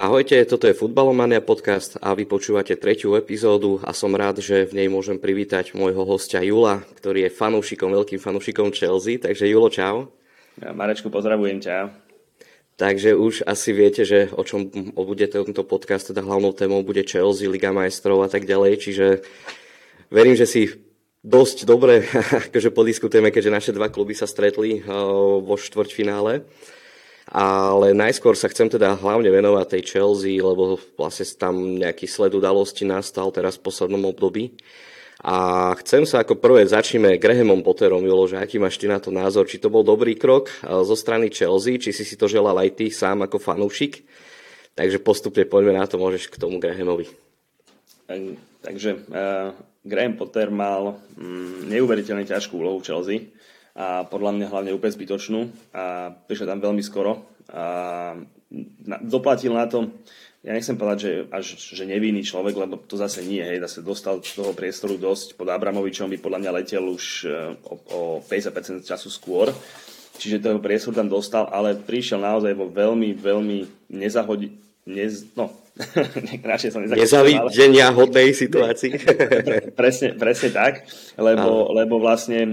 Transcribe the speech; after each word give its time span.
Ahojte, 0.00 0.40
toto 0.48 0.64
je 0.64 0.72
Futbalomania 0.72 1.44
podcast 1.44 2.00
a 2.00 2.16
vy 2.16 2.24
počúvate 2.24 2.72
tretiu 2.72 3.20
epizódu 3.20 3.84
a 3.84 3.92
som 3.92 4.16
rád, 4.16 4.40
že 4.40 4.64
v 4.64 4.80
nej 4.80 4.88
môžem 4.88 5.20
privítať 5.20 5.76
môjho 5.76 6.08
hostia 6.08 6.40
Jula, 6.40 6.80
ktorý 6.96 7.28
je 7.28 7.36
fanúšikom, 7.36 7.92
veľkým 7.92 8.16
fanúšikom 8.16 8.72
Chelsea. 8.72 9.20
Takže 9.20 9.44
Julo, 9.44 9.68
čau. 9.68 10.08
Ja, 10.56 10.72
Marečku, 10.72 11.12
pozdravujem 11.12 11.60
ťa. 11.60 11.92
Takže 12.80 13.12
už 13.12 13.44
asi 13.44 13.76
viete, 13.76 14.08
že 14.08 14.32
o 14.32 14.40
čom 14.40 14.72
bude 14.96 15.28
tento 15.28 15.68
podcast, 15.68 16.08
teda 16.08 16.24
hlavnou 16.24 16.56
témou 16.56 16.80
bude 16.80 17.04
Chelsea, 17.04 17.44
Liga 17.44 17.68
majstrov 17.68 18.24
a 18.24 18.32
tak 18.32 18.48
ďalej, 18.48 18.80
čiže 18.80 19.06
verím, 20.08 20.32
že 20.32 20.48
si 20.48 20.80
dosť 21.20 21.68
dobre 21.68 22.08
akože 22.48 22.72
podiskutujeme, 22.72 23.28
keďže 23.28 23.52
naše 23.52 23.72
dva 23.76 23.92
kluby 23.92 24.16
sa 24.16 24.24
stretli 24.24 24.80
uh, 24.80 25.44
vo 25.44 25.60
štvrťfinále. 25.60 26.48
Ale 27.30 27.94
najskôr 27.94 28.34
sa 28.34 28.50
chcem 28.50 28.66
teda 28.66 28.98
hlavne 28.98 29.30
venovať 29.30 29.78
tej 29.78 29.82
Chelsea, 29.86 30.42
lebo 30.42 30.82
vlastne 30.98 31.22
tam 31.38 31.78
nejaký 31.78 32.10
sled 32.10 32.34
udalosti 32.34 32.82
nastal 32.82 33.30
teraz 33.30 33.54
v 33.54 33.70
poslednom 33.70 34.02
období. 34.10 34.58
A 35.20 35.70
chcem 35.84 36.02
sa 36.08 36.24
ako 36.24 36.40
prvé 36.40 36.66
začneme 36.66 37.20
Grahamom 37.20 37.62
Potterom, 37.62 38.02
Jolo, 38.02 38.26
že 38.26 38.40
aký 38.40 38.56
máš 38.58 38.80
ty 38.80 38.90
na 38.90 38.98
to 38.98 39.14
názor? 39.14 39.46
Či 39.46 39.62
to 39.62 39.70
bol 39.70 39.86
dobrý 39.86 40.16
krok 40.16 40.50
zo 40.64 40.96
strany 40.98 41.30
Chelsea, 41.30 41.78
či 41.78 41.92
si 41.94 42.02
si 42.02 42.16
to 42.18 42.26
želal 42.26 42.56
aj 42.56 42.74
ty 42.74 42.90
sám 42.90 43.28
ako 43.28 43.38
fanúšik? 43.38 44.02
Takže 44.74 44.98
postupne 44.98 45.44
poďme 45.44 45.76
na 45.76 45.84
to, 45.84 46.00
môžeš 46.00 46.32
k 46.32 46.40
tomu 46.40 46.56
Grahamovi. 46.56 47.04
Takže 48.64 48.90
uh, 49.12 49.52
Graham 49.84 50.16
Potter 50.16 50.48
mal 50.48 50.98
um, 51.14 51.68
neuveriteľne 51.68 52.24
ťažkú 52.24 52.56
úlohu 52.58 52.80
v 52.80 52.86
Chelsea 52.88 53.18
a 53.80 54.04
podľa 54.04 54.36
mňa 54.36 54.46
hlavne 54.52 54.76
úplne 54.76 54.92
zbytočnú. 54.92 55.40
A 55.72 56.12
prišiel 56.12 56.52
tam 56.52 56.60
veľmi 56.60 56.84
skoro. 56.84 57.24
A 57.48 57.64
na, 58.84 58.96
doplatil 59.00 59.56
na 59.56 59.64
to, 59.64 59.88
ja 60.40 60.52
nechcem 60.52 60.76
povedať, 60.76 60.98
že 61.00 61.12
až 61.32 61.46
že 61.56 61.84
nevinný 61.88 62.24
človek, 62.24 62.56
lebo 62.56 62.80
to 62.80 62.96
zase 62.96 63.24
nie, 63.24 63.40
hej, 63.40 63.60
zase 63.60 63.84
dostal 63.84 64.20
toho 64.20 64.56
priestoru 64.56 64.96
dosť, 64.96 65.36
pod 65.36 65.48
Abramovičom 65.52 66.08
by 66.08 66.16
podľa 66.16 66.40
mňa 66.40 66.56
letel 66.56 66.84
už 66.88 67.04
e, 67.24 67.56
o, 67.60 67.74
o 67.92 68.00
50% 68.24 68.80
času 68.88 69.12
skôr, 69.12 69.52
čiže 70.16 70.40
toho 70.40 70.56
priestor 70.56 70.96
tam 70.96 71.12
dostal, 71.12 71.44
ale 71.52 71.76
prišiel 71.76 72.24
naozaj 72.24 72.56
vo 72.56 72.72
veľmi, 72.72 73.20
veľmi 73.20 73.58
nezahodi, 73.92 74.48
nez, 74.88 75.24
no, 75.36 75.52
radšej 76.50 76.70
som 76.72 76.80
Nezavidenia 76.84 77.92
ale... 77.92 77.96
hodnej 77.96 78.28
situácii. 78.36 78.92
presne, 79.78 80.16
presne 80.16 80.50
tak, 80.52 80.84
lebo, 81.16 81.72
lebo 81.72 82.00
vlastne 82.00 82.40
e, 82.44 82.48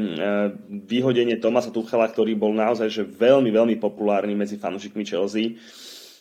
vyhodenie 0.88 1.40
Tomasa 1.40 1.74
Tuchela, 1.74 2.08
ktorý 2.08 2.36
bol 2.40 2.56
naozaj 2.56 2.88
že 2.88 3.04
veľmi, 3.04 3.52
veľmi 3.52 3.76
populárny 3.80 4.36
medzi 4.36 4.56
fanúšikmi 4.56 5.04
Chelsea, 5.04 5.60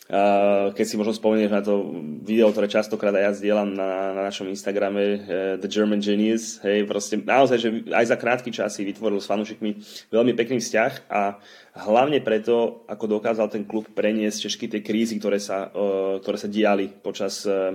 keď 0.07 0.85
si 0.87 0.95
možno 0.95 1.11
spomenieš 1.11 1.51
na 1.51 1.62
to 1.67 1.83
video, 2.23 2.47
ktoré 2.55 2.71
častokrát 2.71 3.11
aj 3.11 3.25
ja 3.27 3.33
zdieľam 3.35 3.75
na, 3.75 4.15
na 4.15 4.23
našom 4.31 4.47
Instagrame 4.47 5.03
uh, 5.03 5.19
The 5.59 5.67
German 5.67 5.99
Genius, 5.99 6.62
hej, 6.62 6.87
proste 6.87 7.19
naozaj, 7.19 7.59
že 7.59 7.69
aj 7.91 8.15
za 8.15 8.17
krátky 8.17 8.55
čas 8.55 8.79
si 8.79 8.87
vytvoril 8.87 9.19
s 9.19 9.27
fanúšikmi 9.27 9.83
veľmi 10.15 10.33
pekný 10.39 10.62
vzťah 10.62 11.11
a 11.11 11.43
hlavne 11.91 12.23
preto, 12.23 12.87
ako 12.87 13.19
dokázal 13.19 13.51
ten 13.51 13.67
klub 13.67 13.91
preniesť 13.99 14.47
všetky 14.47 14.67
tie 14.71 14.81
krízy, 14.87 15.19
ktoré 15.19 15.43
sa, 15.43 15.75
uh, 15.75 16.23
ktoré 16.23 16.39
sa 16.39 16.47
diali 16.47 16.87
počas 16.87 17.43
uh, 17.43 17.75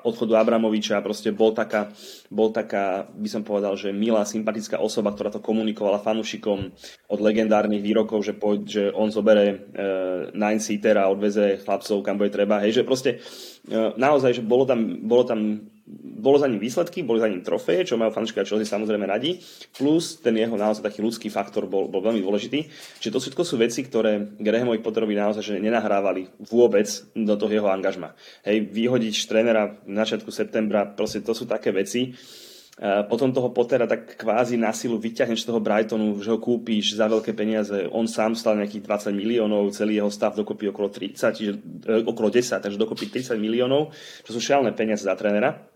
odchodu 0.00 0.40
Abramoviča 0.40 1.04
proste 1.04 1.28
bol 1.34 1.52
taká, 1.52 1.92
bol 2.32 2.48
taká, 2.48 3.10
by 3.12 3.28
som 3.28 3.42
povedal, 3.44 3.76
že 3.76 3.92
milá, 3.92 4.24
sympatická 4.24 4.80
osoba, 4.80 5.12
ktorá 5.12 5.28
to 5.28 5.44
komunikovala 5.44 6.00
fanúšikom 6.00 6.72
od 7.12 7.18
legendárnych 7.20 7.84
výrokov, 7.84 8.24
že, 8.24 8.32
po, 8.32 8.56
že 8.62 8.88
on 8.94 9.12
zobere 9.12 9.44
e, 9.50 9.54
nine-seater 10.32 10.96
a 11.00 11.10
odveze 11.10 11.60
chlapcov, 11.66 12.00
kam 12.06 12.16
bude 12.16 12.32
treba. 12.32 12.62
Hej, 12.62 12.80
že 12.80 12.88
proste 12.88 13.10
e, 13.68 13.92
naozaj, 13.98 14.38
že 14.38 14.42
bolo 14.44 14.64
tam, 14.64 15.04
bolo 15.04 15.24
tam 15.26 15.71
bolo 15.86 16.38
za 16.38 16.46
ním 16.46 16.62
výsledky, 16.62 17.02
boli 17.02 17.18
za 17.18 17.26
ním 17.26 17.42
trofeje, 17.42 17.90
čo 17.90 17.98
majú 17.98 18.14
fanúšikovia 18.14 18.46
Chelsea 18.46 18.70
samozrejme 18.70 19.02
radi, 19.02 19.42
plus 19.74 20.22
ten 20.22 20.38
jeho 20.38 20.54
naozaj 20.54 20.86
taký 20.86 21.02
ľudský 21.02 21.26
faktor 21.26 21.66
bol, 21.66 21.90
bol 21.90 21.98
veľmi 21.98 22.22
dôležitý. 22.22 22.70
Čiže 23.02 23.10
to 23.10 23.18
všetko 23.18 23.42
sú 23.42 23.54
veci, 23.58 23.82
ktoré 23.82 24.38
Grahamovi 24.38 24.78
Potterovi 24.78 25.18
naozaj 25.18 25.42
že 25.42 25.58
nenahrávali 25.58 26.30
vôbec 26.46 26.86
do 27.18 27.34
toho 27.34 27.50
jeho 27.50 27.68
angažma. 27.68 28.14
Hej, 28.46 28.70
vyhodiť 28.70 29.14
trénera 29.26 29.74
na 29.82 30.06
začiatku 30.06 30.30
septembra, 30.30 30.86
proste 30.86 31.18
to 31.18 31.34
sú 31.34 31.50
také 31.50 31.74
veci, 31.74 32.14
potom 32.82 33.36
toho 33.36 33.52
Pottera 33.52 33.84
tak 33.84 34.16
kvázi 34.16 34.56
na 34.56 34.72
silu 34.72 34.96
vyťahneš 34.96 35.44
toho 35.44 35.60
Brightonu, 35.60 36.18
že 36.24 36.32
ho 36.32 36.40
kúpíš 36.40 36.96
za 36.96 37.04
veľké 37.04 37.36
peniaze, 37.36 37.84
on 37.92 38.08
sám 38.08 38.32
stal 38.32 38.56
nejakých 38.56 39.12
20 39.12 39.12
miliónov, 39.12 39.76
celý 39.76 40.00
jeho 40.00 40.08
stav 40.08 40.32
dokopy 40.32 40.72
okolo 40.72 40.88
30, 40.88 41.36
čiže 41.36 41.52
e, 41.84 42.00
okolo 42.00 42.32
10, 42.32 42.64
takže 42.64 42.80
dokopy 42.80 43.12
30 43.12 43.36
miliónov, 43.36 43.92
čo 44.24 44.30
sú 44.32 44.40
šialné 44.40 44.72
peniaze 44.72 45.04
za 45.04 45.12
trénera 45.12 45.71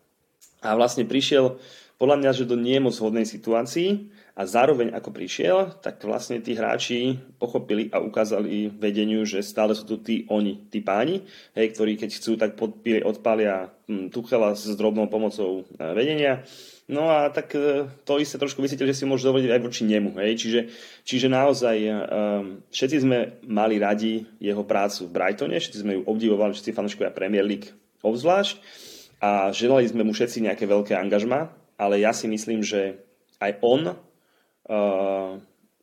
a 0.66 0.74
vlastne 0.74 1.06
prišiel 1.06 1.62
podľa 1.96 2.16
mňa, 2.20 2.30
že 2.36 2.44
do 2.44 2.60
nie 2.60 2.76
moc 2.76 2.92
hodnej 3.00 3.24
situácii 3.24 4.12
a 4.36 4.44
zároveň 4.44 4.92
ako 4.92 5.16
prišiel, 5.16 5.80
tak 5.80 6.04
vlastne 6.04 6.44
tí 6.44 6.52
hráči 6.52 7.16
pochopili 7.40 7.88
a 7.88 8.04
ukázali 8.04 8.68
vedeniu, 8.68 9.24
že 9.24 9.40
stále 9.40 9.72
sú 9.72 9.88
tu 9.88 9.96
tí 10.04 10.28
oni, 10.28 10.68
tí 10.68 10.84
páni, 10.84 11.24
hej, 11.56 11.72
ktorí 11.72 11.96
keď 11.96 12.10
chcú, 12.20 12.36
tak 12.36 12.52
podpíli, 12.52 13.00
odpália 13.00 13.72
hm, 13.88 14.12
Tuchela 14.12 14.52
s 14.52 14.68
drobnou 14.76 15.08
pomocou 15.08 15.64
e, 15.64 15.88
vedenia. 15.96 16.44
No 16.84 17.08
a 17.08 17.32
tak 17.32 17.56
e, 17.56 17.88
to 18.04 18.20
isté 18.20 18.36
trošku 18.36 18.60
vysvetlil, 18.60 18.92
že 18.92 19.00
si 19.00 19.08
môžu 19.08 19.32
dovoliť 19.32 19.56
aj 19.56 19.60
voči 19.64 19.88
nemu. 19.88 20.20
Hej. 20.20 20.32
Čiže, 20.36 20.60
čiže 21.00 21.26
naozaj 21.32 21.76
um, 21.80 21.96
všetci 22.68 22.96
sme 23.08 23.40
mali 23.48 23.80
radi 23.80 24.28
jeho 24.36 24.68
prácu 24.68 25.08
v 25.08 25.14
Brightone, 25.16 25.56
všetci 25.56 25.80
sme 25.80 25.96
ju 25.96 26.02
obdivovali, 26.04 26.52
všetci 26.52 26.76
fanúškovia 26.76 27.16
Premier 27.16 27.42
League 27.42 27.72
obzvlášť 28.04 28.85
a 29.20 29.48
želali 29.52 29.88
sme 29.88 30.04
mu 30.04 30.12
všetci 30.12 30.44
nejaké 30.44 30.68
veľké 30.68 30.92
angažma, 30.92 31.48
ale 31.80 32.04
ja 32.04 32.12
si 32.12 32.28
myslím, 32.28 32.60
že 32.60 33.00
aj 33.40 33.60
on 33.64 33.96
uh, 33.96 35.40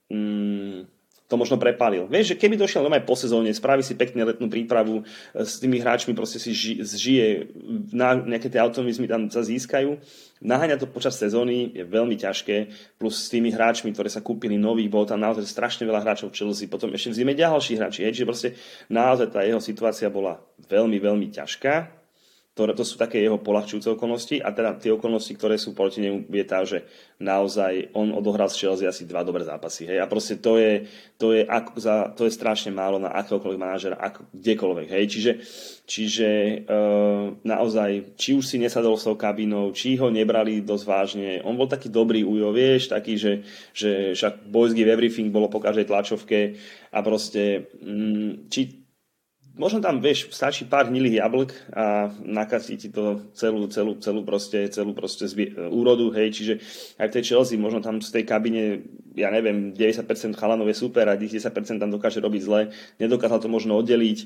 mm, 0.09 0.85
to 1.25 1.35
možno 1.39 1.57
prepálil. 1.57 2.05
Vieš, 2.05 2.33
že 2.33 2.39
keby 2.45 2.61
došiel 2.61 2.85
aj 2.85 3.09
po 3.09 3.17
sezóne, 3.17 3.49
spraví 3.49 3.81
si 3.81 3.97
pekne 3.97 4.21
letnú 4.21 4.53
prípravu, 4.53 5.01
uh, 5.01 5.05
s 5.41 5.57
tými 5.57 5.81
hráčmi 5.81 6.13
proste 6.13 6.37
si 6.37 6.53
ži, 6.53 6.85
zžije, 6.85 7.57
na, 7.89 8.13
nejaké 8.13 8.53
tie 8.53 8.61
automizmy 8.61 9.09
tam 9.09 9.25
sa 9.33 9.41
získajú. 9.41 9.97
Naháňať 10.45 10.85
to 10.85 10.93
počas 10.93 11.17
sezóny 11.17 11.73
je 11.73 11.81
veľmi 11.89 12.13
ťažké, 12.13 12.69
plus 13.01 13.17
s 13.17 13.33
tými 13.33 13.49
hráčmi, 13.49 13.89
ktoré 13.97 14.13
sa 14.13 14.21
kúpili 14.21 14.61
nových, 14.61 14.93
bolo 14.93 15.09
tam 15.09 15.25
naozaj 15.25 15.49
strašne 15.49 15.89
veľa 15.89 16.05
hráčov 16.05 16.29
v 16.29 16.37
Chelsea, 16.37 16.69
potom 16.69 16.93
ešte 16.93 17.09
v 17.09 17.17
zime 17.17 17.33
ďalší 17.33 17.81
hráči, 17.81 18.05
hej, 18.05 18.13
čiže 18.13 18.29
proste 18.29 18.49
naozaj 18.93 19.33
tá 19.33 19.41
jeho 19.41 19.57
situácia 19.57 20.11
bola 20.13 20.37
veľmi, 20.69 21.01
veľmi 21.01 21.33
ťažká 21.33 22.02
to, 22.53 22.69
to 22.69 22.85
sú 22.85 23.01
také 23.01 23.17
jeho 23.17 23.41
polahčujúce 23.41 23.89
okolnosti 23.97 24.37
a 24.37 24.53
teda 24.53 24.77
tie 24.77 24.93
okolnosti, 24.93 25.33
ktoré 25.33 25.57
sú 25.57 25.73
proti 25.73 26.05
nemu, 26.05 26.29
je 26.29 26.45
tá, 26.45 26.61
že 26.61 26.85
naozaj 27.17 27.89
on 27.97 28.13
odohral 28.13 28.45
s 28.45 28.61
Chelsea 28.61 28.85
asi 28.85 29.09
dva 29.09 29.25
dobré 29.25 29.41
zápasy. 29.41 29.89
Hej? 29.89 29.97
A 29.97 30.05
proste 30.05 30.37
to 30.37 30.61
je, 30.61 30.85
to 31.17 31.33
je, 31.33 31.49
ako 31.49 31.73
za, 31.81 32.13
to 32.13 32.29
je 32.29 32.37
strašne 32.37 32.69
málo 32.69 33.01
na 33.01 33.09
akéhokoľvek 33.09 33.57
manažera, 33.57 33.97
ako, 33.97 34.29
kdekoľvek. 34.37 34.85
Hej? 34.85 35.03
Čiže, 35.09 35.31
čiže 35.89 36.29
uh, 36.69 37.33
naozaj, 37.41 38.21
či 38.21 38.37
už 38.37 38.45
si 38.45 38.61
nesadol 38.61 39.01
s 39.01 39.09
tou 39.09 39.17
kabinou, 39.17 39.73
či 39.73 39.97
ho 39.97 40.13
nebrali 40.13 40.61
dosť 40.61 40.85
vážne, 40.85 41.41
on 41.41 41.57
bol 41.57 41.65
taký 41.65 41.89
dobrý 41.89 42.21
ujo, 42.21 42.53
vieš, 42.53 42.93
taký, 42.93 43.17
že, 43.17 43.41
že 43.73 44.13
však 44.13 44.45
boys 44.53 44.77
give 44.77 44.93
everything 44.93 45.33
bolo 45.33 45.49
po 45.49 45.57
každej 45.57 45.89
tlačovke 45.89 46.53
a 46.93 47.01
proste, 47.01 47.65
mm, 47.81 48.45
či 48.53 48.82
možno 49.53 49.79
tam, 49.81 50.01
vieš, 50.01 50.33
stačí 50.33 50.65
pár 50.65 50.89
hnilých 50.89 51.21
jablk 51.21 51.51
a 51.73 52.09
nakazí 52.25 52.77
ti 52.77 52.89
to 52.89 53.29
celú, 53.37 53.69
celú, 53.69 53.97
celú 54.01 54.21
proste, 54.25 54.65
celú 54.73 54.97
proste 54.97 55.29
zbie, 55.29 55.53
úrodu, 55.69 56.09
hej, 56.17 56.33
čiže 56.33 56.53
aj 56.97 57.07
v 57.09 57.13
tej 57.13 57.23
Chelsea 57.23 57.61
možno 57.61 57.79
tam 57.79 58.01
z 58.01 58.09
tej 58.09 58.23
kabine, 58.25 58.81
ja 59.13 59.29
neviem, 59.29 59.73
90% 59.73 60.33
chalanov 60.33 60.65
je 60.69 60.77
super 60.77 61.05
a 61.05 61.17
10% 61.17 61.77
tam 61.77 61.91
dokáže 61.93 62.17
robiť 62.17 62.41
zle, 62.41 62.61
nedokázal 62.97 63.45
to 63.45 63.49
možno 63.49 63.77
oddeliť, 63.77 64.17
e, 64.19 64.25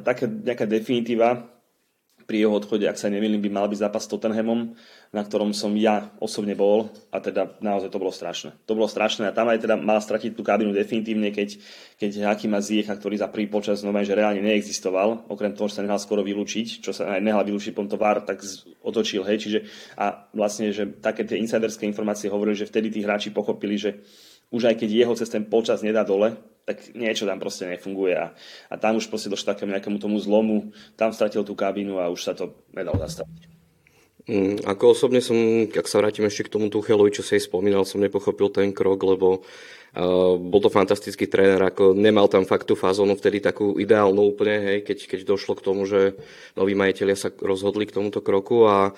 taká 0.00 0.24
nejaká 0.24 0.64
definitíva, 0.64 1.53
pri 2.24 2.44
jeho 2.44 2.56
odchode, 2.56 2.88
ak 2.88 2.96
sa 2.96 3.12
nemýlim, 3.12 3.40
by 3.40 3.50
mal 3.52 3.66
byť 3.68 3.80
zápas 3.84 4.04
s 4.04 4.10
Tottenhamom, 4.10 4.72
na 5.14 5.22
ktorom 5.22 5.54
som 5.54 5.70
ja 5.78 6.10
osobne 6.18 6.58
bol 6.58 6.90
a 7.14 7.22
teda 7.22 7.54
naozaj 7.62 7.92
to 7.92 8.02
bolo 8.02 8.10
strašné. 8.10 8.56
To 8.66 8.74
bolo 8.74 8.90
strašné 8.90 9.30
a 9.30 9.36
tam 9.36 9.46
aj 9.46 9.62
teda 9.62 9.76
mal 9.78 10.02
stratiť 10.02 10.34
tú 10.34 10.42
kabinu 10.42 10.74
definitívne, 10.74 11.30
keď, 11.30 11.60
keď 12.00 12.10
Hakima 12.34 12.58
Ziecha, 12.58 12.96
ktorý 12.98 13.20
za 13.20 13.30
prvý 13.30 13.46
počas 13.46 13.86
znova, 13.86 14.02
že 14.02 14.18
reálne 14.18 14.42
neexistoval, 14.42 15.30
okrem 15.30 15.54
toho, 15.54 15.70
že 15.70 15.78
sa 15.78 15.86
nehal 15.86 16.02
skoro 16.02 16.26
vylúčiť, 16.26 16.82
čo 16.82 16.90
sa 16.90 17.14
aj 17.14 17.22
nehal 17.22 17.46
vylúčiť, 17.46 17.70
potom 17.70 17.92
to 17.92 18.00
VAR 18.00 18.26
tak 18.26 18.42
otočil, 18.82 19.22
hej, 19.22 19.38
čiže 19.38 19.58
a 19.94 20.26
vlastne, 20.34 20.74
že 20.74 20.88
také 20.98 21.22
tie 21.22 21.38
insiderské 21.38 21.86
informácie 21.86 22.26
hovorili, 22.26 22.58
že 22.58 22.66
vtedy 22.66 22.90
tí 22.90 23.00
hráči 23.06 23.30
pochopili, 23.30 23.78
že 23.78 24.02
už 24.54 24.70
aj 24.70 24.78
keď 24.78 24.88
jeho 24.94 25.14
cez 25.18 25.26
ten 25.26 25.42
počas 25.42 25.82
nedá 25.82 26.06
dole, 26.06 26.38
tak 26.64 26.94
niečo 26.94 27.26
tam 27.26 27.42
proste 27.42 27.66
nefunguje 27.66 28.14
a, 28.14 28.32
a 28.70 28.74
tam 28.78 28.96
už 28.96 29.10
proste 29.10 29.28
došlo 29.28 29.52
takému 29.52 29.74
nejakému 29.74 29.98
tomu 29.98 30.16
zlomu, 30.22 30.70
tam 30.94 31.10
stratil 31.10 31.42
tú 31.42 31.58
kabínu 31.58 31.98
a 31.98 32.08
už 32.08 32.20
sa 32.22 32.32
to 32.32 32.54
nedalo 32.72 32.96
zastaviť. 33.02 33.52
Mm, 34.24 34.64
ako 34.64 34.96
osobne 34.96 35.20
som, 35.20 35.36
ak 35.68 35.84
sa 35.84 36.00
vrátim 36.00 36.24
ešte 36.24 36.48
k 36.48 36.56
tomu 36.56 36.72
Tuchelovi, 36.72 37.12
čo 37.12 37.20
si 37.20 37.36
aj 37.36 37.44
spomínal, 37.44 37.84
som 37.84 38.00
nepochopil 38.00 38.48
ten 38.48 38.72
krok, 38.72 39.04
lebo 39.04 39.44
uh, 39.44 40.40
bol 40.40 40.60
to 40.64 40.72
fantastický 40.72 41.28
tréner, 41.28 41.60
ako 41.60 41.92
nemal 41.92 42.24
tam 42.32 42.48
fakt 42.48 42.64
tú 42.64 42.72
fazónu 42.72 43.20
vtedy 43.20 43.44
takú 43.44 43.76
ideálnu 43.76 44.24
úplne, 44.24 44.56
hej, 44.64 44.78
keď, 44.88 44.98
keď 45.12 45.20
došlo 45.28 45.60
k 45.60 45.64
tomu, 45.68 45.84
že 45.84 46.16
noví 46.56 46.72
majiteľia 46.72 47.16
sa 47.20 47.28
rozhodli 47.36 47.84
k 47.84 48.00
tomuto 48.00 48.24
kroku 48.24 48.64
a 48.64 48.96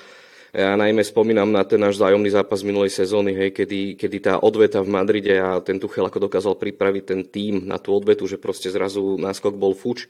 ja 0.55 0.79
najmä 0.79 1.03
spomínam 1.03 1.51
na 1.51 1.67
ten 1.67 1.81
náš 1.81 1.99
zájomný 1.99 2.31
zápas 2.31 2.63
minulej 2.63 2.93
sezóny, 2.93 3.35
hej, 3.35 3.51
kedy, 3.51 3.99
kedy 3.99 4.19
tá 4.23 4.33
odveta 4.39 4.83
v 4.85 4.93
Madride 4.93 5.35
a 5.41 5.59
ten 5.65 5.81
Tuchel 5.81 6.07
ako 6.07 6.31
dokázal 6.31 6.55
pripraviť 6.55 7.03
ten 7.03 7.21
tým 7.27 7.67
na 7.67 7.81
tú 7.81 7.97
odvetu, 7.97 8.27
že 8.31 8.39
proste 8.39 8.71
zrazu 8.71 9.19
náskok 9.19 9.57
bol 9.59 9.75
fuč 9.75 10.07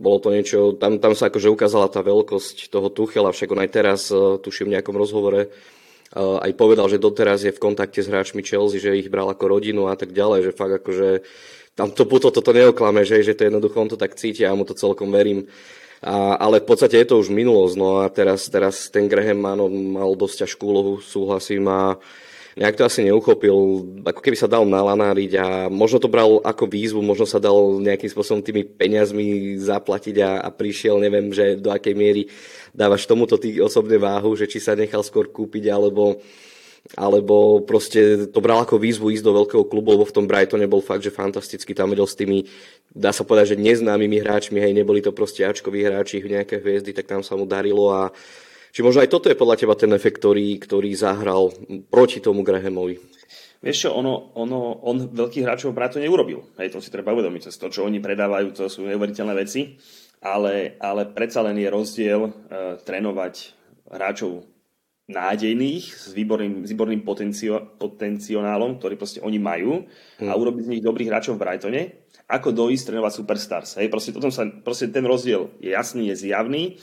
bolo 0.00 0.16
to 0.16 0.32
niečo, 0.32 0.80
tam, 0.80 0.96
tam 0.96 1.12
sa 1.12 1.28
akože 1.28 1.52
ukázala 1.52 1.92
tá 1.92 2.00
veľkosť 2.00 2.72
toho 2.72 2.88
Tuchela, 2.88 3.36
však 3.36 3.52
on 3.52 3.60
aj 3.60 3.70
teraz, 3.70 4.08
uh, 4.08 4.40
tuším 4.40 4.72
v 4.72 4.74
nejakom 4.80 4.96
rozhovore, 4.96 5.52
uh, 5.52 6.40
aj 6.40 6.56
povedal, 6.56 6.88
že 6.88 6.96
doteraz 6.96 7.44
je 7.44 7.52
v 7.52 7.60
kontakte 7.60 8.00
s 8.00 8.08
hráčmi 8.08 8.40
Chelsea, 8.40 8.80
že 8.80 8.96
ich 8.96 9.12
bral 9.12 9.28
ako 9.28 9.60
rodinu 9.60 9.92
a 9.92 9.94
tak 10.00 10.16
ďalej, 10.16 10.50
že 10.50 10.56
fakt 10.56 10.80
akože 10.80 11.08
tam 11.76 11.92
to 11.92 12.08
puto 12.08 12.32
toto 12.32 12.50
neoklame, 12.56 13.04
že, 13.04 13.20
že 13.20 13.36
to 13.36 13.46
jednoducho 13.46 13.76
on 13.76 13.92
to 13.92 14.00
tak 14.00 14.16
cíti 14.16 14.42
a 14.42 14.50
ja 14.50 14.56
mu 14.56 14.64
to 14.64 14.72
celkom 14.72 15.12
verím. 15.12 15.46
A, 16.00 16.40
ale 16.40 16.64
v 16.64 16.66
podstate 16.66 16.96
je 16.96 17.12
to 17.12 17.20
už 17.20 17.28
minulosť, 17.28 17.74
no 17.76 18.00
a 18.00 18.08
teraz, 18.08 18.48
teraz 18.48 18.88
ten 18.88 19.04
Graham 19.04 19.44
áno, 19.44 19.68
mal 19.68 20.16
dosť 20.16 20.48
ťažkú 20.48 20.62
úlohu, 20.64 20.94
súhlasím 21.04 21.68
a 21.68 22.00
nejak 22.56 22.80
to 22.80 22.88
asi 22.88 23.04
neuchopil, 23.04 23.84
ako 24.08 24.20
keby 24.24 24.36
sa 24.36 24.48
dal 24.48 24.64
nalanáriť 24.64 25.32
a 25.36 25.46
možno 25.68 26.00
to 26.00 26.08
bral 26.08 26.40
ako 26.40 26.66
výzvu, 26.66 27.04
možno 27.04 27.28
sa 27.28 27.36
dal 27.36 27.78
nejakým 27.84 28.08
spôsobom 28.10 28.40
tými 28.40 28.64
peniazmi 28.64 29.60
zaplatiť 29.60 30.16
a, 30.24 30.40
a 30.40 30.48
prišiel, 30.48 30.96
neviem, 30.96 31.30
že 31.36 31.60
do 31.60 31.68
akej 31.68 31.92
miery 31.92 32.22
dávaš 32.72 33.04
tomuto 33.04 33.36
ty 33.36 33.60
osobne 33.60 34.00
váhu, 34.00 34.32
že 34.34 34.48
či 34.48 34.56
sa 34.56 34.72
nechal 34.72 35.04
skôr 35.04 35.28
kúpiť, 35.28 35.68
alebo 35.68 36.16
alebo 36.98 37.62
proste 37.62 38.26
to 38.26 38.42
bral 38.42 38.64
ako 38.64 38.80
výzvu 38.80 39.14
ísť 39.14 39.24
do 39.24 39.36
veľkého 39.36 39.64
klubu, 39.68 39.94
lebo 39.94 40.08
v 40.08 40.14
tom 40.16 40.26
Brightone 40.26 40.66
bol 40.66 40.82
fakt, 40.82 41.06
že 41.06 41.14
fantasticky 41.14 41.70
tam 41.70 41.94
vedel 41.94 42.08
s 42.08 42.18
tými, 42.18 42.48
dá 42.90 43.14
sa 43.14 43.22
povedať, 43.22 43.54
že 43.54 43.62
neznámymi 43.62 44.18
hráčmi, 44.18 44.58
hej, 44.58 44.74
neboli 44.74 44.98
to 45.04 45.14
proste 45.14 45.46
Ačkoví 45.46 45.86
hráči, 45.86 46.18
nejaké 46.24 46.58
hviezdy, 46.58 46.90
tak 46.90 47.06
tam 47.06 47.22
sa 47.22 47.38
mu 47.38 47.46
darilo 47.46 47.94
a 47.94 48.10
či 48.70 48.86
možno 48.86 49.02
aj 49.02 49.10
toto 49.10 49.26
je 49.26 49.38
podľa 49.38 49.58
teba 49.58 49.74
ten 49.74 49.90
efekt, 49.94 50.22
ktorý, 50.22 50.58
ktorý 50.62 50.90
zahral 50.94 51.50
proti 51.90 52.22
tomu 52.22 52.46
Grahamovi? 52.46 53.02
Vieš 53.60 53.76
čo, 53.76 53.90
ono, 53.92 54.32
ono, 54.40 54.80
on 54.88 55.12
veľkých 55.12 55.44
hráčov 55.44 55.76
to 55.76 56.00
neurobil. 56.00 56.48
Hej, 56.56 56.72
to 56.72 56.78
si 56.80 56.88
treba 56.88 57.12
uvedomiť. 57.12 57.52
To, 57.60 57.68
čo 57.68 57.84
oni 57.84 58.00
predávajú, 58.00 58.56
to 58.56 58.72
sú 58.72 58.88
neuveriteľné 58.88 59.34
veci. 59.36 59.76
Ale, 60.24 60.80
ale 60.80 61.08
predsa 61.12 61.44
len 61.44 61.60
je 61.60 61.68
rozdiel 61.68 62.20
uh, 62.24 62.32
trénovať 62.80 63.34
hráčov 63.88 64.48
nádejných, 65.10 65.84
s 65.90 66.14
výborným, 66.14 66.64
s 66.64 66.70
výborným 66.70 67.02
potencio, 67.02 67.74
potenciálom, 67.76 68.78
ktorý 68.78 68.94
proste 68.94 69.18
oni 69.20 69.42
majú 69.42 69.84
a 70.22 70.32
mm. 70.32 70.38
urobiť 70.38 70.62
z 70.64 70.70
nich 70.78 70.82
dobrých 70.82 71.10
hráčov 71.10 71.34
v 71.36 71.42
Brightone, 71.42 71.82
ako 72.30 72.54
dojsť 72.54 72.94
trénovať 72.94 73.12
superstars. 73.12 73.70
Hej, 73.82 73.90
proste, 73.90 74.14
potom 74.14 74.30
sa, 74.30 74.46
proste 74.46 74.86
ten 74.94 75.02
rozdiel 75.02 75.50
je 75.58 75.74
jasný, 75.74 76.14
je 76.14 76.30
zjavný 76.30 76.78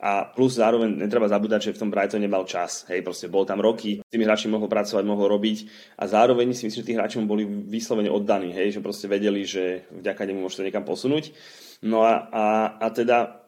a 0.00 0.24
plus 0.28 0.56
zároveň 0.56 0.96
netreba 0.96 1.28
zabúdať, 1.28 1.72
že 1.72 1.74
v 1.76 1.80
tom 1.84 1.92
Brightone 1.92 2.24
nemal 2.24 2.44
čas. 2.48 2.88
Hej, 2.88 3.04
proste 3.04 3.28
bol 3.28 3.44
tam 3.48 3.60
roky, 3.60 4.00
s 4.00 4.12
tými 4.12 4.24
hráčmi 4.24 4.52
mohol 4.52 4.68
pracovať, 4.68 5.04
mohol 5.04 5.28
robiť 5.28 5.68
a 5.96 6.08
zároveň 6.08 6.52
si 6.52 6.68
myslím, 6.68 6.80
že 6.84 6.88
tí 6.88 6.94
hráči 6.96 7.16
mu 7.20 7.28
boli 7.28 7.44
vyslovene 7.44 8.12
oddaní, 8.12 8.52
hej, 8.52 8.76
že 8.76 8.84
proste 8.84 9.08
vedeli, 9.08 9.44
že 9.44 9.88
vďaka 9.92 10.24
nemu 10.28 10.44
môžete 10.44 10.68
niekam 10.68 10.84
posunúť. 10.84 11.32
No 11.80 12.04
a, 12.04 12.28
a, 12.28 12.44
a 12.76 12.86
teda 12.92 13.39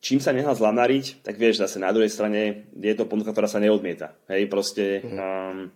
čím 0.00 0.18
sa 0.22 0.32
nehal 0.32 0.54
zlamariť, 0.54 1.24
tak 1.24 1.40
vieš, 1.40 1.62
zase 1.62 1.80
na 1.82 1.90
druhej 1.90 2.12
strane 2.12 2.70
je 2.74 2.94
to 2.94 3.08
ponuka, 3.08 3.32
ktorá 3.32 3.48
sa 3.48 3.62
neodmieta. 3.62 4.16
Hej, 4.30 4.48
proste 4.52 5.00
um, 5.04 5.70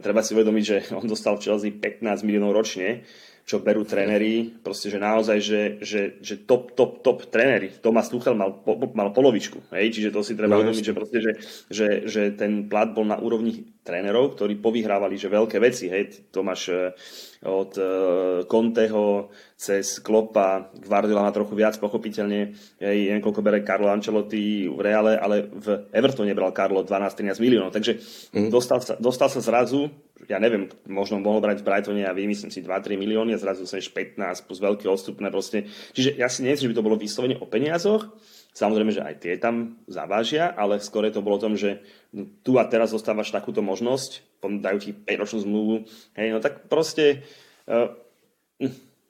treba 0.00 0.24
si 0.24 0.32
uvedomiť, 0.32 0.64
že 0.64 0.76
on 0.98 1.04
dostal 1.04 1.36
v 1.36 1.44
Chelsea 1.44 1.70
15 1.72 2.24
miliónov 2.24 2.56
ročne, 2.56 3.04
čo 3.44 3.60
berú 3.60 3.84
tréneri, 3.84 4.48
proste, 4.64 4.88
že 4.88 4.96
naozaj, 4.96 5.38
že, 5.44 5.62
že, 5.84 6.16
že 6.24 6.34
top, 6.48 6.72
top, 6.72 7.04
top 7.04 7.28
tréneri. 7.28 7.68
Thomas 7.76 8.08
Tuchel 8.08 8.32
mal, 8.32 8.56
po, 8.64 8.72
mal 8.96 9.12
polovičku, 9.12 9.68
hej? 9.76 9.92
čiže 9.92 10.08
to 10.08 10.24
si 10.24 10.32
treba 10.32 10.56
no, 10.56 10.64
uvedomiť, 10.64 10.84
že, 10.84 10.94
proste, 10.96 11.18
že, 11.20 11.32
že, 11.68 11.88
že 12.08 12.22
ten 12.32 12.72
plat 12.72 12.88
bol 12.88 13.04
na 13.04 13.20
úrovni 13.20 13.68
trénerov, 13.84 14.32
ktorí 14.32 14.56
povyhrávali 14.64 15.20
že 15.20 15.28
veľké 15.28 15.60
veci. 15.60 15.92
Hej? 15.92 16.32
Tomáš 16.32 16.72
eh, 16.72 16.96
od 17.44 17.76
uh, 17.76 17.84
Conteho 18.48 19.28
cez 19.60 20.00
Klopa, 20.00 20.72
Guardiola 20.80 21.28
má 21.28 21.32
trochu 21.32 21.52
viac 21.52 21.76
pochopiteľne, 21.76 22.56
hej, 22.80 22.98
neviem 23.12 23.20
koľko 23.20 23.44
bere 23.44 23.60
Carlo 23.60 23.92
Ancelotti 23.92 24.66
v 24.72 24.80
Reale, 24.80 25.20
ale 25.20 25.44
v 25.52 25.88
Evertone 25.92 26.32
bral 26.32 26.56
Carlo 26.56 26.80
12-13 26.80 27.44
miliónov, 27.44 27.70
takže 27.70 28.00
mm. 28.32 28.48
dostal, 28.48 28.80
sa, 28.80 28.96
dostal 28.96 29.28
sa 29.28 29.40
zrazu 29.44 29.92
ja 30.28 30.38
neviem, 30.40 30.72
možno 30.88 31.20
mohol 31.20 31.44
brať 31.44 31.60
v 31.60 31.66
Brightone 31.68 32.02
a 32.08 32.16
vymyslím 32.16 32.50
si 32.52 32.64
2-3 32.64 32.96
milióny 32.96 33.36
a 33.36 33.42
zrazu 33.42 33.68
sa 33.68 33.76
15 33.76 34.18
plus 34.46 34.58
veľké 34.60 34.86
odstupné 34.88 35.28
proste. 35.28 35.68
Čiže 35.92 36.16
ja 36.16 36.28
si 36.32 36.44
neviem, 36.44 36.60
že 36.60 36.70
by 36.70 36.76
to 36.76 36.86
bolo 36.86 36.96
vyslovene 36.96 37.36
o 37.40 37.46
peniazoch, 37.48 38.08
Samozrejme, 38.54 38.94
že 38.94 39.02
aj 39.02 39.14
tie 39.18 39.34
tam 39.34 39.82
zavážia, 39.90 40.46
ale 40.54 40.78
skôr 40.78 41.10
to 41.10 41.26
bolo 41.26 41.42
o 41.42 41.42
tom, 41.42 41.58
že 41.58 41.82
tu 42.46 42.54
a 42.54 42.64
teraz 42.70 42.94
dostávaš 42.94 43.34
takúto 43.34 43.66
možnosť, 43.66 44.22
dajú 44.62 44.78
ti 44.78 44.90
5-ročnú 44.94 45.38
zmluvu, 45.42 45.74
hej, 46.14 46.28
no 46.30 46.38
tak 46.38 46.70
proste, 46.70 47.26
uh, 47.66 47.90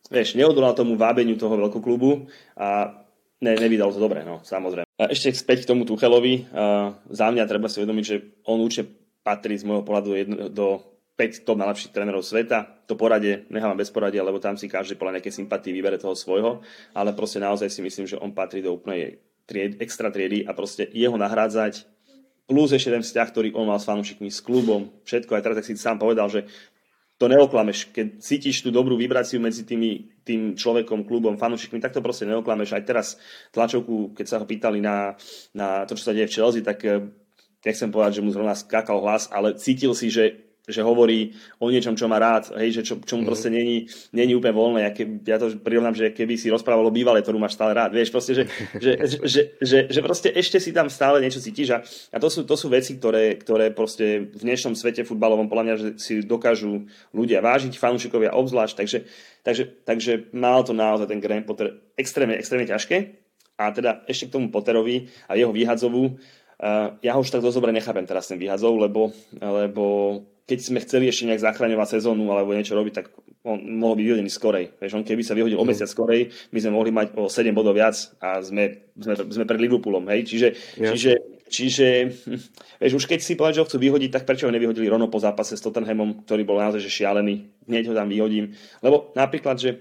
vieš, 0.08 0.40
neodolal 0.40 0.72
tomu 0.72 0.96
vábeniu 0.96 1.36
toho 1.36 1.60
veľkoklubu 1.60 2.24
a 2.56 2.96
ne, 3.44 3.52
nevydal 3.52 3.92
to 3.92 4.00
dobre, 4.00 4.24
no, 4.24 4.40
samozrejme. 4.40 4.88
A 4.96 5.12
ešte 5.12 5.36
späť 5.36 5.68
k 5.68 5.76
tomu 5.76 5.84
Tuchelovi, 5.84 6.48
uh, 6.48 6.96
za 7.12 7.28
mňa 7.28 7.44
treba 7.44 7.68
si 7.68 7.84
uvedomiť, 7.84 8.04
že 8.08 8.16
on 8.48 8.64
určite 8.64 8.88
patrí 9.20 9.60
z 9.60 9.68
môjho 9.68 9.84
pohľadu 9.84 10.10
jedno, 10.16 10.36
do 10.48 10.80
5 11.14 11.46
top 11.46 11.58
najlepších 11.62 11.94
trénerov 11.94 12.26
sveta. 12.26 12.84
To 12.90 12.98
poradie 12.98 13.46
nechávam 13.46 13.78
bez 13.78 13.94
poradia, 13.94 14.26
lebo 14.26 14.42
tam 14.42 14.58
si 14.58 14.66
každý 14.66 14.98
podľa 14.98 15.22
nejaké 15.22 15.30
sympatii 15.30 15.70
vybere 15.70 15.94
toho 15.94 16.18
svojho, 16.18 16.60
ale 16.90 17.14
proste 17.14 17.38
naozaj 17.38 17.70
si 17.70 17.80
myslím, 17.86 18.06
že 18.10 18.18
on 18.18 18.34
patrí 18.34 18.60
do 18.60 18.74
úplnej 18.74 19.22
tried, 19.46 19.78
extra 19.78 20.10
triedy 20.10 20.42
a 20.42 20.56
proste 20.56 20.90
jeho 20.90 21.14
nahrádzať 21.14 21.86
plus 22.44 22.76
ešte 22.76 22.92
ten 22.92 23.04
vzťah, 23.04 23.28
ktorý 23.32 23.48
on 23.56 23.68
mal 23.72 23.80
s 23.80 23.88
fanúšikmi, 23.88 24.28
s 24.28 24.44
klubom, 24.44 24.92
všetko. 25.08 25.32
Aj 25.32 25.42
teraz, 25.44 25.56
tak 25.60 25.66
si 25.66 25.80
sám 25.80 25.96
povedal, 25.96 26.28
že 26.28 26.44
to 27.16 27.30
neoklameš. 27.30 27.94
Keď 27.94 28.20
cítiš 28.20 28.60
tú 28.60 28.68
dobrú 28.68 29.00
vibráciu 29.00 29.40
medzi 29.40 29.64
tými, 29.64 30.12
tým 30.26 30.52
človekom, 30.58 31.08
klubom, 31.08 31.40
fanúšikmi, 31.40 31.80
tak 31.80 31.96
to 31.96 32.04
proste 32.04 32.28
neoklameš. 32.28 32.76
Aj 32.76 32.84
teraz 32.84 33.16
tlačovku, 33.54 34.12
keď 34.12 34.26
sa 34.28 34.36
ho 34.42 34.44
pýtali 34.44 34.84
na, 34.84 35.16
na 35.56 35.88
to, 35.88 35.96
čo 35.96 36.10
sa 36.10 36.12
deje 36.12 36.28
v 36.28 36.36
Chelsea, 36.36 36.60
tak 36.60 36.84
eh, 36.84 37.00
nechcem 37.64 37.88
povedať, 37.88 38.20
že 38.20 38.24
mu 38.24 38.34
zrovna 38.34 38.52
skákal 38.52 39.00
hlas, 39.00 39.32
ale 39.32 39.56
cítil 39.56 39.96
si, 39.96 40.12
že 40.12 40.43
že 40.64 40.80
hovorí 40.80 41.36
o 41.60 41.68
niečom, 41.68 41.92
čo 41.92 42.08
má 42.08 42.16
rád, 42.16 42.56
hej, 42.56 42.80
že 42.80 42.82
čo, 42.88 42.96
čo 43.04 43.20
mu 43.20 43.22
mm 43.24 43.28
proste 43.28 43.48
není, 43.48 43.88
není 44.12 44.32
úplne 44.36 44.56
voľné. 44.56 44.80
Ja, 44.84 44.90
ke, 44.92 45.04
ja 45.24 45.36
to 45.36 45.52
prirovnám, 45.60 45.96
že 45.96 46.12
keby 46.12 46.36
si 46.36 46.52
rozprával 46.52 46.88
o 46.88 46.92
bývalej, 46.92 47.24
ktorú 47.24 47.40
máš 47.40 47.56
stále 47.56 47.76
rád. 47.76 47.92
Vieš, 47.92 48.12
proste, 48.12 48.32
že, 48.32 48.44
že, 48.80 48.92
že, 49.10 49.16
že, 49.24 49.42
že, 49.60 49.78
že 49.92 50.00
proste 50.00 50.28
ešte 50.32 50.60
si 50.60 50.72
tam 50.72 50.88
stále 50.88 51.20
niečo 51.20 51.40
cítiš 51.40 51.68
a, 51.72 51.78
a 51.84 52.16
to, 52.16 52.28
sú, 52.32 52.48
to 52.48 52.56
sú 52.56 52.72
veci, 52.72 52.96
ktoré, 52.96 53.36
ktoré 53.36 53.72
proste 53.76 54.28
v 54.28 54.40
dnešnom 54.40 54.72
svete 54.76 55.04
futbalovom 55.04 55.48
podľa 55.52 55.64
mňa 55.64 55.74
že 55.76 55.88
si 56.00 56.12
dokážu 56.24 56.88
ľudia 57.12 57.44
vážiť, 57.44 57.76
fanúšikovia 57.76 58.32
obzvlášť, 58.32 58.74
takže, 58.76 58.98
takže, 59.44 59.64
takže 59.84 60.12
mal 60.32 60.64
to 60.64 60.72
naozaj 60.72 61.08
ten 61.08 61.20
Graham 61.20 61.44
Potter 61.44 61.76
extrémne, 61.96 62.40
extrémne 62.40 62.68
ťažké. 62.68 63.20
A 63.54 63.70
teda 63.70 64.02
ešte 64.10 64.32
k 64.32 64.34
tomu 64.34 64.48
Potterovi 64.48 65.12
a 65.28 65.36
jeho 65.36 65.52
výhadzovú, 65.52 66.16
Uh, 66.54 66.94
ja 67.02 67.18
ho 67.18 67.20
už 67.20 67.34
tak 67.34 67.42
dosť 67.42 67.58
dobre 67.58 67.74
nechápem 67.74 68.06
teraz 68.06 68.30
ten 68.30 68.38
výhadzov, 68.38 68.78
lebo, 68.78 69.10
lebo 69.42 70.22
keď 70.44 70.58
sme 70.60 70.78
chceli 70.84 71.08
ešte 71.08 71.24
nejak 71.24 71.40
zachraňovať 71.40 71.98
sezónu 71.98 72.28
alebo 72.28 72.52
niečo 72.52 72.76
robiť, 72.76 72.92
tak 72.92 73.06
on 73.44 73.60
mohol 73.60 73.96
byť 73.96 74.04
vyhodený 74.08 74.30
skorej. 74.32 74.76
Vieš, 74.76 74.96
on 74.96 75.04
keby 75.04 75.24
sa 75.24 75.36
vyhodil 75.36 75.56
o 75.56 75.64
mesiac 75.68 75.88
skorej, 75.88 76.32
my 76.52 76.58
sme 76.60 76.72
mohli 76.72 76.92
mať 76.92 77.16
o 77.16 77.28
7 77.28 77.52
bodov 77.56 77.76
viac 77.76 77.96
a 78.20 78.40
sme, 78.40 78.92
sme, 78.96 79.14
sme 79.28 79.44
pred 79.44 79.60
Liverpoolom. 79.60 80.04
Hej? 80.12 80.20
Čiže, 80.28 80.48
ja. 80.80 80.92
čiže, 80.92 81.12
čiže 81.48 81.88
vieš, 82.80 82.92
už 83.00 83.04
keď 83.04 83.20
si 83.20 83.36
povedal, 83.36 83.54
že 83.56 83.62
ho 83.64 83.68
chcú 83.68 83.78
vyhodiť, 83.80 84.10
tak 84.16 84.24
prečo 84.28 84.48
ho 84.48 84.52
nevyhodili 84.52 84.88
rovno 84.88 85.12
po 85.12 85.20
zápase 85.20 85.56
s 85.56 85.64
Tottenhamom, 85.64 86.24
ktorý 86.24 86.44
bol 86.44 86.60
naozaj 86.60 86.80
že 86.80 86.92
šialený. 86.92 87.64
Hneď 87.68 87.92
ho 87.92 87.94
tam 87.96 88.08
vyhodím. 88.08 88.52
Lebo 88.84 89.12
napríklad, 89.16 89.60
že 89.60 89.80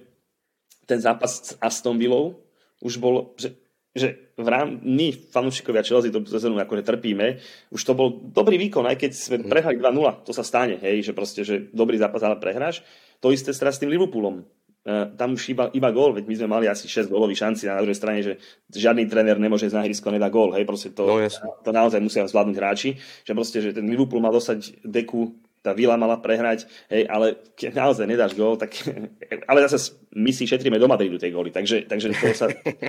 ten 0.84 1.00
zápas 1.00 1.32
s 1.44 1.52
Aston 1.64 1.96
Villou 1.96 2.40
už 2.84 3.00
bol, 3.00 3.32
že 3.40 3.56
že 3.94 4.34
v 4.34 4.48
rám, 4.50 4.82
my, 4.82 5.14
fanúšikovia 5.30 5.86
Chelsea, 5.86 6.10
tú 6.10 6.26
sezónu 6.26 6.58
akože 6.58 6.82
trpíme, 6.82 7.38
už 7.70 7.82
to 7.86 7.94
bol 7.94 8.10
dobrý 8.34 8.58
výkon, 8.58 8.90
aj 8.90 8.98
keď 8.98 9.12
sme 9.14 9.38
mhm. 9.42 9.50
prehrali 9.50 9.78
2-0, 9.78 10.26
to 10.26 10.34
sa 10.34 10.42
stane, 10.42 10.82
hej, 10.82 11.06
že 11.06 11.14
proste, 11.14 11.46
že 11.46 11.70
dobrý 11.72 12.02
zápas, 12.02 12.26
ale 12.26 12.42
prehráš. 12.42 12.82
To 13.22 13.30
isté 13.30 13.54
teraz 13.54 13.78
s 13.78 13.82
tým 13.82 13.94
Liverpoolom. 13.94 14.44
Uh, 14.84 15.16
tam 15.16 15.40
už 15.40 15.56
iba, 15.56 15.72
iba 15.72 15.96
gól, 15.96 16.12
veď 16.12 16.28
my 16.28 16.36
sme 16.36 16.50
mali 16.60 16.66
asi 16.68 16.92
6 16.92 17.08
gólových 17.08 17.40
šanci 17.40 17.72
na 17.72 17.80
druhej 17.80 17.96
strane, 17.96 18.20
že 18.20 18.36
žiadny 18.68 19.08
tréner 19.08 19.40
nemôže 19.40 19.72
z 19.72 19.80
ihrisko 19.80 20.12
nedá 20.12 20.28
gól, 20.28 20.52
hej, 20.60 20.68
proste 20.68 20.92
to, 20.92 21.08
no, 21.08 21.24
to 21.64 21.72
naozaj 21.72 22.04
musia 22.04 22.28
zvládnuť 22.28 22.58
hráči, 22.60 23.00
že 23.24 23.32
proste, 23.32 23.64
že 23.64 23.72
ten 23.72 23.88
Liverpool 23.88 24.20
mal 24.20 24.36
dostať 24.36 24.84
deku 24.84 25.40
tá 25.64 25.72
Vila 25.72 25.96
mala 25.96 26.20
prehrať, 26.20 26.68
hej, 26.92 27.08
ale 27.08 27.40
keď 27.56 27.72
naozaj 27.72 28.04
nedáš 28.04 28.36
gól, 28.36 28.60
tak, 28.60 28.76
ale 29.50 29.64
zase 29.64 29.96
my 30.12 30.30
si 30.36 30.44
šetríme 30.44 30.76
do 30.76 30.92
Madridu 30.92 31.16
tej 31.16 31.32
góly, 31.32 31.56
takže, 31.56 31.88
takže 31.88 32.12
to, 32.12 32.36
sa, 32.36 32.48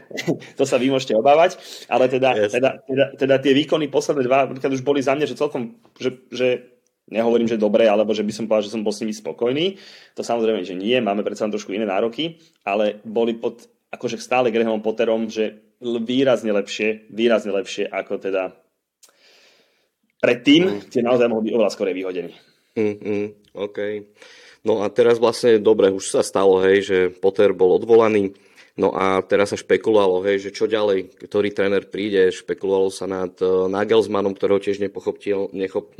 to 0.58 0.64
sa 0.66 0.76
vy 0.76 0.90
môžete 0.90 1.14
obávať, 1.14 1.54
ale 1.86 2.10
teda, 2.10 2.34
yes. 2.34 2.50
teda, 2.50 2.82
teda, 2.82 3.04
teda, 3.14 3.34
tie 3.38 3.54
výkony 3.54 3.86
posledné 3.86 4.22
dva, 4.26 4.50
keď 4.50 4.74
už 4.74 4.82
boli 4.82 4.98
za 4.98 5.14
mňa, 5.14 5.30
že 5.30 5.38
celkom, 5.38 5.78
že, 5.94 6.26
že 6.34 6.48
nehovorím, 7.14 7.46
že 7.46 7.62
dobre, 7.62 7.86
alebo 7.86 8.10
že 8.10 8.26
by 8.26 8.32
som 8.34 8.44
povedal, 8.50 8.66
že 8.66 8.74
som 8.74 8.82
bol 8.82 8.90
s 8.90 9.06
nimi 9.06 9.14
spokojný, 9.14 9.78
to 10.18 10.26
samozrejme, 10.26 10.66
že 10.66 10.74
nie, 10.74 10.98
máme 10.98 11.22
predsa 11.22 11.46
trošku 11.46 11.70
iné 11.70 11.86
nároky, 11.86 12.42
ale 12.66 12.98
boli 13.06 13.38
pod 13.38 13.70
akože 13.94 14.18
stále 14.18 14.50
Graham 14.50 14.82
Potterom, 14.82 15.30
že 15.30 15.78
výrazne 15.78 16.50
lepšie, 16.50 17.06
výrazne 17.14 17.54
lepšie 17.54 17.86
ako 17.86 18.18
teda 18.18 18.58
predtým, 20.18 20.62
mm. 20.66 20.90
tie 20.90 21.04
naozaj 21.04 21.28
mohli 21.28 21.52
byť 21.52 21.54
oveľa 21.54 21.70
skorej 21.70 21.94
vyhodení. 21.94 22.32
Mm, 22.74 22.96
mm, 22.98 23.26
OK. 23.54 23.78
No 24.64 24.82
a 24.82 24.88
teraz 24.90 25.20
vlastne, 25.20 25.60
dobre, 25.60 25.92
už 25.92 26.10
sa 26.10 26.24
stalo, 26.24 26.58
hej, 26.64 26.78
že 26.82 26.98
Potter 27.12 27.52
bol 27.52 27.76
odvolaný, 27.76 28.32
no 28.74 28.90
a 28.96 29.20
teraz 29.22 29.52
sa 29.52 29.60
špekulovalo, 29.60 30.24
hej, 30.24 30.48
že 30.48 30.56
čo 30.56 30.64
ďalej, 30.66 31.20
ktorý 31.28 31.52
tréner 31.52 31.84
príde, 31.86 32.32
špekulovalo 32.32 32.90
sa 32.90 33.04
nad 33.04 33.36
uh, 33.44 33.68
Nagelsmannom, 33.68 34.34
ktorého 34.34 34.58
tiež 34.58 34.80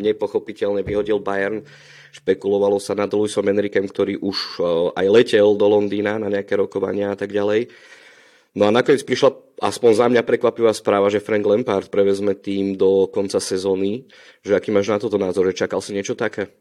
nepochopiteľne 0.00 0.80
vyhodil 0.82 1.20
Bayern, 1.20 1.62
špekulovalo 2.16 2.80
sa 2.80 2.96
nad 2.96 3.12
Luisom 3.12 3.46
Enrikem, 3.46 3.84
ktorý 3.84 4.18
už 4.18 4.38
uh, 4.58 4.90
aj 4.96 5.06
letel 5.12 5.54
do 5.60 5.66
Londýna 5.68 6.18
na 6.18 6.32
nejaké 6.32 6.56
rokovania 6.56 7.12
a 7.12 7.18
tak 7.20 7.30
ďalej. 7.30 7.68
No 8.54 8.70
a 8.70 8.74
nakoniec 8.74 9.02
prišla 9.02 9.34
aspoň 9.58 9.90
za 9.98 10.06
mňa 10.06 10.22
prekvapivá 10.22 10.70
správa, 10.70 11.10
že 11.10 11.18
Frank 11.18 11.42
Lampard 11.42 11.90
prevezme 11.90 12.38
tým 12.38 12.78
do 12.78 13.10
konca 13.10 13.42
sezóny. 13.42 14.06
Že 14.46 14.54
aký 14.54 14.70
máš 14.70 14.94
na 14.94 15.02
toto 15.02 15.18
názor? 15.18 15.50
Že 15.50 15.66
čakal 15.66 15.82
si 15.82 15.90
niečo 15.90 16.14
také? 16.14 16.54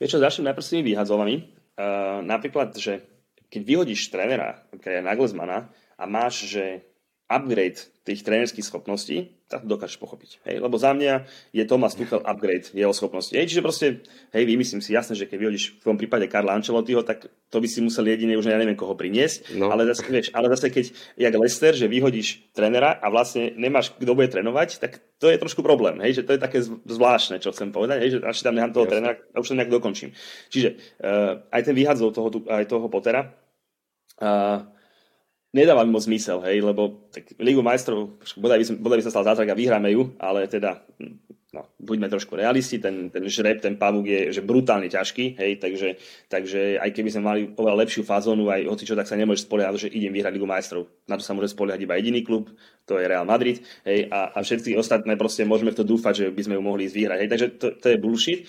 Vieš 0.00 0.16
čo, 0.16 0.24
začnem 0.24 0.48
najprv 0.48 0.64
s 0.64 0.72
tými 0.72 0.84
vyhadzovami. 0.88 1.34
Uh, 1.76 2.24
napríklad, 2.24 2.72
že 2.80 3.04
keď 3.52 3.60
vyhodíš 3.60 4.08
trénera, 4.08 4.64
je 4.72 5.04
Nagelsmana, 5.04 5.68
a 6.02 6.04
máš, 6.08 6.50
že 6.50 6.82
upgrade 7.32 7.80
tých 8.02 8.26
trénerských 8.26 8.66
schopností, 8.66 9.30
tak 9.46 9.62
to 9.62 9.78
dokážeš 9.78 10.02
pochopiť. 10.02 10.42
Hej? 10.42 10.58
Lebo 10.58 10.74
za 10.74 10.90
mňa 10.90 11.22
je 11.54 11.62
Thomas 11.70 11.94
Tuchel 11.94 12.18
upgrade 12.26 12.74
jeho 12.74 12.90
schopnosti. 12.90 13.30
Hej? 13.30 13.54
Čiže 13.54 13.62
proste, 13.62 13.86
hej, 14.34 14.42
vymyslím 14.42 14.82
si 14.82 14.90
jasne, 14.90 15.14
že 15.14 15.30
keď 15.30 15.38
vyhodíš 15.38 15.78
v 15.78 15.84
tom 15.86 15.94
prípade 15.94 16.26
Karla 16.26 16.58
Ancelottiho, 16.58 17.06
tak 17.06 17.30
to 17.46 17.62
by 17.62 17.68
si 17.70 17.78
musel 17.78 18.02
jedine 18.10 18.34
už 18.34 18.50
ja 18.50 18.58
neviem 18.58 18.74
koho 18.74 18.98
priniesť, 18.98 19.54
no. 19.54 19.70
ale, 19.70 19.86
zase, 19.86 20.02
vieš, 20.10 20.34
ale 20.34 20.50
zase 20.50 20.74
keď, 20.74 20.84
jak 21.14 21.34
Lester, 21.38 21.78
že 21.78 21.86
vyhodíš 21.86 22.50
trénera 22.50 22.98
a 22.98 23.06
vlastne 23.06 23.54
nemáš, 23.54 23.94
kto 23.94 24.18
bude 24.18 24.26
trénovať, 24.34 24.82
tak 24.82 24.98
to 25.22 25.30
je 25.30 25.38
trošku 25.38 25.62
problém, 25.62 26.02
hej? 26.02 26.18
že 26.18 26.26
to 26.26 26.34
je 26.34 26.42
také 26.42 26.58
zvláštne, 26.66 27.38
čo 27.38 27.54
chcem 27.54 27.70
povedať, 27.70 28.02
hej? 28.02 28.10
že 28.16 28.18
až 28.26 28.42
tam 28.42 28.58
nechám 28.58 28.74
toho 28.74 28.90
trénera 28.90 29.14
a 29.30 29.38
už 29.38 29.54
to 29.54 29.58
nejak 29.62 29.70
dokončím. 29.70 30.10
Čiže 30.50 30.74
uh, 30.98 31.46
aj 31.54 31.70
ten 31.70 31.74
vyhadzov 31.78 32.10
toho, 32.10 32.34
aj 32.50 32.66
toho 32.66 32.90
Pottera, 32.90 33.30
uh, 34.18 34.66
nedáva 35.52 35.84
moc 35.84 36.02
zmysel, 36.02 36.40
hej, 36.48 36.64
lebo 36.64 37.08
tak 37.12 37.36
Ligu 37.36 37.60
majstrov, 37.60 38.16
bodaj 38.40 38.58
by, 38.58 38.64
bodaj 38.80 38.98
by 38.98 39.04
sa 39.04 39.12
stal 39.12 39.24
zázrak 39.28 39.52
a 39.52 39.58
vyhráme 39.58 39.92
ju, 39.92 40.16
ale 40.16 40.48
teda, 40.48 40.80
no, 41.52 41.68
buďme 41.76 42.08
trošku 42.08 42.32
realisti, 42.32 42.80
ten, 42.80 43.12
ten 43.12 43.28
žreb, 43.28 43.60
ten 43.60 43.76
pavúk 43.76 44.08
je 44.08 44.20
že 44.32 44.40
brutálne 44.40 44.88
ťažký, 44.88 45.36
hej, 45.36 45.60
takže, 45.60 46.00
takže 46.32 46.80
aj 46.80 46.90
keby 46.96 47.08
sme 47.12 47.22
mali 47.22 47.40
oveľa 47.52 47.84
lepšiu 47.84 48.00
fazónu, 48.00 48.48
aj 48.48 48.64
hoci 48.64 48.88
čo, 48.88 48.96
tak 48.96 49.04
sa 49.04 49.12
nemôže 49.12 49.44
spoliehať, 49.44 49.88
že 49.88 49.92
idem 49.92 50.16
vyhrať 50.16 50.32
Ligu 50.32 50.48
majstrov. 50.48 50.88
Na 51.04 51.20
to 51.20 51.22
sa 51.22 51.36
môže 51.36 51.52
spoliehať 51.52 51.84
iba 51.84 52.00
jediný 52.00 52.24
klub, 52.24 52.48
to 52.88 52.96
je 52.96 53.04
Real 53.04 53.28
Madrid, 53.28 53.60
hej, 53.84 54.08
a, 54.08 54.32
a 54.32 54.38
všetci 54.40 54.72
ostatné 54.80 55.20
proste 55.20 55.44
môžeme 55.44 55.76
v 55.76 55.78
to 55.78 55.84
dúfať, 55.84 56.14
že 56.16 56.26
by 56.32 56.42
sme 56.48 56.56
ju 56.56 56.62
mohli 56.64 56.88
ísť 56.88 56.96
vyhrať, 56.96 57.18
hej, 57.20 57.28
takže 57.28 57.46
to, 57.60 57.66
to 57.76 57.86
je 57.92 58.00
bullshit, 58.00 58.40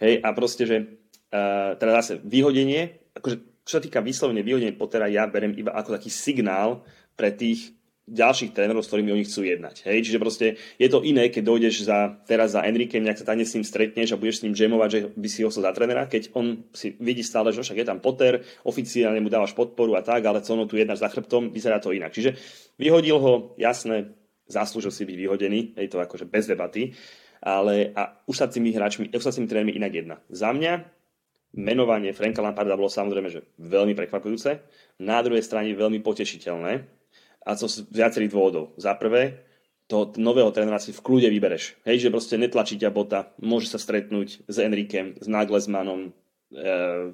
hej, 0.00 0.24
a 0.24 0.28
proste, 0.32 0.64
že 0.64 0.76
uh, 0.80 1.76
teda 1.76 2.00
zase 2.00 2.24
vyhodenie, 2.24 2.96
akože 3.12 3.55
čo 3.66 3.72
sa 3.76 3.82
týka 3.82 3.98
vyslovene 3.98 4.46
vyhodenia 4.46 4.78
Pottera, 4.78 5.10
ja 5.10 5.26
berem 5.26 5.50
iba 5.58 5.74
ako 5.74 5.98
taký 5.98 6.06
signál 6.06 6.86
pre 7.18 7.34
tých 7.34 7.74
ďalších 8.06 8.54
trénerov, 8.54 8.86
s 8.86 8.90
ktorými 8.94 9.10
oni 9.10 9.26
chcú 9.26 9.42
jednať. 9.42 9.82
Hej? 9.82 10.06
Čiže 10.06 10.22
proste 10.22 10.46
je 10.78 10.86
to 10.86 11.02
iné, 11.02 11.26
keď 11.26 11.42
dojdeš 11.42 11.90
za, 11.90 12.22
teraz 12.22 12.54
za 12.54 12.62
Enrikem, 12.62 13.02
nejak 13.02 13.18
sa 13.18 13.26
tam 13.26 13.42
s 13.42 13.58
ním 13.58 13.66
stretneš 13.66 14.14
a 14.14 14.20
budeš 14.20 14.38
s 14.38 14.44
ním 14.46 14.54
jamovať, 14.54 14.88
že 14.94 15.00
by 15.10 15.28
si 15.28 15.42
ho 15.42 15.50
chcel 15.50 15.66
za 15.66 15.74
trénera, 15.74 16.06
keď 16.06 16.30
on 16.38 16.70
si 16.70 16.94
vidí 17.02 17.26
stále, 17.26 17.50
že 17.50 17.66
však 17.66 17.82
je 17.82 17.86
tam 17.90 17.98
Potter, 17.98 18.46
oficiálne 18.62 19.18
mu 19.18 19.26
dávaš 19.26 19.58
podporu 19.58 19.98
a 19.98 20.06
tak, 20.06 20.22
ale 20.22 20.38
co 20.38 20.54
ono 20.54 20.70
tu 20.70 20.78
jednáš 20.78 21.02
za 21.02 21.10
chrbtom, 21.10 21.50
vyzerá 21.50 21.82
to 21.82 21.90
inak. 21.90 22.14
Čiže 22.14 22.38
vyhodil 22.78 23.18
ho, 23.18 23.58
jasné, 23.58 24.14
zaslúžil 24.46 24.94
si 24.94 25.02
byť 25.02 25.16
vyhodený, 25.26 25.74
je 25.74 25.90
to 25.90 25.98
akože 25.98 26.30
bez 26.30 26.46
debaty, 26.46 26.94
ale 27.42 27.90
a 27.90 28.22
už 28.30 28.38
sa 28.38 28.46
s 28.46 28.54
tými 28.54 28.70
hráčmi, 28.70 29.10
už 29.10 29.22
sa 29.22 29.34
tými 29.34 29.50
trénermi 29.50 29.74
inak 29.74 29.92
jedna. 29.92 30.16
Za 30.30 30.54
mňa 30.54 30.95
menovanie 31.56 32.12
Franka 32.12 32.44
Lamparda 32.44 32.76
bolo 32.76 32.92
samozrejme 32.92 33.28
že 33.32 33.48
veľmi 33.56 33.96
prekvapujúce, 33.96 34.60
na 35.02 35.18
druhej 35.24 35.42
strane 35.42 35.72
veľmi 35.72 36.04
potešiteľné 36.04 36.72
a 37.46 37.50
to 37.56 37.66
z 37.66 37.88
viacerých 37.88 38.30
dôvodov. 38.30 38.76
Za 38.76 38.94
prvé, 38.98 39.46
to 39.86 40.12
nového 40.18 40.50
trénera 40.50 40.82
si 40.82 40.90
v 40.90 41.00
kľude 41.00 41.30
vybereš. 41.30 41.78
Hej, 41.86 42.06
že 42.06 42.12
proste 42.12 42.36
netlačí 42.36 42.74
ťa 42.74 42.90
bota, 42.90 43.30
môže 43.38 43.70
sa 43.70 43.78
stretnúť 43.78 44.44
s 44.44 44.56
Enrikem, 44.58 45.14
s 45.14 45.30
Nagelsmannom, 45.30 46.10
e, 46.10 46.68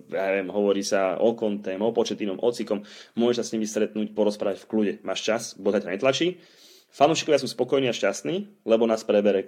ja 0.08 0.22
neviem, 0.32 0.48
hovorí 0.48 0.80
sa 0.80 1.20
o 1.20 1.36
Kontem, 1.36 1.76
o 1.84 1.92
Početinom, 1.92 2.40
o 2.40 2.48
Cikom, 2.48 2.80
môže 3.12 3.40
sa 3.40 3.44
s 3.44 3.52
nimi 3.52 3.68
stretnúť, 3.68 4.16
porozprávať 4.16 4.64
v 4.64 4.68
kľude. 4.72 4.92
Máš 5.04 5.20
čas, 5.20 5.42
bota 5.60 5.84
ťa 5.84 5.92
netlačí 6.00 6.40
Fanúšikovia 6.92 7.40
sú 7.40 7.48
spokojní 7.48 7.88
a 7.88 7.96
šťastní, 7.96 8.68
lebo 8.68 8.84
nás 8.84 9.00
prebere 9.00 9.40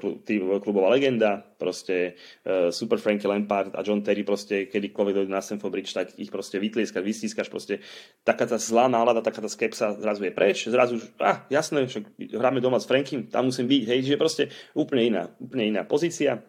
klubová 0.65 0.89
legenda, 0.89 1.45
proste 1.61 2.17
uh, 2.49 2.73
Super 2.73 2.97
Frankie 2.97 3.29
Lampard 3.29 3.77
a 3.77 3.85
John 3.85 4.01
Terry 4.01 4.25
proste 4.25 4.65
kedykoľvek 4.73 5.15
dojde 5.15 5.29
na 5.29 5.45
Stamford 5.45 5.69
Bridge, 5.69 5.93
tak 5.93 6.17
ich 6.17 6.33
proste 6.33 6.57
vytlieskaš, 6.57 7.05
vystískaš, 7.05 7.53
proste 7.53 7.85
taká 8.25 8.49
tá 8.49 8.57
zlá 8.57 8.89
nálada, 8.89 9.21
taká 9.21 9.45
tá 9.45 9.53
skepsa 9.53 9.93
zrazu 10.01 10.25
je 10.25 10.33
preč, 10.33 10.65
zrazu 10.73 10.97
už, 10.97 11.05
ah, 11.21 11.45
jasné, 11.53 11.85
však 11.85 12.17
hráme 12.33 12.65
doma 12.65 12.81
s 12.81 12.89
Frankiem, 12.89 13.29
tam 13.29 13.53
musím 13.53 13.69
byť, 13.69 13.83
hej, 13.93 13.99
že 14.09 14.17
proste 14.17 14.43
úplne 14.73 15.05
iná, 15.05 15.23
úplne 15.37 15.69
iná 15.69 15.85
pozícia. 15.85 16.41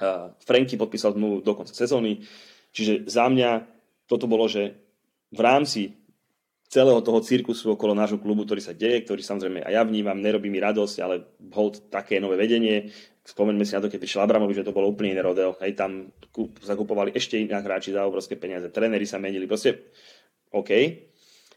Uh, 0.00 0.32
Franky 0.40 0.80
podpísal 0.80 1.12
zmluvu 1.12 1.44
do 1.44 1.52
konca 1.52 1.76
sezóny, 1.76 2.24
čiže 2.72 3.04
za 3.12 3.28
mňa 3.28 3.68
toto 4.08 4.24
bolo, 4.24 4.48
že 4.48 4.72
v 5.34 5.40
rámci 5.44 6.03
celého 6.74 6.98
toho 7.06 7.22
cirkusu 7.22 7.78
okolo 7.78 7.94
nášho 7.94 8.18
klubu, 8.18 8.42
ktorý 8.42 8.58
sa 8.58 8.74
deje, 8.74 9.06
ktorý 9.06 9.22
samozrejme 9.22 9.62
aj 9.62 9.72
ja 9.78 9.82
vnímam, 9.86 10.18
nerobí 10.18 10.50
mi 10.50 10.58
radosť, 10.58 10.96
ale 10.98 11.22
hold 11.54 11.86
také 11.86 12.18
nové 12.18 12.34
vedenie. 12.34 12.90
Spomeňme 13.22 13.62
si 13.62 13.78
na 13.78 13.80
to, 13.80 13.86
keď 13.86 14.02
prišiel 14.02 14.26
Abramovi, 14.26 14.58
že 14.58 14.66
to 14.66 14.74
bolo 14.74 14.90
úplne 14.90 15.14
iné 15.14 15.22
rodeo. 15.22 15.54
Hej, 15.62 15.78
tam 15.78 16.10
zakupovali 16.58 17.14
ešte 17.14 17.38
iná 17.38 17.62
hráči 17.62 17.94
za 17.94 18.02
obrovské 18.02 18.34
peniaze, 18.34 18.66
tréneri 18.74 19.06
sa 19.06 19.22
menili, 19.22 19.46
proste 19.46 19.94
OK. 20.50 20.70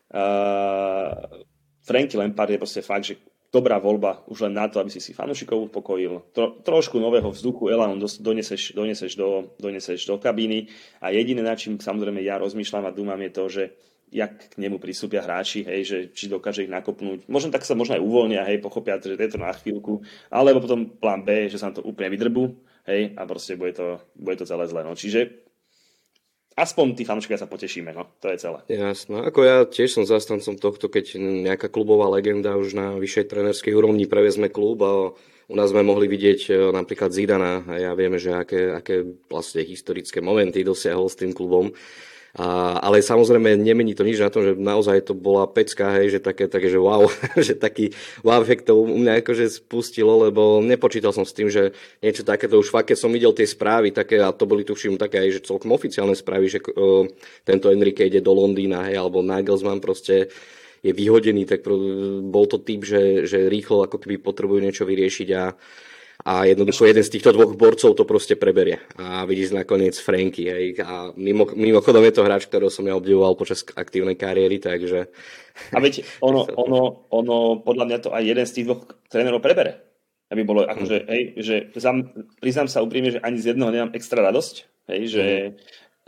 Uh, 0.08 1.44
Franky 1.82 2.16
Lampard 2.16 2.54
je 2.54 2.62
proste 2.62 2.86
fakt, 2.86 3.10
že 3.10 3.20
dobrá 3.50 3.82
voľba 3.82 4.22
už 4.30 4.48
len 4.48 4.54
na 4.54 4.70
to, 4.70 4.78
aby 4.78 4.94
si 4.94 5.02
si 5.02 5.18
fanúšikov 5.18 5.74
upokojil. 5.74 6.30
Tro, 6.32 6.62
trošku 6.62 7.02
nového 7.02 7.34
vzduchu, 7.34 7.74
Elan 7.74 7.98
doneseš, 7.98 8.78
doneseš, 8.78 9.18
do, 9.18 9.58
doneseš 9.58 10.06
do 10.06 10.22
kabíny 10.22 10.70
a 11.02 11.10
jediné, 11.10 11.42
na 11.42 11.58
čím 11.58 11.82
samozrejme 11.82 12.22
ja 12.22 12.38
rozmýšľam 12.38 12.86
a 12.86 12.96
dúmam 12.96 13.20
je 13.28 13.32
to, 13.34 13.44
že 13.50 13.64
jak 14.08 14.56
k 14.56 14.56
nemu 14.56 14.80
pristúpia 14.80 15.20
hráči, 15.20 15.68
hej, 15.68 15.82
že 15.84 15.98
či 16.16 16.32
dokáže 16.32 16.64
ich 16.64 16.72
nakopnúť. 16.72 17.28
Možno 17.28 17.52
tak 17.52 17.68
sa 17.68 17.76
možno 17.76 18.00
aj 18.00 18.04
uvoľnia, 18.04 18.48
hej, 18.48 18.64
pochopia, 18.64 19.00
že 19.04 19.20
je 19.20 19.32
to 19.32 19.40
na 19.40 19.52
chvíľku, 19.52 20.00
alebo 20.32 20.64
potom 20.64 20.88
plán 20.88 21.28
B, 21.28 21.52
že 21.52 21.60
sa 21.60 21.76
to 21.76 21.84
úplne 21.84 22.16
vydrbú, 22.16 22.56
hej, 22.88 23.12
a 23.20 23.22
proste 23.28 23.60
bude 23.60 23.76
to, 23.76 24.00
bude 24.16 24.40
to 24.40 24.48
celé 24.48 24.64
zle. 24.72 24.82
No. 24.88 24.96
Čiže 24.96 25.48
aspoň 26.56 26.86
tí 26.96 27.04
fanúšikovia 27.04 27.44
sa 27.44 27.52
potešíme, 27.52 27.92
no, 27.92 28.08
to 28.24 28.32
je 28.32 28.38
celé. 28.40 28.64
Jasno, 28.72 29.28
ako 29.28 29.40
ja 29.44 29.58
tiež 29.68 30.00
som 30.00 30.08
zastancom 30.08 30.56
tohto, 30.56 30.88
keď 30.88 31.20
nejaká 31.20 31.68
klubová 31.68 32.08
legenda 32.08 32.56
už 32.56 32.80
na 32.80 32.88
vyššej 32.96 33.26
trenerskej 33.28 33.76
úrovni 33.76 34.08
prevezme 34.08 34.48
klub 34.48 34.80
a 34.88 35.12
u 35.48 35.56
nás 35.56 35.72
sme 35.72 35.84
mohli 35.84 36.12
vidieť 36.12 36.40
e, 36.48 36.52
napríklad 36.76 37.16
Zidana 37.16 37.64
a 37.64 37.80
ja 37.80 37.92
vieme, 37.96 38.20
že 38.20 38.36
aké, 38.36 38.76
aké 38.76 39.00
vlastne 39.32 39.64
historické 39.64 40.20
momenty 40.20 40.60
dosiahol 40.60 41.08
s 41.08 41.16
tým 41.16 41.32
klubom 41.32 41.72
a, 42.38 42.78
ale 42.86 43.02
samozrejme 43.02 43.58
nemení 43.58 43.98
to 43.98 44.06
nič 44.06 44.22
na 44.22 44.30
tom, 44.30 44.46
že 44.46 44.54
naozaj 44.54 45.10
to 45.10 45.18
bola 45.18 45.50
pecka, 45.50 45.98
hej, 45.98 46.18
že 46.18 46.20
také, 46.22 46.46
také 46.46 46.70
že 46.70 46.78
wow, 46.78 47.10
že 47.48 47.58
taký 47.58 47.90
wow 48.22 48.38
efekt 48.46 48.70
to 48.70 48.78
u 48.78 48.86
mňa 48.86 49.26
akože 49.26 49.50
spustilo, 49.50 50.30
lebo 50.30 50.62
nepočítal 50.62 51.10
som 51.10 51.26
s 51.26 51.34
tým, 51.34 51.50
že 51.50 51.74
niečo 51.98 52.22
takéto. 52.22 52.62
Už 52.62 52.70
fakt, 52.70 52.94
keď 52.94 52.98
som 53.02 53.10
videl 53.10 53.34
tie 53.34 53.50
správy, 53.50 53.90
také, 53.90 54.22
a 54.22 54.30
to 54.30 54.46
boli 54.46 54.62
tuším 54.62 55.02
také 55.02 55.18
aj, 55.18 55.42
že 55.42 55.50
celkom 55.50 55.74
oficiálne 55.74 56.14
správy, 56.14 56.46
že 56.46 56.62
uh, 56.62 57.10
tento 57.42 57.74
Enrique 57.74 58.06
ide 58.06 58.22
do 58.22 58.38
Londýna, 58.38 58.86
hej, 58.86 59.02
alebo 59.02 59.26
Nagelsmann 59.26 59.82
proste 59.82 60.30
je 60.86 60.94
vyhodený, 60.94 61.50
tak 61.50 61.66
bol 62.22 62.46
to 62.46 62.62
typ, 62.62 62.86
že, 62.86 63.26
že 63.26 63.50
rýchlo 63.50 63.82
ako 63.82 63.98
keby 63.98 64.22
potrebujú 64.22 64.62
niečo 64.62 64.86
vyriešiť 64.86 65.30
a 65.34 65.58
a 66.26 66.46
jednoducho 66.50 66.90
jeden 66.90 67.04
z 67.06 67.14
týchto 67.14 67.34
dvoch 67.34 67.54
borcov 67.54 67.94
to 67.94 68.04
proste 68.04 68.34
preberie. 68.40 68.82
A 68.98 69.24
vidíš 69.24 69.54
nakoniec 69.54 69.96
Franky. 70.02 70.50
Hej. 70.50 70.82
A 70.82 71.14
mimo, 71.14 71.46
mimochodom 71.54 72.04
je 72.04 72.14
to 72.18 72.26
hráč, 72.26 72.50
ktorého 72.50 72.74
som 72.74 72.84
ja 72.90 72.98
obdivoval 72.98 73.38
počas 73.38 73.62
aktívnej 73.64 74.18
kariéry, 74.18 74.58
takže... 74.58 75.08
A 75.72 75.78
veď 75.78 76.04
ono, 76.20 76.44
ono, 76.64 76.82
ono, 77.14 77.38
podľa 77.62 77.86
mňa 77.86 77.98
to 78.02 78.10
aj 78.12 78.24
jeden 78.26 78.46
z 78.46 78.54
tých 78.58 78.66
dvoch 78.66 78.82
trénerov 79.08 79.40
prebere. 79.40 79.84
Aby 80.28 80.44
bolo 80.44 80.68
akože, 80.68 80.98
hmm. 81.06 81.10
hej, 81.12 81.24
že 81.40 81.56
zam, 81.80 82.12
priznám 82.44 82.68
sa 82.68 82.84
úprimne, 82.84 83.16
že 83.16 83.24
ani 83.24 83.40
z 83.40 83.56
jedného 83.56 83.72
nemám 83.72 83.96
extra 83.96 84.20
radosť, 84.20 84.78
Hej, 84.88 85.02
že 85.12 85.26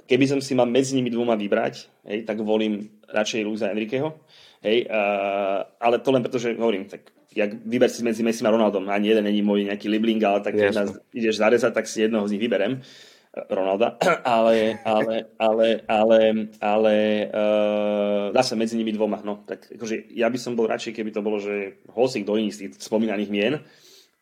keby 0.07 0.25
som 0.25 0.39
si 0.39 0.55
mal 0.55 0.63
medzi 0.63 0.95
nimi 0.95 1.11
dvoma 1.11 1.35
vybrať, 1.35 1.91
hej, 2.07 2.23
tak 2.23 2.39
volím 2.39 2.87
radšej 3.11 3.43
Luisa 3.43 3.67
Enriqueho. 3.67 4.15
Hej, 4.63 4.87
uh, 4.87 5.67
ale 5.79 5.99
to 5.99 6.09
len 6.15 6.23
preto, 6.23 6.39
že 6.39 6.55
hovorím, 6.55 6.87
tak 6.87 7.11
jak 7.35 7.61
vyber 7.65 7.89
si 7.89 8.01
medzi 8.01 8.25
Messi 8.25 8.41
a 8.41 8.49
Ronaldom, 8.49 8.89
ani 8.89 9.13
jeden 9.13 9.25
není 9.25 9.45
môj 9.45 9.69
nejaký 9.69 9.85
libling, 9.85 10.21
ale 10.25 10.41
tak 10.41 10.57
keď 10.57 10.73
nás 10.73 10.89
ideš 11.13 11.37
zarezať, 11.37 11.71
tak 11.73 11.85
si 11.85 12.05
jednoho 12.05 12.25
z 12.25 12.33
nich 12.37 12.41
vyberem. 12.41 12.81
Ronalda, 13.29 13.93
ale, 14.25 14.81
ale, 14.81 15.29
ale, 15.37 15.67
ale, 15.85 16.19
ale 16.57 16.95
uh, 17.29 18.33
dá 18.33 18.41
sa 18.41 18.57
medzi 18.57 18.73
nimi 18.73 18.89
dvoma. 18.89 19.21
No, 19.21 19.45
tak 19.45 19.69
akože 19.69 20.09
ja 20.17 20.25
by 20.33 20.37
som 20.41 20.57
bol 20.57 20.65
radšej, 20.65 20.97
keby 20.97 21.13
to 21.13 21.21
bolo, 21.21 21.37
že 21.37 21.77
hosik 21.93 22.25
do 22.25 22.35
iných 22.35 22.55
z 22.57 22.59
tých 22.65 22.71
spomínaných 22.81 23.29
mien, 23.29 23.53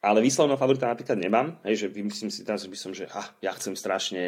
ale 0.03 0.19
výslovného 0.19 0.59
favorita 0.59 0.91
napríklad 0.91 1.17
nemám, 1.23 1.55
hej, 1.63 1.87
že 1.87 1.95
myslím 1.95 2.29
si 2.29 2.43
teraz, 2.43 2.67
že 2.67 2.69
by 2.69 2.77
som, 2.77 2.91
že 2.91 3.07
ha, 3.07 3.31
ja 3.39 3.55
chcem 3.55 3.79
strašne 3.79 4.23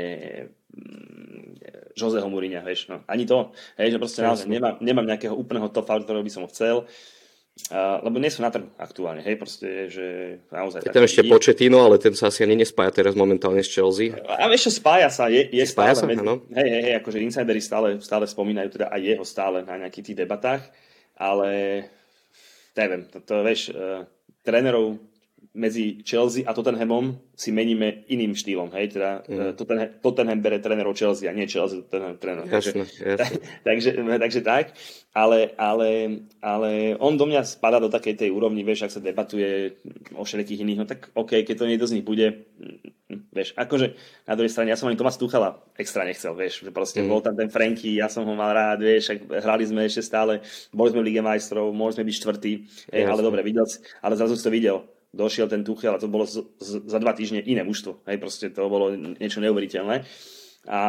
mm, 0.71 1.93
Joseho 1.99 2.25
Mourinha, 2.31 2.63
vieš, 2.63 2.87
no, 2.87 3.03
ani 3.03 3.27
to, 3.27 3.51
hej, 3.75 3.91
že 3.93 3.99
proste 3.99 4.23
naozaj 4.23 4.47
nemám, 4.47 4.79
nemám 4.79 5.05
nejakého 5.05 5.35
úplného 5.35 5.67
top 5.75 5.91
favorita, 5.91 6.07
ktorého 6.07 6.25
by 6.25 6.33
som 6.33 6.47
chcel, 6.47 6.87
Uh, 6.87 7.18
lebo 8.01 8.17
nie 8.17 8.31
sú 8.33 8.41
na 8.41 8.49
trhu 8.49 8.65
aktuálne, 8.81 9.21
hej, 9.21 9.35
proste, 9.37 9.91
že 9.91 10.05
naozaj... 10.49 10.87
Je 10.87 10.95
tam 10.95 11.05
ešte 11.05 11.27
Početino, 11.27 11.85
ale 11.85 12.01
ten 12.01 12.15
sa 12.17 12.33
asi 12.33 12.41
ani 12.41 12.57
nespája 12.57 12.89
teraz 12.89 13.13
momentálne 13.13 13.61
s 13.61 13.69
Chelsea. 13.69 14.15
A 14.25 14.49
vieš 14.49 14.71
čo, 14.71 14.81
spája 14.81 15.11
sa, 15.13 15.29
je, 15.29 15.45
je 15.53 15.65
spája 15.67 15.93
stále... 15.99 16.17
Sa, 16.17 16.23
medzi, 16.23 16.25
hej, 16.55 16.69
hej, 16.69 16.81
hej, 16.89 16.93
akože 17.03 17.17
insidery 17.21 17.61
stále, 17.61 18.01
stále 18.01 18.25
spomínajú, 18.25 18.79
teda 18.79 18.87
aj 18.89 19.01
jeho 19.05 19.25
stále 19.27 19.61
na 19.67 19.75
nejakých 19.85 20.05
tých 20.11 20.19
debatách, 20.25 20.61
ale 21.19 21.49
neviem, 22.73 23.05
to, 23.11 23.17
to 23.21 23.35
vieš, 23.43 23.75
uh, 23.75 24.07
trénerov 24.41 24.97
medzi 25.57 26.05
Chelsea 26.05 26.45
a 26.45 26.53
Tottenhamom 26.53 27.17
si 27.33 27.49
meníme 27.49 28.05
iným 28.05 28.37
štýlom. 28.37 28.69
Hej? 28.77 28.93
Teda, 28.93 29.25
mm. 29.25 29.57
Tottenham, 29.57 29.89
Tottenham 29.97 30.39
bere 30.45 30.61
trénerov 30.61 30.93
Chelsea 30.93 31.25
a 31.25 31.33
nie 31.33 31.49
Chelsea 31.49 31.81
Tottenham 31.81 32.21
tréner. 32.21 32.45
Jasne, 32.45 32.85
takže, 32.85 33.01
jasne. 33.01 33.37
takže, 33.67 33.89
takže 33.97 34.41
tak, 34.45 34.65
ale, 35.09 35.57
ale, 35.57 35.89
ale 36.37 36.93
on 37.01 37.17
do 37.17 37.25
mňa 37.25 37.41
spada 37.49 37.81
do 37.81 37.89
takej 37.89 38.13
tej 38.13 38.29
úrovni, 38.29 38.61
vieš, 38.61 38.85
ak 38.85 38.93
sa 38.93 39.01
debatuje 39.01 39.73
o 40.13 40.21
všetkých 40.21 40.61
iných, 40.61 40.79
no 40.79 40.85
tak 40.85 41.09
OK, 41.17 41.41
keď 41.41 41.55
to 41.57 41.65
niekto 41.65 41.89
z 41.89 41.97
nich 41.97 42.05
bude, 42.05 42.45
vieš, 43.33 43.57
akože 43.57 43.97
na 44.29 44.37
druhej 44.37 44.53
strane, 44.53 44.69
ja 44.69 44.77
som 44.77 44.85
ani 44.85 45.01
Tomas 45.01 45.17
Tuchala 45.17 45.65
extra 45.81 46.05
nechcel, 46.05 46.37
vieš, 46.37 46.61
že 46.61 46.69
proste 46.69 47.01
mm. 47.01 47.09
bol 47.09 47.25
tam 47.25 47.33
ten 47.33 47.49
Franky, 47.49 47.97
ja 47.97 48.05
som 48.05 48.21
ho 48.21 48.33
mal 48.37 48.53
rád, 48.53 48.85
vieš, 48.85 49.17
hrali 49.17 49.65
sme 49.65 49.89
ešte 49.89 50.05
stále, 50.05 50.45
boli 50.69 50.93
sme 50.93 51.01
v 51.01 51.07
Lige 51.09 51.25
majstrov, 51.25 51.73
mohli 51.73 51.97
sme 51.97 52.05
byť 52.05 52.15
štvrtý, 52.21 52.53
hej, 52.93 53.03
ale 53.09 53.25
dobre, 53.25 53.41
videl, 53.41 53.65
ale 54.05 54.13
zrazu 54.13 54.37
si 54.37 54.45
to 54.45 54.53
videl, 54.53 54.85
došiel 55.13 55.49
ten 55.49 55.65
Tuchel 55.65 55.97
a 55.97 56.01
to 56.01 56.11
bolo 56.11 56.25
z, 56.29 56.45
z, 56.61 56.85
za 56.85 56.99
dva 57.01 57.13
týždne 57.17 57.41
iné 57.41 57.65
mužstvo. 57.65 58.05
Hej, 58.05 58.17
proste 58.21 58.45
to 58.53 58.69
bolo 58.69 58.93
niečo 58.93 59.41
neuveriteľné. 59.41 60.05
A 60.69 60.79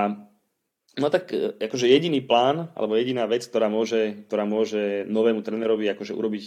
no 1.01 1.07
tak 1.09 1.33
e, 1.33 1.57
akože 1.57 1.89
jediný 1.89 2.21
plán, 2.21 2.69
alebo 2.77 3.01
jediná 3.01 3.25
vec, 3.25 3.47
ktorá 3.49 3.73
môže, 3.73 4.29
ktorá 4.29 4.45
môže 4.45 5.09
novému 5.09 5.41
trénerovi 5.41 5.89
akože 5.97 6.13
urobiť 6.13 6.45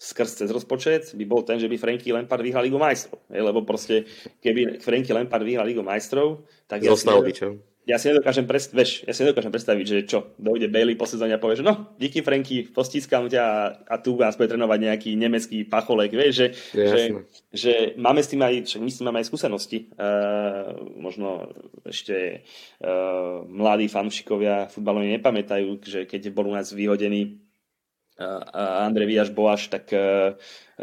skrz 0.00 0.44
cez 0.44 0.48
rozpočet, 0.48 1.12
by 1.12 1.24
bol 1.28 1.44
ten, 1.44 1.60
že 1.60 1.68
by 1.68 1.76
Franky 1.76 2.08
Lampard 2.08 2.40
vyhral 2.40 2.64
Ligu 2.64 2.80
majstrov. 2.80 3.20
Lebo 3.28 3.68
proste, 3.68 4.08
keby 4.40 4.80
Franky 4.80 5.12
Lampard 5.12 5.44
vyhral 5.44 5.68
Ligu 5.68 5.84
majstrov, 5.84 6.48
tak 6.64 6.80
Zostal 6.80 7.20
by, 7.20 7.32
čo? 7.36 7.60
Ja 7.90 7.98
si 7.98 8.06
nedokážem, 8.14 8.46
predstaviť, 8.46 8.76
vieš, 8.78 8.90
ja 9.02 9.12
si 9.12 9.26
nedokážem 9.26 9.50
predstaviť, 9.50 9.84
že 9.84 9.98
čo, 10.06 10.18
dojde 10.38 10.70
Bailey 10.70 10.94
po 10.94 11.10
sezóne 11.10 11.34
a 11.34 11.42
povie, 11.42 11.58
že 11.58 11.66
no, 11.66 11.90
díky 11.98 12.22
Franky, 12.22 12.70
postískam 12.70 13.26
ťa 13.26 13.42
a, 13.42 13.58
a 13.90 13.94
tu 13.98 14.14
vás 14.14 14.38
bude 14.38 14.54
trénovať 14.54 14.78
nejaký 14.78 15.10
nemecký 15.18 15.66
pacholek, 15.66 16.14
vieš, 16.14 16.32
že, 16.32 16.46
že, 16.70 17.00
že, 17.50 17.72
máme 17.98 18.22
s 18.22 18.30
tým 18.30 18.46
aj, 18.46 18.54
však 18.70 18.80
my 18.80 18.90
s 18.90 18.96
tým 19.02 19.06
máme 19.10 19.18
aj 19.18 19.28
skúsenosti. 19.28 19.90
Uh, 19.98 20.78
možno 20.94 21.50
ešte 21.82 22.46
uh, 22.78 23.42
mladí 23.50 23.90
fanúšikovia 23.90 24.70
futbalovi 24.70 25.18
nepamätajú, 25.18 25.68
že 25.82 26.00
keď 26.06 26.30
bol 26.30 26.46
u 26.46 26.54
nás 26.54 26.70
vyhodený 26.70 27.49
Andrej 28.20 29.06
Viaš 29.08 29.28
Boáš, 29.32 29.72
tak, 29.72 29.88
e, 29.96 30.36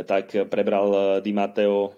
tak 0.06 0.34
prebral 0.50 0.89
e, 0.89 1.01
Di 1.22 1.29
Matteo 1.29 1.86
e, 1.86 1.89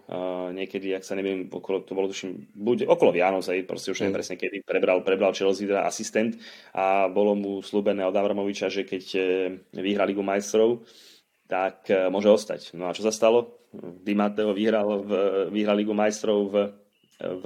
niekedy, 0.52 0.92
ak 0.92 1.08
sa 1.08 1.16
neviem, 1.16 1.48
okolo, 1.48 1.88
to 1.88 1.96
bolo 1.96 2.12
tuším, 2.12 2.52
buď 2.52 2.92
okolo 2.92 3.16
Vianoc, 3.16 3.48
aj 3.48 3.64
proste 3.64 3.96
už 3.96 4.04
neviem 4.04 4.20
presne 4.20 4.36
kedy, 4.36 4.68
prebral, 4.68 5.00
prebral 5.00 5.32
Chelsea 5.32 5.64
teda 5.64 5.88
asistent 5.88 6.36
a 6.76 7.08
bolo 7.08 7.40
mu 7.40 7.64
slúbené 7.64 8.04
od 8.04 8.16
Avramoviča, 8.16 8.68
že 8.68 8.84
keď 8.84 9.06
vyhrá 9.72 10.04
Ligu 10.04 10.22
majstrov, 10.22 10.84
tak 11.48 11.88
môže 12.12 12.30
ostať. 12.30 12.78
No 12.78 12.92
a 12.92 12.94
čo 12.94 13.02
sa 13.02 13.16
stalo? 13.16 13.64
Di 13.74 14.14
Matteo 14.14 14.54
vyhral, 14.54 15.02
v, 15.02 15.12
vyhral 15.56 15.80
Ligu 15.80 15.96
majstrov 15.96 16.52
v, 16.52 16.56
v 17.18 17.46